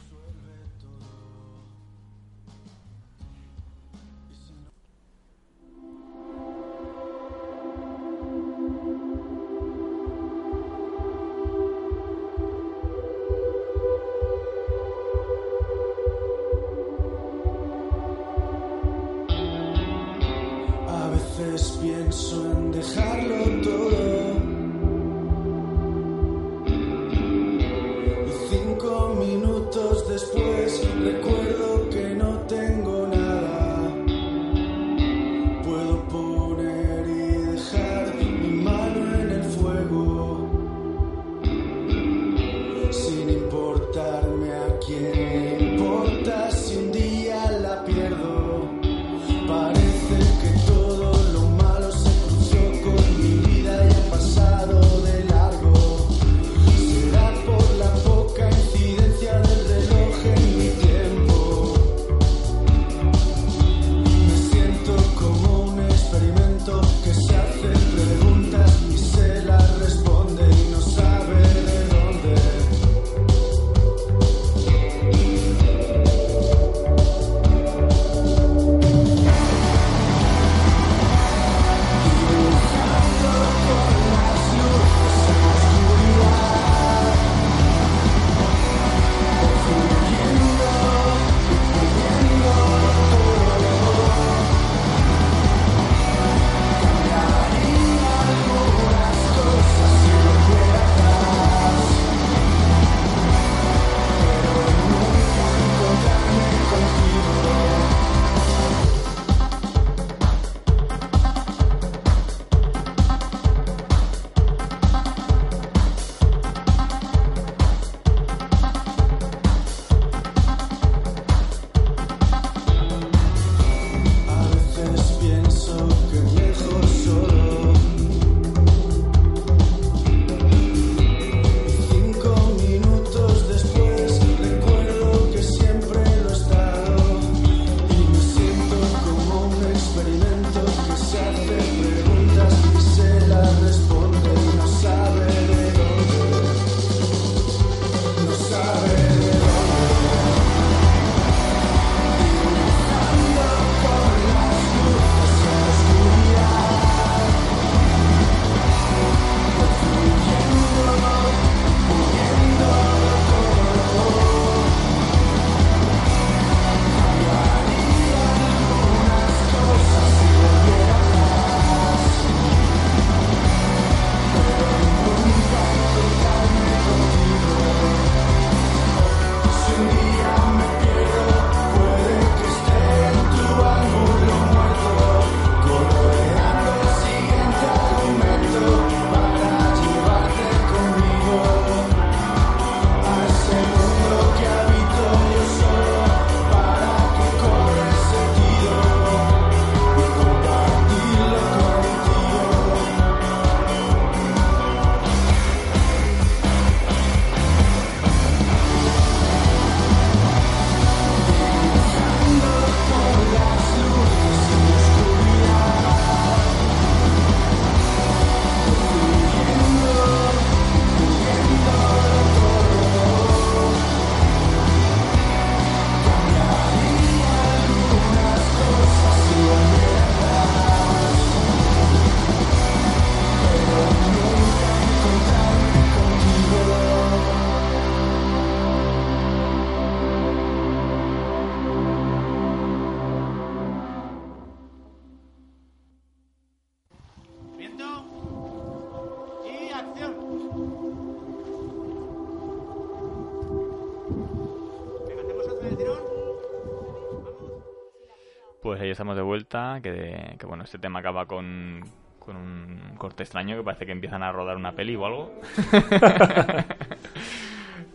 Que, 259.83 260.35
que 260.39 260.47
bueno, 260.47 260.65
este 260.65 260.79
tema 260.79 260.99
acaba 260.99 261.27
con, 261.27 261.81
con 262.19 262.37
un 262.37 262.97
corte 262.99 263.23
extraño 263.23 263.57
que 263.57 263.63
parece 263.63 263.87
que 263.87 263.93
empiezan 263.93 264.25
a 264.25 264.33
rodar 264.33 264.57
una 264.57 264.73
peli 264.73 264.97
o 264.97 265.07
algo. 265.07 265.41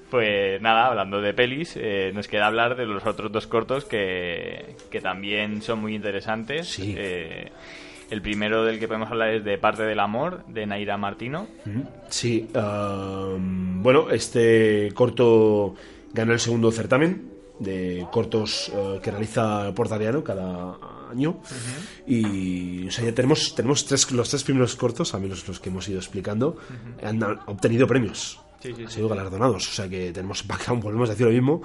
pues 0.09 0.61
nada, 0.61 0.87
hablando 0.87 1.19
de 1.19 1.33
pelis, 1.33 1.75
eh, 1.75 2.11
nos 2.13 2.29
queda 2.29 2.47
hablar 2.47 2.77
de 2.77 2.85
los 2.85 3.05
otros 3.05 3.29
dos 3.29 3.45
cortos 3.47 3.83
que, 3.83 4.77
que 4.89 5.01
también 5.01 5.61
son 5.61 5.81
muy 5.81 5.95
interesantes. 5.95 6.69
Sí. 6.69 6.95
Eh, 6.97 7.51
el 8.09 8.21
primero 8.21 8.63
del 8.63 8.79
que 8.79 8.87
podemos 8.87 9.11
hablar 9.11 9.29
es 9.29 9.43
de 9.43 9.57
Parte 9.57 9.83
del 9.83 9.99
Amor, 9.99 10.45
de 10.47 10.65
Naira 10.65 10.97
Martino. 10.97 11.45
Sí, 12.07 12.49
um, 12.55 13.83
bueno, 13.83 14.09
este 14.09 14.91
corto 14.93 15.75
ganó 16.13 16.31
el 16.31 16.39
segundo 16.39 16.71
certamen 16.71 17.29
de 17.59 18.07
cortos 18.11 18.71
eh, 18.73 18.99
que 19.03 19.11
realiza 19.11 19.73
Portariano 19.75 20.23
cada 20.23 20.77
año 21.09 21.41
y 22.07 22.87
o 22.87 22.91
sea, 22.91 23.05
ya 23.05 23.13
tenemos 23.13 23.55
tenemos 23.55 23.85
tres, 23.85 24.11
los 24.11 24.29
tres 24.29 24.43
primeros 24.43 24.75
cortos, 24.75 25.13
a 25.13 25.19
menos 25.19 25.47
los 25.47 25.59
que 25.59 25.69
hemos 25.69 25.87
ido 25.89 25.99
explicando, 25.99 26.57
han 27.03 27.21
obtenido 27.47 27.87
premios. 27.87 28.39
Sí, 28.61 28.73
sí, 28.75 28.83
han 28.83 28.89
sí, 28.89 28.95
sido 28.95 29.09
galardonados, 29.09 29.67
o 29.69 29.71
sea 29.71 29.87
que 29.87 30.11
tenemos 30.11 30.45
background, 30.47 30.83
volvemos 30.83 31.09
a 31.09 31.13
decir 31.13 31.25
lo 31.25 31.31
mismo. 31.31 31.61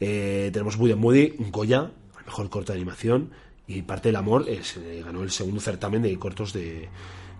Eh, 0.00 0.50
tenemos 0.52 0.76
Woody 0.76 0.94
Moody, 0.94 1.34
Goya, 1.50 1.90
el 2.18 2.24
mejor 2.24 2.50
corto 2.50 2.72
de 2.72 2.78
animación, 2.78 3.30
y 3.66 3.82
Parte 3.82 4.08
del 4.08 4.16
Amor 4.16 4.48
es, 4.48 4.76
eh, 4.76 5.02
ganó 5.04 5.22
el 5.22 5.30
segundo 5.30 5.60
certamen 5.60 6.02
de 6.02 6.16
cortos 6.18 6.52
de, 6.52 6.88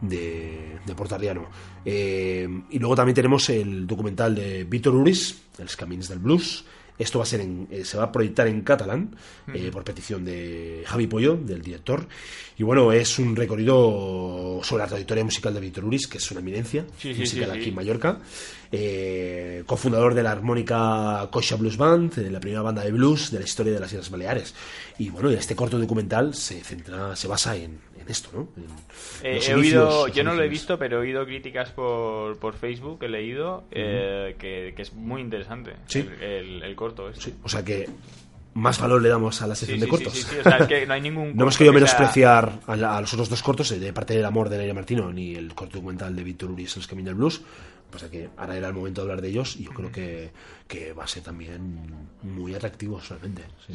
de, 0.01 0.79
de 0.85 0.95
Portariano. 0.95 1.49
Eh, 1.85 2.49
y 2.71 2.79
luego 2.79 2.97
también 2.97 3.15
tenemos 3.15 3.49
el 3.49 3.87
documental 3.87 4.35
de 4.35 4.65
Víctor 4.65 4.95
Uris, 4.95 5.43
Els 5.59 5.77
Camins 5.77 6.09
del 6.09 6.19
Blues. 6.19 6.65
Esto 6.99 7.19
va 7.19 7.25
a 7.25 7.27
ser 7.27 7.41
en- 7.41 7.69
eh, 7.71 7.85
se 7.85 7.97
va 7.99 8.05
a 8.05 8.13
proyectar 8.13 8.47
en 8.47 8.63
catalán 8.63 9.15
eh, 9.53 9.71
por 9.73 9.85
petición 9.85 10.25
de 10.25 10.83
Javi 10.87 11.07
Pollo, 11.07 11.37
del 11.37 11.63
director. 11.63 12.07
Y 12.59 12.63
bueno, 12.63 12.91
es 12.93 13.19
un 13.19 13.37
recorrido 13.37 14.61
sobre 14.63 14.83
la 14.85 14.89
trayectoria 14.89 15.23
musical 15.25 15.53
de 15.55 15.61
Víctor 15.61 15.85
Uris, 15.85 16.07
que 16.07 16.19
es 16.19 16.31
una 16.31 16.41
eminencia 16.41 16.85
Sí, 16.99 17.09
musical 17.15 17.27
sí, 17.49 17.53
sí. 17.55 17.59
aquí 17.61 17.69
en 17.69 17.75
Mallorca. 17.75 18.19
Eh, 18.73 19.63
cofundador 19.67 20.15
de 20.15 20.23
la 20.23 20.33
armónica 20.33 21.29
Coxa 21.31 21.57
Blues 21.57 21.77
Band, 21.77 22.19
eh, 22.19 22.31
la 22.31 22.41
primera 22.41 22.63
banda 22.63 22.83
de 22.83 22.93
blues 22.93 23.31
de 23.31 23.39
la 23.39 23.45
historia 23.45 23.73
de 23.73 23.81
las 23.81 23.93
Islas 23.93 24.11
Baleares. 24.11 24.55
Y 24.99 25.11
bueno, 25.11 25.31
este 25.31 25.55
corto 25.55 25.79
documental 25.79 26.35
se 26.35 26.63
centra, 26.65 27.15
se 27.15 27.29
basa 27.29 27.57
en, 27.57 27.79
en 28.07 28.13
esto, 28.13 28.31
¿no? 28.33 28.49
En 28.57 29.37
Eh, 29.37 29.41
he 29.49 29.55
oído, 29.55 30.09
yo 30.09 30.25
no 30.25 30.35
lo 30.35 30.43
he 30.43 30.49
visto, 30.49 30.79
pero 30.79 30.99
he 30.99 31.01
oído 31.01 31.27
críticas 31.27 31.71
por, 31.71 32.39
por 32.39 32.55
Facebook, 32.55 33.03
he 33.03 33.09
leído, 33.09 33.65
eh, 33.73 34.37
que, 34.39 34.73
que 34.77 34.83
es 34.83 34.93
muy 34.95 35.21
interesante 35.21 35.73
Sí. 35.87 35.99
el, 36.21 36.23
el- 36.23 36.63
el 36.63 36.77
corto. 36.77 37.09
Este. 37.11 37.21
Sí, 37.31 37.35
o 37.43 37.49
sea 37.49 37.65
que 37.65 37.89
más 38.55 38.81
valor 38.81 39.03
le 39.03 39.11
damos 39.11 39.43
a 39.43 39.47
la 39.47 39.55
sección 39.55 39.79
sí, 39.81 39.85
de 39.85 39.91
cortos. 39.91 40.13
sí, 40.15 40.23
sí, 40.23 40.37
o 40.39 40.43
sea, 40.43 40.57
es 40.59 40.67
que 40.67 40.87
no 40.87 40.95
hay 40.95 41.01
ningún 41.03 41.37
No 41.37 41.43
hemos 41.43 41.59
querido 41.59 41.75
menospreciar 41.75 42.61
a, 42.67 42.77
la- 42.77 42.97
a 42.97 43.01
los 43.01 43.13
otros 43.13 43.29
dos 43.29 43.43
cortos, 43.43 43.71
eh, 43.73 43.79
de 43.79 43.93
parte 43.93 44.15
del 44.15 44.25
amor 44.25 44.49
de 44.49 44.57
Nerea 44.59 44.73
Martino, 44.75 45.13
ni 45.13 45.35
el 45.35 45.55
corto 45.55 45.77
documental 45.79 46.15
de 46.17 46.23
Víctor 46.25 46.51
Uris, 46.53 46.77
El 46.77 46.87
Camino 46.87 47.07
del 47.09 47.17
Blues. 47.17 47.43
Pasa 47.91 48.11
que 48.11 48.28
ahora 48.37 48.57
era 48.57 48.68
el 48.68 48.74
momento 48.74 49.01
de 49.01 49.05
hablar 49.11 49.22
de 49.22 49.28
ellos 49.28 49.57
y 49.57 49.64
yo 49.64 49.70
creo 49.70 49.91
que, 49.93 50.30
que 50.66 50.93
va 50.93 51.05
a 51.05 51.07
ser 51.07 51.22
también 51.22 52.09
muy 52.22 52.55
atractivo. 52.55 53.01
Sí, 53.01 53.14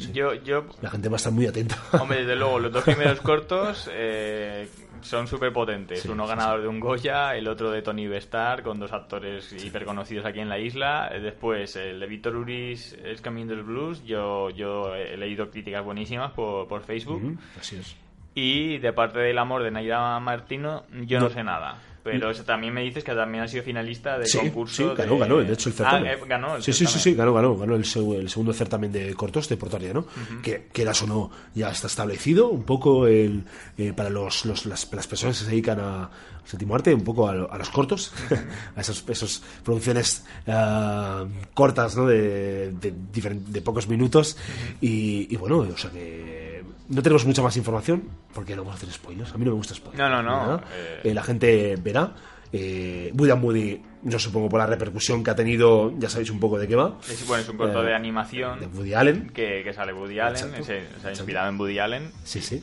sí. 0.00 0.12
Yo, 0.12 0.34
yo, 0.34 0.66
La 0.82 0.90
gente 0.90 1.08
va 1.08 1.14
a 1.14 1.16
estar 1.16 1.32
muy 1.32 1.46
atenta. 1.46 1.76
hombre, 2.00 2.18
desde 2.18 2.36
luego, 2.36 2.58
los 2.60 2.70
dos 2.72 2.84
primeros 2.84 3.20
cortos 3.22 3.90
eh, 3.92 4.68
son 5.00 5.26
súper 5.26 5.52
potentes. 5.52 6.02
Sí, 6.02 6.08
Uno 6.08 6.26
ganador 6.26 6.60
de 6.60 6.68
un 6.68 6.78
Goya, 6.78 7.34
el 7.34 7.48
otro 7.48 7.70
de 7.70 7.80
Tony 7.82 8.06
Bestar, 8.06 8.62
con 8.62 8.78
dos 8.78 8.92
actores 8.92 9.50
hiper 9.52 9.84
conocidos 9.86 10.26
aquí 10.26 10.40
en 10.40 10.48
la 10.50 10.58
isla. 10.58 11.10
Después, 11.20 11.74
el 11.76 11.98
de 11.98 12.06
Víctor 12.06 12.36
Uris, 12.36 12.92
El 13.02 13.20
Camino 13.22 13.54
del 13.54 13.62
Blues. 13.64 14.04
Yo, 14.04 14.50
yo 14.50 14.94
he 14.94 15.16
leído 15.16 15.50
críticas 15.50 15.82
buenísimas 15.84 16.32
por, 16.32 16.68
por 16.68 16.82
Facebook. 16.82 17.16
Ujú, 17.24 17.36
Así 17.58 17.76
es. 17.76 17.96
Y 18.34 18.78
de 18.78 18.92
parte 18.92 19.18
del 19.18 19.38
amor 19.38 19.62
de 19.62 19.70
Naira 19.70 20.18
Martino, 20.20 20.84
yo 21.06 21.18
no, 21.18 21.28
No. 21.28 21.34
sé 21.34 21.42
nada. 21.42 21.78
Pero 22.04 22.30
eso 22.30 22.42
también 22.42 22.74
me 22.74 22.82
dices 22.82 23.04
que 23.04 23.12
también 23.14 23.44
ha 23.44 23.48
sido 23.48 23.62
finalista 23.62 24.18
de 24.18 24.26
Sí, 24.26 24.38
concurso. 24.38 24.90
sí, 24.90 24.96
ganó, 24.96 25.14
de... 25.14 25.18
ganó, 25.20 25.36
de 25.38 25.52
hecho 25.52 25.68
el 25.68 25.74
certamen. 25.74 26.08
Ah, 26.08 26.12
eh, 26.14 26.18
ganó 26.26 26.56
el 26.56 26.62
sí, 26.62 26.72
sí, 26.72 26.84
sí, 26.86 26.98
sí, 26.98 27.14
ganó, 27.14 27.32
ganó, 27.32 27.56
ganó 27.56 27.76
el, 27.76 27.84
seg- 27.84 28.16
el 28.18 28.28
segundo 28.28 28.52
certamen 28.52 28.90
de 28.90 29.14
cortos 29.14 29.48
de 29.48 29.56
Portariano, 29.56 30.04
que 30.42 30.66
quieras 30.72 31.00
o 31.02 31.06
no, 31.06 31.30
ya 31.54 31.70
está 31.70 31.86
establecido 31.86 32.48
un 32.48 32.64
poco 32.64 33.06
el, 33.06 33.44
eh, 33.78 33.92
para 33.94 34.10
los, 34.10 34.44
los- 34.46 34.66
las, 34.66 34.92
las 34.92 35.06
personas 35.06 35.38
que 35.38 35.44
se 35.44 35.50
dedican 35.50 35.78
a 35.80 36.10
séptimo 36.44 36.74
arte, 36.74 36.92
un 36.92 37.04
poco 37.04 37.28
a, 37.28 37.34
lo- 37.34 37.52
a 37.52 37.56
los 37.56 37.70
cortos, 37.70 38.12
a 38.76 38.80
esas 38.80 39.04
esos 39.08 39.42
producciones 39.62 40.24
ah, 40.48 41.24
cortas, 41.54 41.96
¿no? 41.96 42.06
De, 42.08 42.72
de, 42.72 43.60
pocos 43.62 43.86
minutos. 43.86 44.36
y, 44.80 45.32
y 45.32 45.36
bueno, 45.36 45.58
o 45.58 45.76
sea 45.78 45.90
que 45.92 46.41
no 46.88 47.02
tenemos 47.02 47.24
mucha 47.26 47.42
más 47.42 47.56
información, 47.56 48.02
porque 48.34 48.54
no 48.56 48.62
vamos 48.62 48.74
a 48.74 48.78
hacer 48.78 48.92
spoilers. 48.92 49.32
A 49.32 49.38
mí 49.38 49.44
no 49.44 49.52
me 49.52 49.56
gusta 49.56 49.74
spoilers. 49.74 49.98
No, 49.98 50.08
no, 50.08 50.22
no, 50.22 50.56
eh. 50.56 51.00
Eh, 51.04 51.14
la 51.14 51.22
gente 51.22 51.76
verá. 51.76 52.12
Eh, 52.54 53.10
and 53.18 53.42
Woody, 53.42 53.80
yo 54.02 54.18
supongo 54.18 54.50
por 54.50 54.58
la 54.60 54.66
repercusión 54.66 55.24
que 55.24 55.30
ha 55.30 55.34
tenido, 55.34 55.94
ya 55.98 56.10
sabéis 56.10 56.28
un 56.28 56.38
poco 56.38 56.58
de 56.58 56.68
qué 56.68 56.76
va. 56.76 56.98
Es, 57.08 57.26
bueno, 57.26 57.42
es 57.42 57.48
un 57.48 57.56
corto 57.56 57.82
Eh, 57.82 57.86
de 57.86 57.94
animación 57.94 58.60
De 58.60 58.66
Woody 58.66 58.92
Allen. 58.92 59.30
que, 59.30 59.62
que 59.64 59.72
sale 59.72 59.94
Woody 59.94 60.18
Allen, 60.18 60.34
Exacto. 60.36 60.64
se, 60.64 60.82
se 61.00 61.06
ha 61.08 61.10
inspirado 61.12 61.48
en 61.48 61.58
Woody 61.58 61.78
Allen. 61.78 62.10
Sí, 62.24 62.42
sí. 62.42 62.62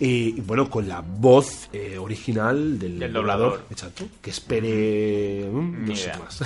y, 0.00 0.36
y 0.36 0.40
bueno, 0.40 0.68
con 0.68 0.88
la 0.88 1.00
voz 1.00 1.68
eh, 1.72 1.96
original 1.96 2.76
del, 2.76 2.98
Del 2.98 3.12
doblador. 3.12 3.50
doblador. 3.50 3.66
Exacto. 3.70 4.08
Que 4.20 4.30
espere. 4.30 5.48
mm, 5.48 5.84
no 5.86 5.94
sé 5.94 6.10
más. 6.18 6.42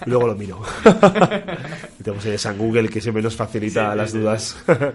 Luego 0.06 0.28
lo 0.28 0.36
miro. 0.36 0.62
Tenemos 2.04 2.24
ahí 2.24 2.38
San 2.38 2.56
Google 2.56 2.88
que 2.88 3.00
siempre 3.00 3.20
nos 3.20 3.34
facilita 3.34 3.86
Sí, 3.86 3.90
sí, 3.90 3.96
las 3.96 4.10
sí, 4.12 4.18
dudas. 4.18 4.64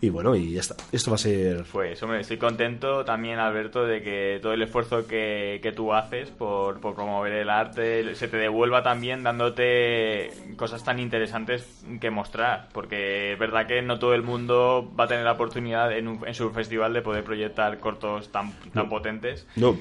y 0.00 0.08
bueno, 0.08 0.34
y 0.34 0.52
ya 0.52 0.60
está. 0.60 0.76
Esto 0.92 1.10
va 1.10 1.16
a 1.16 1.18
ser. 1.18 1.64
Pues, 1.70 2.02
hombre, 2.02 2.20
estoy 2.20 2.38
contento 2.38 3.04
también, 3.04 3.38
Alberto, 3.38 3.84
de 3.84 4.02
que 4.02 4.38
todo 4.40 4.52
el 4.54 4.62
esfuerzo 4.62 5.06
que, 5.06 5.60
que 5.62 5.72
tú 5.72 5.92
haces 5.92 6.30
por, 6.30 6.80
por 6.80 6.94
promover 6.94 7.32
el 7.34 7.50
arte 7.50 8.14
se 8.14 8.28
te 8.28 8.36
devuelva 8.38 8.82
también 8.82 9.22
dándote 9.22 10.30
cosas 10.56 10.82
tan 10.84 10.98
interesantes 10.98 11.84
que 12.00 12.10
mostrar. 12.10 12.68
Porque 12.72 13.32
es 13.34 13.38
verdad 13.38 13.66
que 13.66 13.82
no 13.82 13.98
todo 13.98 14.14
el 14.14 14.22
mundo 14.22 14.90
va 14.98 15.04
a 15.04 15.08
tener 15.08 15.24
la 15.24 15.32
oportunidad 15.32 15.92
en, 15.96 16.08
un- 16.08 16.26
en 16.26 16.34
su 16.34 16.50
festival 16.50 16.92
de 16.94 17.02
poder 17.02 17.22
proyectar 17.24 17.78
cortos 17.78 18.30
tan, 18.32 18.52
tan 18.72 18.88
potentes. 18.88 19.46
No. 19.56 19.76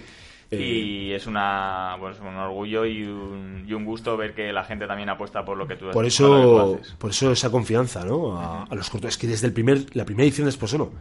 Eh, 0.52 0.58
Y 0.62 1.12
es 1.14 1.28
una 1.28 1.95
bueno, 2.00 2.16
es 2.16 2.22
un 2.22 2.36
orgullo 2.36 2.86
y 2.86 3.04
un, 3.04 3.66
y 3.68 3.74
un 3.74 3.86
gusto 3.86 4.16
ver 4.18 4.34
que 4.34 4.52
la 4.52 4.64
gente 4.64 4.88
también 4.88 5.10
apuesta 5.10 5.43
por 5.45 5.58
lo 5.58 5.68
que 5.68 5.76
tú 5.76 5.89
por 5.91 6.06
eso 6.06 6.76
haces. 6.76 6.93
por 6.97 7.12
eso 7.12 7.32
esa 7.32 7.50
confianza 7.52 8.04
¿no? 8.06 8.38
a, 8.39 8.64
a 8.64 8.76
los 8.76 8.89
cortos 8.89 9.10
es 9.10 9.18
que 9.18 9.28
desde 9.28 9.47
el 9.47 9.54
primer 9.54 9.86
la 9.95 10.06
primera 10.06 10.26
edición 10.26 10.45
de 10.45 10.50
Esposono 10.52 10.91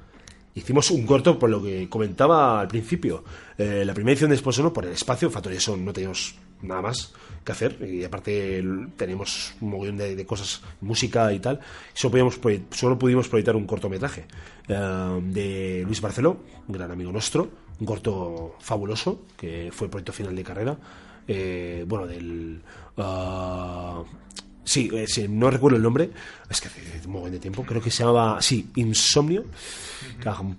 hicimos 0.54 0.90
un 0.90 1.06
corto 1.06 1.38
por 1.38 1.50
lo 1.50 1.62
que 1.62 1.88
comentaba 1.88 2.60
al 2.60 2.68
principio 2.68 3.24
Eh, 3.58 3.84
la 3.84 3.92
primera 3.94 4.12
edición 4.12 4.30
de 4.30 4.36
Esposono 4.36 4.72
por 4.72 4.84
el 4.84 4.92
espacio 4.92 5.30
Factoría 5.30 5.58
Son 5.60 5.84
no 5.84 5.92
teníamos 5.92 6.36
nada 6.62 6.82
más 6.82 7.12
que 7.44 7.52
hacer 7.52 7.76
y 7.88 8.04
aparte 8.04 8.62
teníamos 8.96 9.54
un 9.60 9.70
montón 9.70 9.96
de, 9.96 10.14
de 10.14 10.26
cosas 10.26 10.60
música 10.80 11.32
y 11.32 11.38
tal 11.40 11.58
solo, 11.94 12.10
podíamos 12.12 12.38
solo 12.70 12.98
pudimos 12.98 13.28
proyectar 13.28 13.56
un 13.56 13.66
cortometraje 13.66 14.26
eh, 14.68 15.20
de 15.22 15.82
Luis 15.86 16.00
Barceló 16.00 16.36
un 16.68 16.74
gran 16.74 16.90
amigo 16.90 17.10
nuestro 17.12 17.48
un 17.80 17.86
corto 17.86 18.56
fabuloso 18.60 19.22
que 19.36 19.70
fue 19.72 19.86
el 19.86 19.90
proyecto 19.90 20.12
final 20.12 20.34
de 20.34 20.44
carrera 20.44 20.76
eh, 21.26 21.84
bueno 21.86 22.06
del 22.06 22.60
ah, 22.96 24.02
Sí, 24.68 24.90
eh, 24.92 25.06
sí, 25.08 25.26
no 25.30 25.50
recuerdo 25.50 25.78
el 25.78 25.82
nombre, 25.82 26.10
es 26.50 26.60
que 26.60 26.68
hace 26.68 27.06
un 27.06 27.12
montón 27.12 27.32
de 27.32 27.38
tiempo, 27.38 27.62
creo 27.62 27.80
que 27.80 27.90
se 27.90 28.04
llamaba, 28.04 28.42
sí, 28.42 28.68
Insomnio, 28.74 29.46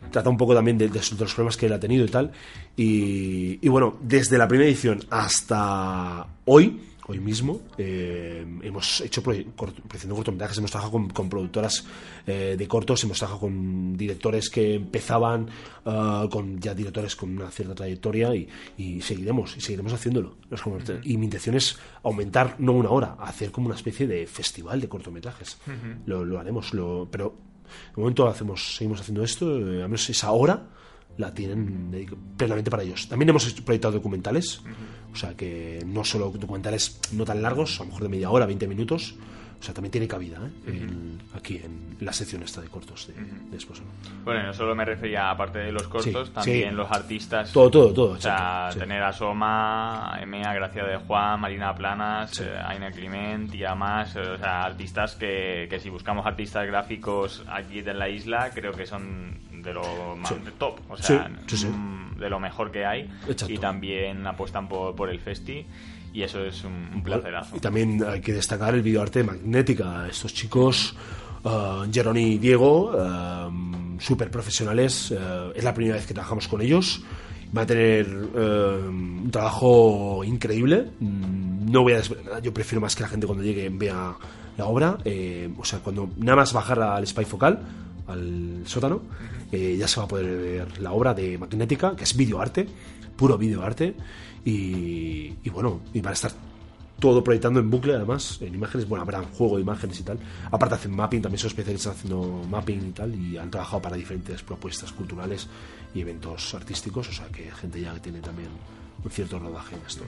trata 0.09 0.31
un 0.31 0.35
poco 0.35 0.55
también 0.55 0.79
de, 0.79 0.87
de 0.87 0.95
los 0.95 1.33
problemas 1.35 1.55
que 1.55 1.67
él 1.67 1.73
ha 1.73 1.79
tenido 1.79 2.05
y 2.05 2.09
tal, 2.09 2.31
y, 2.75 3.59
y 3.61 3.69
bueno, 3.69 3.99
desde 4.01 4.39
la 4.39 4.47
primera 4.47 4.67
edición 4.67 5.05
hasta 5.11 6.25
hoy, 6.45 6.81
hoy 7.09 7.19
mismo, 7.19 7.61
eh, 7.75 8.45
hemos 8.61 9.01
hecho 9.01 9.23
de 9.23 9.47
cortometrajes, 9.55 10.59
hemos 10.59 10.69
trabajado 10.69 10.91
con, 10.91 11.09
con 11.09 11.27
productoras 11.27 11.83
eh, 12.27 12.55
de 12.55 12.67
cortos, 12.67 13.03
hemos 13.03 13.17
trabajado 13.17 13.41
con 13.41 13.97
directores 13.97 14.51
que 14.51 14.75
empezaban, 14.75 15.47
ah, 15.85 16.27
con 16.29 16.59
ya 16.59 16.75
directores 16.75 17.15
con 17.15 17.35
una 17.35 17.49
cierta 17.49 17.73
trayectoria 17.73 18.35
y, 18.35 18.47
y 18.77 19.01
seguiremos, 19.01 19.57
y 19.57 19.61
seguiremos 19.61 19.91
haciéndolo. 19.91 20.37
Y 21.03 21.17
mi 21.17 21.25
intención 21.25 21.55
es 21.55 21.79
aumentar, 22.03 22.55
no 22.59 22.73
una 22.73 22.91
hora, 22.91 23.15
hacer 23.19 23.51
como 23.51 23.65
una 23.65 23.75
especie 23.75 24.05
de 24.05 24.27
festival 24.27 24.79
de 24.79 24.87
cortometrajes. 24.87 25.57
lo, 26.05 26.23
lo 26.23 26.39
haremos, 26.39 26.75
lo, 26.75 27.07
pero 27.09 27.35
de 27.95 28.01
momento 28.01 28.27
hacemos, 28.27 28.75
seguimos 28.75 29.01
haciendo 29.01 29.23
esto, 29.23 29.57
eh, 29.57 29.81
al 29.81 29.89
menos 29.89 30.07
esa 30.11 30.31
hora 30.31 30.67
la 31.19 31.33
tienen 31.33 31.91
dedic- 31.91 32.15
plenamente 32.37 32.71
para 32.71 32.81
ellos. 32.83 33.07
También 33.07 33.29
hemos 33.29 33.51
proyectado 33.61 33.93
documentales, 33.93 34.61
o 35.13 35.15
sea 35.15 35.35
que 35.35 35.83
no 35.85 36.03
solo 36.03 36.31
documentales 36.31 36.99
no 37.13 37.25
tan 37.25 37.41
largos, 37.41 37.79
a 37.79 37.83
lo 37.83 37.87
mejor 37.89 38.03
de 38.03 38.09
media 38.09 38.29
hora, 38.31 38.45
20 38.45 38.67
minutos, 38.67 39.15
o 39.59 39.61
sea, 39.61 39.73
también 39.73 39.91
tiene 39.91 40.07
cabida 40.07 40.37
¿eh? 40.37 40.51
En- 40.67 41.19
aquí 41.33 41.57
en 41.57 41.97
la 41.99 42.13
sección 42.13 42.41
esta 42.43 42.61
de 42.61 42.69
cortos 42.69 43.07
de, 43.07 43.13
de 43.51 43.57
Esposo. 43.57 43.83
Bueno, 44.23 44.43
no 44.43 44.53
solo 44.53 44.73
me 44.73 44.85
refería, 44.85 45.29
aparte 45.29 45.59
de 45.59 45.73
los 45.73 45.85
cortos, 45.89 46.27
Sí, 46.29 46.33
también 46.33 46.69
sí. 46.69 46.75
los 46.77 46.89
artistas. 46.89 47.51
Todo, 47.51 47.69
todo, 47.69 47.93
todo. 47.93 48.11
O 48.13 48.21
sea, 48.21 48.69
sí. 48.71 48.79
tener 48.79 49.03
a 49.03 49.11
Soma, 49.11 50.17
Emea, 50.21 50.53
Gracia 50.53 50.85
de 50.85 50.95
Juan, 50.99 51.41
Marina 51.41 51.75
Planas, 51.75 52.39
eh, 52.39 52.49
Aina 52.65 52.89
Clement 52.91 53.53
y 53.53 53.63
más, 53.75 54.15
o 54.15 54.37
sea, 54.37 54.61
artistas 54.63 55.15
que, 55.15 55.67
que 55.69 55.77
si 55.81 55.89
buscamos 55.89 56.25
artistas 56.25 56.65
gráficos 56.65 57.43
aquí 57.49 57.79
en 57.79 57.99
la 57.99 58.07
isla, 58.07 58.51
creo 58.53 58.71
que 58.71 58.85
son 58.85 59.37
de 59.61 59.73
lo 59.73 60.15
más 60.15 60.29
Sí. 60.29 60.35
de 60.43 60.51
top, 60.51 60.79
o 60.89 60.97
sea, 60.97 61.29
sí, 61.47 61.65
mm, 61.67 62.19
de 62.19 62.29
lo 62.29 62.39
mejor 62.39 62.71
que 62.71 62.85
hay. 62.85 63.09
Exacto. 63.27 63.53
Y 63.53 63.57
también 63.57 64.25
apuestan 64.27 64.67
por, 64.67 64.95
por 64.95 65.09
el 65.09 65.19
festi 65.19 65.65
y 66.13 66.21
eso 66.23 66.43
es 66.43 66.63
un, 66.63 66.89
un 66.95 67.03
placerazo. 67.03 67.55
Y 67.55 67.59
también 67.59 68.03
hay 68.07 68.21
que 68.21 68.33
destacar 68.33 68.73
el 68.73 68.81
videoarte 68.81 69.19
de 69.19 69.25
Magnética. 69.25 70.07
Estos 70.07 70.33
chicos, 70.33 70.95
uh, 71.43 71.85
Jerón 71.91 72.17
y 72.17 72.37
Diego, 72.37 72.91
súper 73.99 74.31
profesionales. 74.31 75.11
eh, 75.11 75.51
es 75.55 75.63
la 75.63 75.73
primera 75.73 75.95
vez 75.97 76.05
que 76.07 76.13
trabajamos 76.13 76.47
con 76.47 76.61
ellos. 76.61 77.03
Va 77.55 77.63
a 77.63 77.65
tener 77.65 78.05
eh, 78.35 78.79
un 78.87 79.29
trabajo 79.31 80.23
increíble. 80.23 80.91
Mm, 80.99 81.71
No 81.71 81.81
voy 81.83 81.93
a. 81.93 82.01
Yo 82.41 82.51
prefiero 82.53 82.81
más 82.81 82.95
que 82.95 83.03
la 83.03 83.09
gente 83.09 83.27
cuando 83.27 83.43
llegue 83.43 83.69
vea 83.69 84.13
la 84.57 84.65
obra. 84.65 84.97
Eh, 85.05 85.49
o 85.57 85.63
sea, 85.65 85.79
cuando 85.79 86.09
nada 86.17 86.37
más 86.37 86.53
bajar 86.53 86.79
al 86.81 87.05
spy 87.05 87.25
focal, 87.25 87.59
al 88.09 88.63
sótano, 88.65 89.01
eh, 89.51 89.75
ya 89.77 89.87
se 89.87 89.99
va 89.99 90.05
a 90.05 90.07
poder 90.07 90.25
ver 90.25 90.81
la 90.81 90.91
obra 90.91 91.13
de 91.13 91.37
Magnética, 91.37 91.95
que 91.95 92.03
es 92.03 92.15
videoarte, 92.15 92.67
puro 93.15 93.37
videoarte. 93.37 93.95
Y, 94.45 95.49
bueno, 95.49 95.81
y 95.93 96.01
van 96.01 96.11
a 96.11 96.13
estar 96.13 96.31
todo 96.99 97.23
proyectando 97.23 97.61
en 97.61 97.69
bucle 97.69 97.95
además 97.95 98.39
en 98.41 98.53
imágenes 98.53 98.85
bueno 98.87 99.03
habrá 99.03 99.19
un 99.19 99.27
juego 99.27 99.55
de 99.55 99.61
imágenes 99.61 100.01
y 100.01 100.03
tal 100.03 100.19
aparte 100.51 100.75
hacen 100.75 100.93
mapping 100.93 101.21
también 101.21 101.39
son 101.39 101.47
especialistas 101.47 101.95
haciendo 101.95 102.43
mapping 102.49 102.89
y 102.89 102.91
tal 102.91 103.15
y 103.15 103.37
han 103.37 103.49
trabajado 103.49 103.81
para 103.81 103.95
diferentes 103.95 104.43
propuestas 104.43 104.91
culturales 104.91 105.47
y 105.93 106.01
eventos 106.01 106.53
artísticos 106.53 107.07
o 107.07 107.13
sea 107.13 107.27
que 107.27 107.49
gente 107.51 107.79
ya 107.79 107.93
que 107.93 108.01
tiene 108.01 108.19
también 108.19 108.49
un 109.03 109.11
cierto 109.11 109.39
rodaje 109.39 109.75
en 109.75 109.81
esto. 109.85 110.03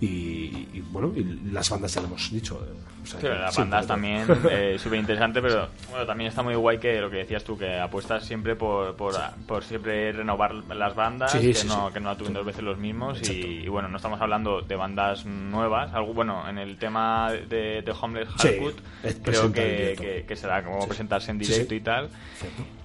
Y, 0.00 0.68
y, 0.72 0.82
bueno 0.90 1.12
y 1.14 1.50
las 1.52 1.68
bandas 1.68 1.92
ya 1.92 2.00
lo 2.00 2.06
hemos 2.06 2.30
dicho 2.30 2.58
eh, 2.66 2.72
o 3.02 3.06
sea, 3.06 3.34
las 3.34 3.54
bandas 3.54 3.86
también 3.86 4.26
eh, 4.50 4.76
súper 4.82 4.98
interesante, 4.98 5.42
pero 5.42 5.68
bueno, 5.90 6.06
también 6.06 6.28
está 6.28 6.42
muy 6.42 6.54
guay 6.54 6.78
que 6.78 7.00
lo 7.00 7.10
que 7.10 7.18
decías 7.18 7.44
tú, 7.44 7.58
que 7.58 7.78
apuestas 7.78 8.24
siempre 8.24 8.56
por, 8.56 8.94
por, 8.96 9.14
por 9.46 9.64
siempre 9.64 10.12
renovar 10.12 10.54
las 10.54 10.94
bandas, 10.94 11.32
Sí, 11.32 11.38
que, 11.40 11.54
sí, 11.54 11.66
no, 11.66 11.92
que 11.92 12.00
no 12.00 12.10
actúen 12.10 12.32
dos 12.32 12.44
veces 12.44 12.62
los 12.62 12.78
mismos. 12.78 13.28
Y, 13.28 13.66
bueno, 13.68 13.88
no 13.88 13.96
estamos 13.96 14.20
hablando 14.20 14.62
de 14.62 14.76
bandas 14.76 15.24
nuevas. 15.24 15.92
Algo 15.94 16.14
bueno, 16.14 16.48
en 16.48 16.58
el 16.58 16.76
tema 16.76 17.32
de, 17.32 17.82
de 17.82 17.94
Homeless 17.98 18.28
Hardwood, 18.36 18.74
creo 19.22 19.52
que, 19.52 19.96
que, 19.98 20.24
que 20.26 20.36
será 20.36 20.62
como 20.62 20.86
presentarse 20.86 21.30
en 21.30 21.38
directo 21.38 21.74
y 21.74 21.80
tal. 21.80 22.10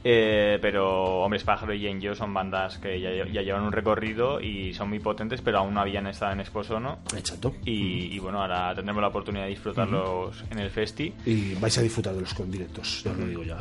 Eh, 0.07 0.59
pero 0.61 1.23
Hombres 1.23 1.43
Pájaro 1.43 1.73
y 1.73 1.83
Jane 1.83 1.99
Joe 1.99 2.15
son 2.15 2.31
bandas 2.31 2.77
que 2.77 3.01
ya, 3.01 3.09
ya 3.25 3.41
llevan 3.41 3.63
un 3.63 3.71
recorrido 3.71 4.39
y 4.39 4.71
son 4.75 4.89
muy 4.89 4.99
potentes, 4.99 5.34
pero 5.41 5.59
aún 5.59 5.73
no 5.73 5.81
habían 5.81 6.07
estado 6.07 6.33
en 6.33 6.39
Exposo, 6.41 6.79
¿no? 6.79 6.99
exacto 7.15 7.53
Y, 7.65 8.15
y 8.15 8.19
bueno, 8.19 8.41
ahora 8.41 8.73
tendremos 8.75 9.01
la 9.01 9.07
oportunidad 9.09 9.43
de 9.45 9.49
disfrutarlos 9.49 10.43
en 10.49 10.59
el 10.59 10.69
Festi. 10.69 11.13
y 11.25 11.53
vais 11.55 11.77
a 11.77 11.81
disfrutar 11.81 12.13
de 12.13 12.21
los 12.21 12.33
con 12.33 12.49
directos 12.51 13.01
ya 13.03 13.11
os 13.11 13.17
lo 13.17 13.25
digo 13.27 13.43
ya 13.43 13.57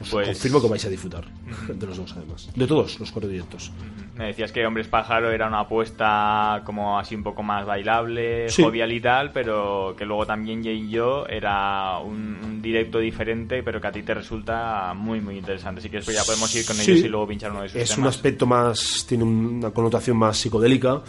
os 0.00 0.08
Pues- 0.10 0.28
confirmo 0.28 0.60
que 0.62 0.68
vais 0.68 0.84
a 0.84 0.88
disfrutar 0.88 1.24
de 1.68 1.86
los 1.86 1.96
dos 1.96 2.12
además 2.16 2.48
de 2.54 2.66
todos 2.66 2.98
los 2.98 3.10
cuatro 3.12 3.28
directos 3.28 3.70
Me 4.16 4.26
decías 4.26 4.52
que 4.52 4.66
Hombres 4.66 4.86
Pájaro 4.88 5.30
era 5.30 5.46
una 5.46 5.60
apuesta 5.60 6.62
como 6.66 6.98
así 6.98 7.14
un 7.14 7.22
poco 7.22 7.42
más 7.42 7.64
bailable, 7.64 8.48
Sí. 8.50 8.62
jovial 8.62 8.92
y 8.92 9.00
tal, 9.00 9.32
pero 9.32 9.94
que 9.96 10.04
luego 10.04 10.26
también 10.26 10.62
Jane 10.62 10.88
Yo 10.90 11.26
era 11.26 11.98
un, 12.00 12.36
un 12.44 12.60
directo 12.60 12.98
diferente, 12.98 13.62
pero 13.62 13.80
que 13.80 13.86
a 13.86 13.92
ti 13.92 14.02
te 14.02 14.12
resulta 14.12 14.92
muy, 14.94 15.20
muy 15.22 15.38
interesante. 15.38 15.80
Así 15.80 15.88
que 15.88 15.96
después 15.98 16.16
ya 16.18 16.22
podemos 16.24 16.54
ir 16.54 16.66
con 16.66 16.76
Sí. 16.76 16.90
ellos 16.92 17.04
y 17.04 17.08
luego 17.08 17.28
pinchar 17.28 17.50
uno 17.50 17.62
de 17.62 17.70
sus 17.70 17.80
es 17.80 17.96
un 17.96 18.06
aspecto 18.06 18.46
más 18.46 19.06
tiene 19.08 19.24
una 19.24 19.70
connotación 19.70 20.16
más 20.18 20.36
psicodélica 20.36 21.00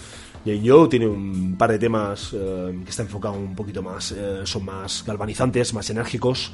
y 0.46 0.62
yo 0.62 0.88
tiene 0.88 1.08
un 1.08 1.56
par 1.58 1.72
de 1.72 1.80
temas 1.80 2.32
eh, 2.34 2.80
que 2.84 2.90
está 2.90 3.04
enfocado 3.04 3.34
un 3.36 3.56
poquito 3.56 3.84
más 3.84 4.12
eh, 4.14 4.42
son 4.46 4.64
más 4.66 5.04
galvanizantes 5.06 5.74
más 5.74 5.90
enérgicos 5.90 6.52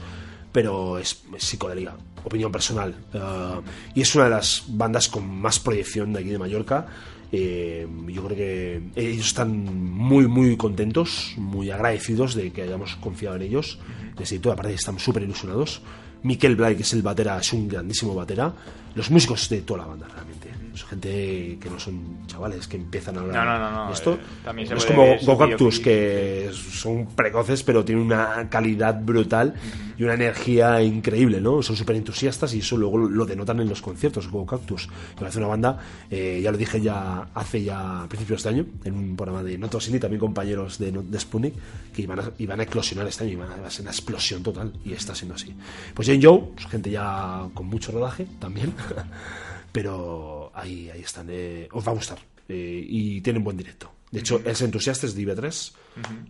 pero 0.58 0.97
es, 0.97 1.22
es 1.36 1.43
psicodélica 1.43 1.95
opinión 2.24 2.51
personal. 2.51 2.95
Eh, 3.14 3.62
y 3.93 4.01
es 4.01 4.16
una 4.16 4.24
de 4.24 4.32
las 4.32 4.64
bandas 4.68 5.08
con 5.08 5.24
más 5.39 5.60
proyección 5.60 6.14
de 6.14 6.20
aquí 6.22 6.30
de 6.30 6.39
Mallorca. 6.39 6.88
Eh, 7.32 7.88
yo 8.08 8.24
creo 8.26 8.36
que 8.36 8.82
ellos 8.95 9.28
están 9.28 9.51
muy 9.51 10.26
muy 10.26 10.58
contentos 10.58 11.36
muy 11.38 11.70
agradecidos 11.70 12.34
de 12.34 12.51
que 12.51 12.64
hayamos 12.64 12.95
confiado 12.95 13.36
en 13.36 13.43
ellos. 13.43 13.78
Les 14.18 14.32
digo, 14.32 14.51
aparte 14.51 14.74
están 14.74 14.97
súper 14.97 15.22
ilusionados. 15.22 15.84
Miquel 16.24 16.55
Blay, 16.55 16.76
que 16.76 16.82
es 16.82 16.93
el 16.93 17.03
batera, 17.03 17.38
es 17.38 17.53
un 17.53 17.68
grandísimo 17.68 18.16
batera. 18.16 18.51
Los 18.95 19.12
músicos 19.12 19.47
de 19.49 19.62
toda 19.62 19.82
la 19.82 19.86
banda, 19.86 20.08
realmente. 20.08 20.36
Es 20.78 20.84
gente 20.84 21.57
que 21.59 21.69
no 21.71 21.80
son 21.80 22.28
chavales 22.28 22.67
que 22.67 22.78
empiezan 22.78 23.17
ahora 23.17 23.34
No, 23.34 23.45
no, 23.45 23.59
no, 23.59 23.86
no, 23.88 23.91
esto. 23.93 24.13
eh, 24.13 24.19
también 24.45 24.67
se 24.67 24.75
es 24.75 24.86
como 24.86 25.01
ver 25.01 25.19
su 25.19 25.25
Go 25.25 25.38
Cactus, 25.39 25.80
videoclip, 25.80 25.84
que 25.84 26.49
son 26.53 27.07
precoces, 27.15 27.63
pero 27.63 27.84
tienen 27.84 28.05
una 28.05 28.47
calidad 28.47 29.01
brutal 29.01 29.55
y 29.97 30.03
una 30.03 30.13
energía 30.13 30.80
increíble, 30.84 31.41
¿no? 31.41 31.63
Son 31.63 31.75
súper 31.75 31.95
entusiastas 31.95 32.53
y 32.53 32.59
eso 32.59 32.78
luego 32.78 32.99
lo 32.99 33.25
denotan 33.25 33.59
en 33.59 33.67
los 33.69 33.82
conciertos, 33.82 34.30
Go 34.30 34.45
Cactus. 34.45 34.88
Me 35.15 35.21
parece 35.21 35.39
una 35.39 35.47
banda, 35.47 35.80
eh, 36.11 36.39
ya 36.43 36.51
lo 36.51 36.57
dije 36.57 36.80
ya 36.80 37.30
hace 37.34 37.63
ya 37.63 38.03
a 38.03 38.07
principios 38.07 38.43
de 38.43 38.49
año, 38.49 38.65
en 38.84 38.93
un 38.93 39.15
programa 39.15 39.41
de 39.41 39.57
Notos 39.57 39.88
Indie, 39.88 39.99
también 39.99 40.19
compañeros 40.19 40.78
de, 40.78 40.91
de 40.91 41.19
Sputnik, 41.19 41.55
que 41.91 42.03
iban 42.03 42.19
a, 42.19 42.32
iban 42.38 42.59
a 42.59 42.63
eclosionar 42.63 43.07
este 43.07 43.23
año, 43.23 43.34
iban 43.34 43.49
a 43.51 43.69
ser 43.71 43.82
una 43.82 43.91
explosión 43.91 44.43
total, 44.43 44.73
y 44.86 44.93
está 44.93 45.15
siendo 45.15 45.34
así. 45.34 45.55
Pues 45.95 46.07
Jane 46.07 46.19
Joe, 46.21 46.43
es 46.55 46.67
gente 46.67 46.91
ya 46.91 47.47
con 47.55 47.65
mucho 47.65 47.91
rodaje 47.91 48.28
también, 48.39 48.73
pero 49.72 50.51
ahí, 50.53 50.89
ahí 50.89 51.01
están, 51.01 51.28
eh, 51.30 51.68
os 51.72 51.86
va 51.88 51.91
a 51.91 51.95
gustar, 51.95 52.20
eh, 52.47 52.84
y 52.88 53.22
tienen 53.22 53.43
buen 53.43 53.57
directo. 53.57 53.91
De 54.11 54.20
hecho, 54.22 54.41
es 54.45 54.61
entusiasta, 54.61 55.05
es 55.05 55.15
de 55.15 55.22
IB3, 55.24 55.74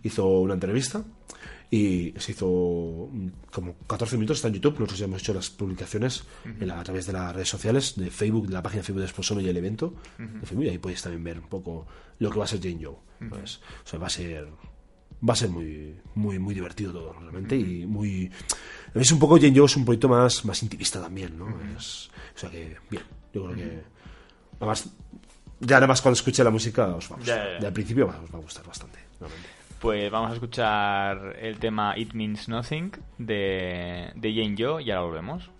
hizo 0.02 0.26
una 0.40 0.54
entrevista 0.54 1.04
y 1.70 2.12
se 2.16 2.32
hizo 2.32 3.08
mm, 3.12 3.28
como 3.52 3.74
14 3.86 4.16
minutos, 4.16 4.38
está 4.38 4.48
en 4.48 4.54
YouTube, 4.54 4.74
nosotros 4.74 4.98
ya 4.98 5.04
hemos 5.04 5.20
hecho 5.22 5.34
las 5.34 5.50
publicaciones 5.50 6.24
en 6.44 6.66
la- 6.66 6.80
a 6.80 6.82
través 6.82 7.06
de 7.06 7.12
las 7.12 7.32
redes 7.34 7.48
sociales, 7.48 7.94
de 7.96 8.10
Facebook, 8.10 8.46
de 8.48 8.54
la 8.54 8.62
página 8.62 8.80
de 8.80 8.86
Facebook 8.86 9.00
de 9.00 9.06
Esposono 9.06 9.40
y 9.40 9.48
el 9.48 9.56
evento 9.56 9.94
de 10.18 10.46
Facebook, 10.46 10.64
y 10.64 10.68
ahí 10.70 10.78
podéis 10.78 11.02
también 11.02 11.22
ver 11.24 11.38
un 11.38 11.48
poco 11.48 11.86
lo 12.18 12.30
que 12.30 12.38
va 12.38 12.44
a 12.44 12.48
ser 12.48 12.60
Jane 12.60 12.78
Joe. 12.82 12.96
¿sabes? 13.30 13.60
O 13.84 13.88
sea, 13.88 13.98
va 13.98 14.06
a 14.06 14.10
ser 14.10 14.48
va 15.28 15.32
a 15.32 15.36
ser 15.36 15.48
muy 15.50 15.96
muy 16.14 16.38
muy 16.38 16.54
divertido 16.54 16.92
todo 16.92 17.12
realmente 17.12 17.56
y 17.56 17.84
muy 17.86 18.30
es 18.94 19.10
un 19.10 19.18
poco 19.18 19.36
Jane 19.36 19.52
Joe 19.56 19.66
es 19.66 19.76
un 19.76 19.84
proyecto 19.84 20.08
más 20.08 20.44
más 20.44 20.62
intimista 20.62 21.00
también 21.02 21.36
no 21.36 21.48
Es- 21.76 22.08
o 22.36 22.38
sea 22.38 22.48
que 22.50 22.76
bien 22.88 23.02
yo 23.32 23.44
creo 23.44 23.56
que 23.56 23.82
además 24.58 24.90
ya 25.60 25.76
nada 25.76 25.86
más 25.86 26.00
cuando 26.00 26.14
escuche 26.14 26.42
la 26.44 26.50
música 26.50 26.86
os 26.94 27.10
va 27.10 27.16
a 27.16 27.18
gustar 27.18 27.60
Ya, 27.60 27.66
al 27.66 27.72
principio 27.72 28.06
os 28.06 28.14
va 28.34 28.38
a 28.38 28.42
gustar 28.42 28.66
bastante 28.66 28.98
realmente. 29.20 29.48
Pues 29.80 30.10
vamos 30.10 30.30
a 30.30 30.34
escuchar 30.34 31.36
el 31.40 31.58
tema 31.58 31.96
It 31.96 32.12
Means 32.12 32.48
Nothing 32.48 32.90
de, 33.18 34.10
de 34.14 34.34
Jane 34.34 34.56
Joe 34.58 34.82
y 34.82 34.90
ahora 34.90 35.06
volvemos. 35.06 35.50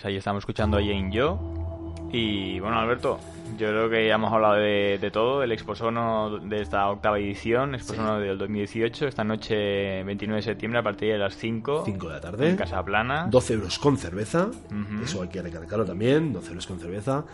Pues 0.00 0.06
ahí 0.06 0.16
estamos 0.16 0.40
escuchando 0.40 0.78
a 0.78 0.80
Jane 0.80 1.10
Yo. 1.12 1.38
Y 2.10 2.58
bueno, 2.58 2.78
Alberto, 2.78 3.20
yo 3.58 3.68
creo 3.68 3.90
que 3.90 4.06
ya 4.08 4.14
hemos 4.14 4.32
hablado 4.32 4.54
de, 4.54 4.98
de 4.98 5.10
todo, 5.10 5.40
del 5.40 5.52
Exposono 5.52 6.38
de 6.38 6.62
esta 6.62 6.88
octava 6.88 7.18
edición, 7.18 7.74
Exposono 7.74 8.18
del 8.18 8.38
2018, 8.38 9.06
esta 9.08 9.24
noche 9.24 10.02
29 10.04 10.36
de 10.38 10.42
septiembre 10.42 10.80
a 10.80 10.82
partir 10.82 11.12
de 11.12 11.18
las 11.18 11.36
5. 11.36 11.82
5 11.84 12.08
de 12.08 12.14
la 12.14 12.20
tarde. 12.20 12.48
En 12.48 12.56
Casa 12.56 12.82
Plana. 12.82 13.26
12 13.30 13.52
euros 13.54 13.78
con 13.78 13.98
cerveza, 13.98 14.46
Ujú. 14.46 15.04
eso 15.04 15.22
hay 15.22 15.28
que 15.28 15.42
recalcarlo 15.42 15.84
también, 15.84 16.32
12 16.32 16.48
euros 16.48 16.66
con 16.66 16.80
cerveza. 16.80 17.24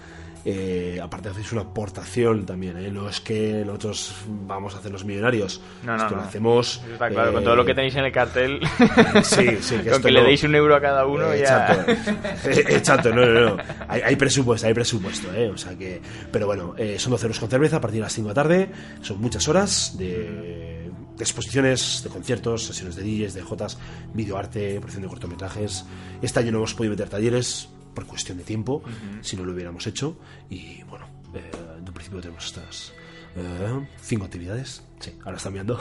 Eh, 0.48 1.00
aparte 1.02 1.28
hacéis 1.28 1.50
una 1.50 1.62
aportación 1.62 2.46
también, 2.46 2.76
¿eh? 2.76 2.88
no 2.88 3.08
es 3.08 3.20
que 3.20 3.64
nosotros 3.66 4.14
vamos 4.46 4.76
a 4.76 4.78
hacer 4.78 4.92
los 4.92 5.04
millonarios, 5.04 5.60
No, 5.82 5.96
no, 5.96 6.02
esto 6.04 6.14
no. 6.14 6.20
lo 6.20 6.28
hacemos... 6.28 6.80
Eso 6.84 6.92
está 6.92 7.08
claro, 7.08 7.32
con 7.32 7.42
eh, 7.42 7.44
todo 7.44 7.56
lo 7.56 7.64
que 7.64 7.74
tenéis 7.74 7.96
en 7.96 8.04
el 8.04 8.12
cartel. 8.12 8.60
Sí, 9.24 9.58
sí, 9.60 9.78
que 9.78 9.90
con 9.90 10.02
que 10.02 10.12
le 10.12 10.22
deis 10.22 10.44
un 10.44 10.54
euro 10.54 10.76
a 10.76 10.80
cada 10.80 11.04
uno 11.04 11.34
ya. 11.34 11.72
Exacto, 11.72 11.92
Eh, 12.48 12.64
exacto, 12.76 13.12
no, 13.12 13.26
no, 13.26 13.56
no. 13.56 13.62
Hay, 13.88 14.02
hay 14.02 14.14
presupuesto, 14.14 14.68
hay 14.68 14.74
presupuesto, 14.74 15.34
¿eh? 15.34 15.50
O 15.50 15.58
sea 15.58 15.76
que. 15.76 16.00
Pero 16.30 16.46
bueno, 16.46 16.74
eh, 16.78 16.96
son 16.96 17.10
12 17.10 17.24
euros 17.26 17.40
con 17.40 17.48
cerveza 17.48 17.78
a 17.78 17.80
partir 17.80 17.96
de 17.98 18.02
las 18.02 18.12
5 18.12 18.28
de 18.28 18.30
la 18.30 18.34
tarde. 18.42 18.70
Son 19.02 19.20
muchas 19.20 19.48
horas 19.48 19.96
de, 19.98 20.90
de 21.16 21.24
exposiciones, 21.24 22.02
de 22.04 22.10
conciertos, 22.10 22.66
sesiones 22.66 22.94
de 22.94 23.02
DJs, 23.02 23.34
de 23.34 23.42
Jotas, 23.42 23.78
videoarte, 24.14 24.76
producción 24.76 25.02
de 25.02 25.08
cortometrajes. 25.08 25.84
Este 26.22 26.38
año 26.38 26.52
no 26.52 26.58
hemos 26.58 26.74
podido 26.74 26.92
meter 26.92 27.08
talleres 27.08 27.68
por 27.96 28.06
cuestión 28.06 28.38
de 28.38 28.44
tiempo, 28.44 28.82
si 29.22 29.36
no 29.36 29.44
lo 29.44 29.52
hubiéramos 29.52 29.84
hecho. 29.88 30.18
Y 30.50 30.82
bueno, 30.84 31.06
eh, 31.34 31.50
en 31.78 31.88
un 31.88 31.94
principio 31.94 32.20
tenemos 32.20 32.44
estas. 32.46 32.92
eh, 33.34 33.86
cinco 34.00 34.26
actividades. 34.26 34.82
Sí, 35.00 35.12
ahora 35.24 35.36
están 35.38 35.52
mirando. 35.54 35.80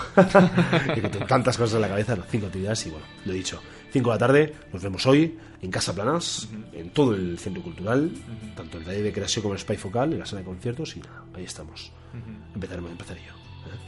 Y 0.97 1.01
que 1.01 1.09
tengo 1.09 1.25
tantas 1.27 1.57
cosas 1.57 1.75
en 1.75 1.81
la 1.81 1.87
cabeza, 1.89 2.15
no, 2.15 2.23
cinco 2.29 2.47
actividades 2.47 2.85
y 2.87 2.89
bueno, 2.89 3.05
lo 3.25 3.33
he 3.33 3.35
dicho. 3.35 3.61
5 3.91 4.09
de 4.09 4.13
la 4.15 4.19
tarde, 4.19 4.53
nos 4.73 4.83
vemos 4.83 5.05
hoy 5.05 5.37
en 5.61 5.71
Casa 5.71 5.95
Planas, 5.95 6.49
en 6.73 6.89
todo 6.89 7.15
el 7.15 7.39
centro 7.39 7.63
cultural, 7.63 8.11
tanto 8.53 8.77
el 8.77 8.83
taller 8.83 9.03
de 9.03 9.13
creación 9.13 9.41
como 9.41 9.53
el 9.53 9.59
Spy 9.61 9.77
Focal, 9.77 10.11
en 10.11 10.19
la 10.19 10.25
sala 10.25 10.39
de 10.41 10.45
conciertos 10.47 10.97
y 10.97 10.99
nada, 10.99 11.23
ahí 11.33 11.45
estamos. 11.45 11.93
Empezaremos, 12.53 12.91
empezaré 12.91 13.21
yo. 13.25 13.44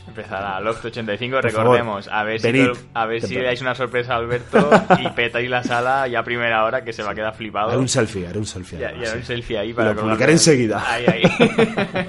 Empezará 0.07 0.59
Loft 0.61 0.83
85, 0.85 1.35
Por 1.35 1.43
recordemos. 1.43 2.05
favor, 2.05 2.19
a 2.19 2.23
ver 2.23 2.39
si, 2.39 2.51
venid. 2.51 2.69
a 2.93 3.05
ver 3.05 3.21
si 3.21 3.35
dais 3.35 3.61
una 3.61 3.75
sorpresa 3.75 4.13
a 4.13 4.17
Alberto 4.17 4.69
y 4.99 5.07
petáis 5.15 5.47
la 5.49 5.63
sala 5.63 6.07
ya 6.07 6.19
a 6.19 6.23
primera 6.23 6.63
hora 6.63 6.83
que 6.83 6.91
se 6.93 7.03
va 7.03 7.11
a 7.11 7.15
quedar 7.15 7.35
flipado. 7.35 7.69
Haré 7.69 7.77
un 7.77 7.87
selfie, 7.87 8.25
haré 8.27 8.39
un 8.39 8.45
selfie. 8.45 8.79
Ya, 8.79 8.87
además, 8.87 9.11
ya 9.11 9.17
un 9.17 9.23
selfie 9.23 9.57
ahí 9.59 9.73
para 9.73 9.93
lo 9.93 10.01
publicaré 10.01 10.31
enseguida. 10.31 10.81
Ahí, 10.91 11.05
ahí. 11.05 11.21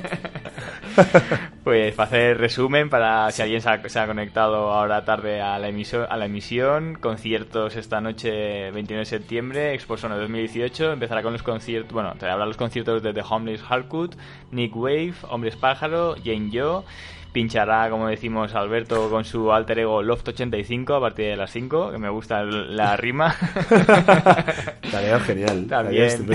pues 1.64 1.94
para 1.94 2.06
hacer 2.06 2.38
resumen, 2.38 2.88
para 2.88 3.30
si 3.30 3.42
alguien 3.42 3.60
se 3.60 3.68
ha, 3.68 3.88
se 3.88 3.98
ha 4.00 4.06
conectado 4.06 4.70
ahora 4.72 5.04
tarde 5.04 5.40
a 5.40 5.58
la, 5.58 5.68
emiso- 5.68 6.06
a 6.08 6.16
la 6.16 6.26
emisión, 6.26 6.94
conciertos 7.00 7.76
esta 7.76 8.00
noche 8.00 8.70
29 8.70 9.00
de 9.00 9.04
septiembre, 9.04 9.74
Exposono 9.74 10.16
2018, 10.18 10.92
empezará 10.92 11.22
con 11.22 11.32
los 11.32 11.42
conciertos, 11.42 11.92
bueno, 11.92 12.14
te 12.18 12.26
habrá 12.26 12.46
los 12.46 12.56
conciertos 12.56 13.02
de 13.02 13.12
The 13.12 13.22
Homeless 13.28 13.62
Harcourt, 13.68 14.14
Nick 14.50 14.74
Wave, 14.74 15.14
Hombres 15.28 15.56
Pájaro, 15.56 16.14
Jane 16.24 16.50
Yo, 16.50 16.84
pinchará, 17.32 17.90
como 17.90 18.08
decimos, 18.08 18.54
Alberto 18.54 19.10
con 19.10 19.24
su 19.24 19.52
alter 19.52 19.80
ego 19.80 20.02
Loft85 20.02 20.96
a 20.96 21.00
partir 21.00 21.26
de 21.26 21.36
las 21.36 21.50
5, 21.50 21.92
que 21.92 21.98
me 21.98 22.08
gusta 22.08 22.42
la 22.42 22.96
rima. 22.96 23.34
Tarea 24.90 25.20
genial. 25.20 25.66
También, 25.68 26.26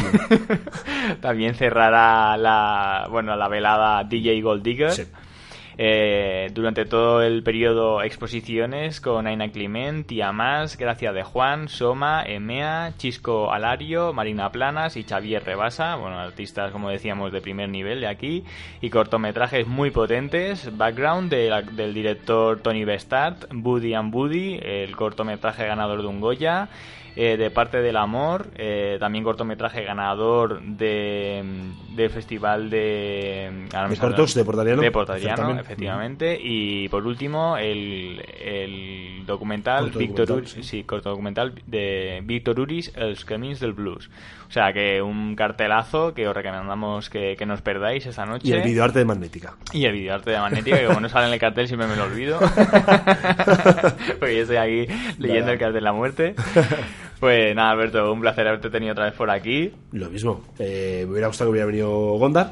también 1.22 1.56
cerrará 1.56 2.38
la, 2.38 3.08
bueno, 3.10 3.36
la 3.36 3.48
velada 3.48 4.04
DJ 4.04 4.42
Gold 4.42 4.64
Digger. 4.64 4.92
Sí. 4.92 5.04
Eh, 5.78 6.50
durante 6.54 6.86
todo 6.86 7.22
el 7.24 7.44
periodo 7.44 8.04
exposiciones 8.04 9.02
con 9.02 9.26
Aina 9.26 9.50
Clement, 9.50 10.06
Tía 10.06 10.32
Más, 10.32 10.78
Gracia 10.78 11.14
de 11.14 11.24
Juan, 11.24 11.68
Soma, 11.68 12.24
Emea, 12.24 12.94
Chisco 12.98 13.52
Alario, 13.52 14.14
Marina 14.14 14.52
Planas 14.52 14.98
y 14.98 15.04
Xavier 15.04 15.44
Rebasa, 15.44 15.96
bueno, 15.96 16.20
artistas 16.20 16.72
como 16.72 16.90
decíamos 16.90 17.32
de 17.32 17.42
primer 17.42 17.70
nivel 17.70 18.02
de 18.02 18.08
aquí, 18.08 18.44
y 18.82 18.90
cortometrajes 18.90 19.68
muy 19.68 19.92
potentes, 19.92 20.76
background 20.78 21.32
del 21.32 21.94
director 21.94 22.60
Tony 22.62 22.86
Bestart, 22.86 23.46
Buddy 23.52 23.94
and 23.96 24.12
Buddy, 24.12 24.60
el 24.62 24.96
cortometraje 24.96 25.66
ganador 25.66 26.02
de 26.02 26.08
un 26.08 26.22
Goya, 26.22 26.70
eh, 27.16 27.38
de 27.38 27.52
parte 27.52 27.78
del 27.82 27.96
amor, 27.98 28.48
eh, 28.56 28.98
también 29.00 29.24
cortometraje 29.24 29.84
ganador 29.84 30.62
de, 30.62 31.44
del 31.96 32.10
festival 32.10 32.70
de, 32.70 33.50
me 33.72 33.90
De 33.90 33.98
cortos 33.98 34.34
de 34.34 34.44
Portariano. 34.44 34.82
de 34.82 34.92
Portariano, 34.92 35.60
efectivamente. 35.60 36.38
Y 36.42 36.88
por 36.90 37.06
último, 37.06 37.58
el, 37.58 38.24
el 38.44 39.26
documental 39.26 39.86
Corto 39.86 40.00
Víctor 40.00 40.28
documental, 40.28 40.54
Ur- 40.60 40.64
sí. 40.64 40.64
sí, 40.64 40.84
corto 40.84 41.10
documental 41.10 41.54
de 41.68 42.22
Víctor 42.24 42.60
Uris, 42.60 42.92
Els 42.96 43.26
Camins 43.26 43.60
del 43.60 43.74
Blues. 43.74 44.10
O 44.48 44.52
sea 44.54 44.72
que 44.72 45.02
un 45.02 45.36
cartelazo 45.36 46.14
que 46.14 46.28
os 46.28 46.36
recomendamos 46.36 47.10
que, 47.10 47.36
que 47.36 47.46
no 47.46 47.56
os 47.56 47.62
perdáis 47.62 48.06
esta 48.06 48.26
noche. 48.26 48.48
Y 48.48 48.52
el 48.52 48.62
videoarte 48.62 49.00
de 49.00 49.06
Magnética. 49.06 49.56
Y 49.72 49.86
el 49.86 49.94
videoarte 49.94 50.30
de 50.30 50.38
Magnética, 50.38 50.78
que 50.80 50.86
como 50.86 51.00
no 51.00 51.10
sale 51.10 51.28
en 51.28 51.34
el 51.34 51.40
cartel 51.40 51.68
siempre 51.68 51.88
me 51.88 51.96
lo 51.96 52.04
olvido. 52.04 52.40
Porque 54.20 54.36
yo 54.36 54.42
estoy 54.44 54.58
aquí 54.58 54.88
leyendo 55.18 55.52
el 55.52 55.58
cartel 55.58 55.74
de 55.74 55.82
la 55.82 55.94
muerte. 55.94 56.36
Pues 57.24 57.56
nada, 57.56 57.72
Alberto, 57.72 58.12
un 58.12 58.20
placer 58.20 58.46
haberte 58.46 58.70
tenido 58.70 58.92
otra 58.92 59.06
vez 59.06 59.14
por 59.14 59.30
aquí. 59.30 59.72
Lo 59.94 60.10
mismo. 60.10 60.42
Eh, 60.60 61.04
me 61.06 61.14
hubiera 61.14 61.28
gustado 61.28 61.50
que 61.50 61.52
hubiera 61.54 61.66
venido 61.66 61.90
Gondar. 62.18 62.50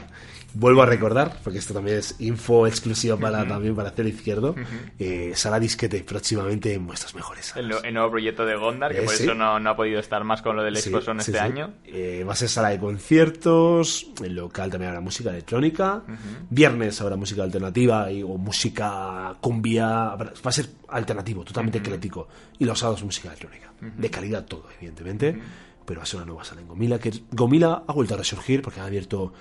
Vuelvo 0.54 0.82
a 0.82 0.86
recordar, 0.86 1.38
porque 1.44 1.60
esto 1.60 1.74
también 1.74 1.98
es 1.98 2.16
info 2.20 2.68
exclusiva 2.68 3.18
para 3.18 3.48
también 3.48 3.76
para 3.76 3.90
hacer 3.90 4.06
izquierdo. 4.08 4.56
eh, 5.00 5.32
sala 5.36 5.60
disquete 5.60 6.04
próximamente 6.04 6.74
en 6.74 6.86
vuestras 6.86 7.16
mejores 7.16 7.46
salas. 7.46 7.84
el 7.84 7.94
nuevo 7.94 8.12
proyecto 8.12 8.46
de 8.46 8.56
Gondar, 8.56 8.92
que 8.92 9.00
Eh, 9.02 9.04
por 9.06 9.14
sí. 9.14 9.24
eso 9.24 9.34
no, 9.34 9.60
no 9.60 9.70
ha 9.70 9.76
podido 9.76 10.00
estar 10.00 10.24
más 10.24 10.42
con 10.42 10.56
lo 10.56 10.64
del 10.64 10.76
Sí, 10.78 10.90
sí, 10.92 10.96
este 11.18 11.40
año. 11.40 11.74
Eh, 11.86 12.24
va 12.28 12.34
a 12.34 12.36
ser 12.36 12.50
sala 12.50 12.70
de 12.70 12.80
conciertos, 12.80 14.08
el 14.24 14.36
local 14.36 14.70
también 14.70 14.90
habrá 14.90 15.02
música 15.02 15.30
electrónica, 15.30 16.04
viernes 16.50 17.00
habrá 17.02 17.16
música 17.16 17.44
alternativa 17.44 18.12
y, 18.12 18.24
o 18.24 18.38
música 18.38 19.36
cumbia, 19.40 19.88
va 19.88 20.32
a 20.44 20.52
ser 20.52 20.68
alternativo, 20.90 21.44
totalmente 21.44 21.78
ecléctico, 21.80 22.28
y 22.60 22.66
los 22.66 22.80
sábados 22.80 23.04
música 23.04 23.30
electrónica, 23.30 23.72
de 23.80 24.10
calidad 24.10 24.46
todo, 24.46 24.68
evidentemente, 24.78 25.40
pero 25.86 26.00
va 26.00 26.04
a 26.04 26.06
ser 26.06 26.18
una 26.18 26.26
nueva 26.28 26.44
sala 26.44 26.62
en 26.62 26.68
Gomila, 26.68 27.00
que 27.00 27.12
Gomila 27.32 27.84
ha 27.88 27.94
vuelto 27.94 28.14
a 28.14 28.18
resurgir 28.18 28.62
porque 28.62 28.80
ha 28.80 28.86
abierto 28.86 29.34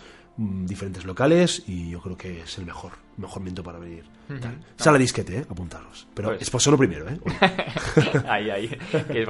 diferentes 0.67 1.05
locales 1.05 1.63
y 1.67 1.91
yo 1.91 2.01
creo 2.01 2.17
que 2.17 2.41
es 2.41 2.59
el 2.59 2.65
mejor, 2.67 2.93
mejor 3.19 3.41
momento 3.41 3.63
para 3.63 3.79
venir. 3.79 4.05
Tal. 4.41 4.59
Sala 4.77 4.97
disquete, 4.97 5.39
eh, 5.39 5.45
apuntaros, 5.51 6.07
pero 6.15 6.29
Pues- 6.29 6.43
es 6.43 6.51
solo 6.63 6.79
primero, 6.79 7.07
¿eh? 7.09 7.19
Ahí, 8.29 8.49
ahí. 8.49 8.69
Que 9.13 9.25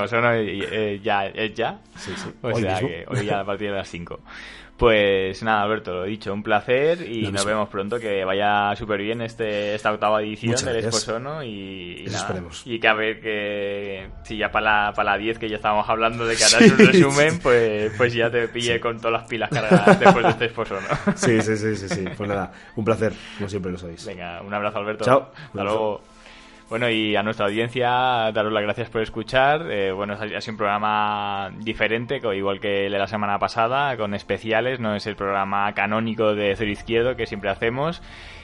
eh, 0.71 1.01
ya, 1.03 1.27
es 1.27 1.55
ya. 1.55 1.81
Sí, 1.97 2.13
sí. 2.17 2.29
O 2.43 2.49
Hoy 2.49 2.61
sea 2.63 2.75
mismo. 2.75 2.89
que 2.89 3.05
hoy 3.09 3.25
ya 3.27 3.41
a 3.41 3.45
partir 3.47 3.71
de 3.71 3.77
las 3.77 3.89
5. 3.89 4.21
Pues 4.81 5.43
nada, 5.43 5.61
Alberto, 5.61 5.93
lo 5.93 6.05
dicho, 6.05 6.33
un 6.33 6.43
placer 6.43 7.07
y 7.07 7.31
nos 7.31 7.45
vemos 7.45 7.69
pronto. 7.69 8.01
Que 8.01 8.25
vaya 8.25 8.75
súper 8.77 9.03
bien 9.03 9.21
este, 9.21 9.75
esta 9.75 9.93
octava 9.93 10.23
edición 10.23 10.53
Muchas 10.53 10.65
del. 10.65 10.77
Exposono 10.77 11.43
y, 11.45 11.99
y 12.01 12.05
nada. 12.07 12.17
esperemos. 12.19 12.63
Y 12.65 12.81
que 12.81 12.89
a 12.89 12.95
ver 12.95 13.21
que 13.21 14.09
si 14.23 14.39
ya 14.39 14.51
para 14.51 14.87
la, 14.87 14.93
para 14.95 15.11
la 15.13 15.19
10 15.19 15.39
que 15.39 15.51
ya 15.51 15.57
estábamos 15.57 15.87
hablando 15.87 16.25
de 16.25 16.35
que 16.35 16.45
harás 16.45 16.61
Sí, 16.65 16.71
un 16.71 16.79
resumen, 16.79 17.31
sí. 17.33 17.41
pues, 17.43 17.93
pues 17.99 18.15
ya 18.15 18.31
te 18.31 18.49
pille 18.49 18.81
con 18.81 18.97
todas 18.97 19.21
las 19.21 19.29
pilas 19.29 19.51
cargadas 19.51 20.01
después 20.01 20.25
de 20.25 20.31
este 20.31 20.45
Exposono. 20.47 20.87
Sí, 21.15 21.43
sí, 21.43 21.59
sí, 21.59 21.77
sí, 21.77 21.87
sí. 21.87 22.05
Pues 22.17 22.27
nada, 22.31 22.51
un 22.75 22.85
placer, 22.87 23.13
como 23.37 23.51
siempre 23.51 23.73
lo 23.73 23.77
sabéis. 23.77 24.07
Venga, 24.07 24.41
un 24.41 24.55
abrazo 24.55 24.79
Alberto. 24.79 25.05
Chao. 25.05 25.31
Hasta 25.49 25.63
luego. 25.63 26.01
Bueno, 26.71 26.89
y 26.89 27.17
a 27.17 27.25
nuestra 27.25 27.47
audiencia, 27.47 28.31
daros 28.33 28.53
las 28.53 28.63
gracias 28.63 28.89
por 28.91 29.03
escuchar. 29.03 29.67
Eh, 29.73 29.91
bueno, 29.91 30.15
ha 30.15 30.41
sido 30.41 30.53
un 30.53 30.57
programa 30.57 31.51
diferente, 31.59 32.21
igual 32.33 32.61
que 32.61 32.87
el 32.87 32.93
de 32.93 32.99
la 32.99 33.09
semana 33.09 33.41
pasada, 33.41 33.97
con 33.97 34.15
especiales. 34.15 34.79
No 34.79 34.95
es 34.95 35.05
el 35.09 35.17
programa 35.17 35.75
canónico 35.75 36.33
de 36.37 36.55
Cero 36.55 36.71
Izquierdo 36.71 37.17
que 37.17 37.27
siempre 37.27 37.51
hacemos. 37.51 38.01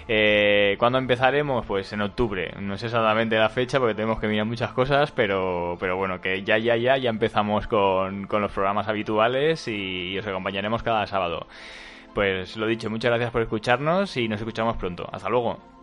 Eh, 0.09 0.75
¿Cuándo 0.81 0.99
empezaremos? 0.99 1.65
Pues 1.67 1.93
en 1.93 2.01
octubre. 2.01 2.53
No 2.61 2.77
sé 2.77 2.87
exactamente 2.87 3.39
la 3.39 3.49
fecha 3.49 3.79
porque 3.79 3.95
tenemos 3.95 4.19
que 4.19 4.27
mirar 4.27 4.45
muchas 4.47 4.73
cosas, 4.73 5.13
pero, 5.13 5.77
pero 5.79 5.97
bueno, 5.97 6.21
que 6.21 6.43
ya, 6.43 6.59
ya, 6.59 6.77
ya, 6.77 6.97
ya 6.97 7.11
empezamos 7.11 7.69
con, 7.69 8.27
con 8.27 8.43
los 8.43 8.51
programas 8.51 8.89
habituales 8.89 9.69
y 9.69 10.19
os 10.19 10.27
acompañaremos 10.27 10.83
cada 10.83 11.07
sábado. 11.07 11.47
Pues 12.13 12.57
lo 12.57 12.67
dicho, 12.67 12.91
muchas 12.91 13.11
gracias 13.11 13.31
por 13.31 13.43
escucharnos 13.43 14.17
y 14.17 14.27
nos 14.27 14.41
escuchamos 14.41 14.77
pronto. 14.77 15.09
Hasta 15.13 15.29
luego. 15.29 15.76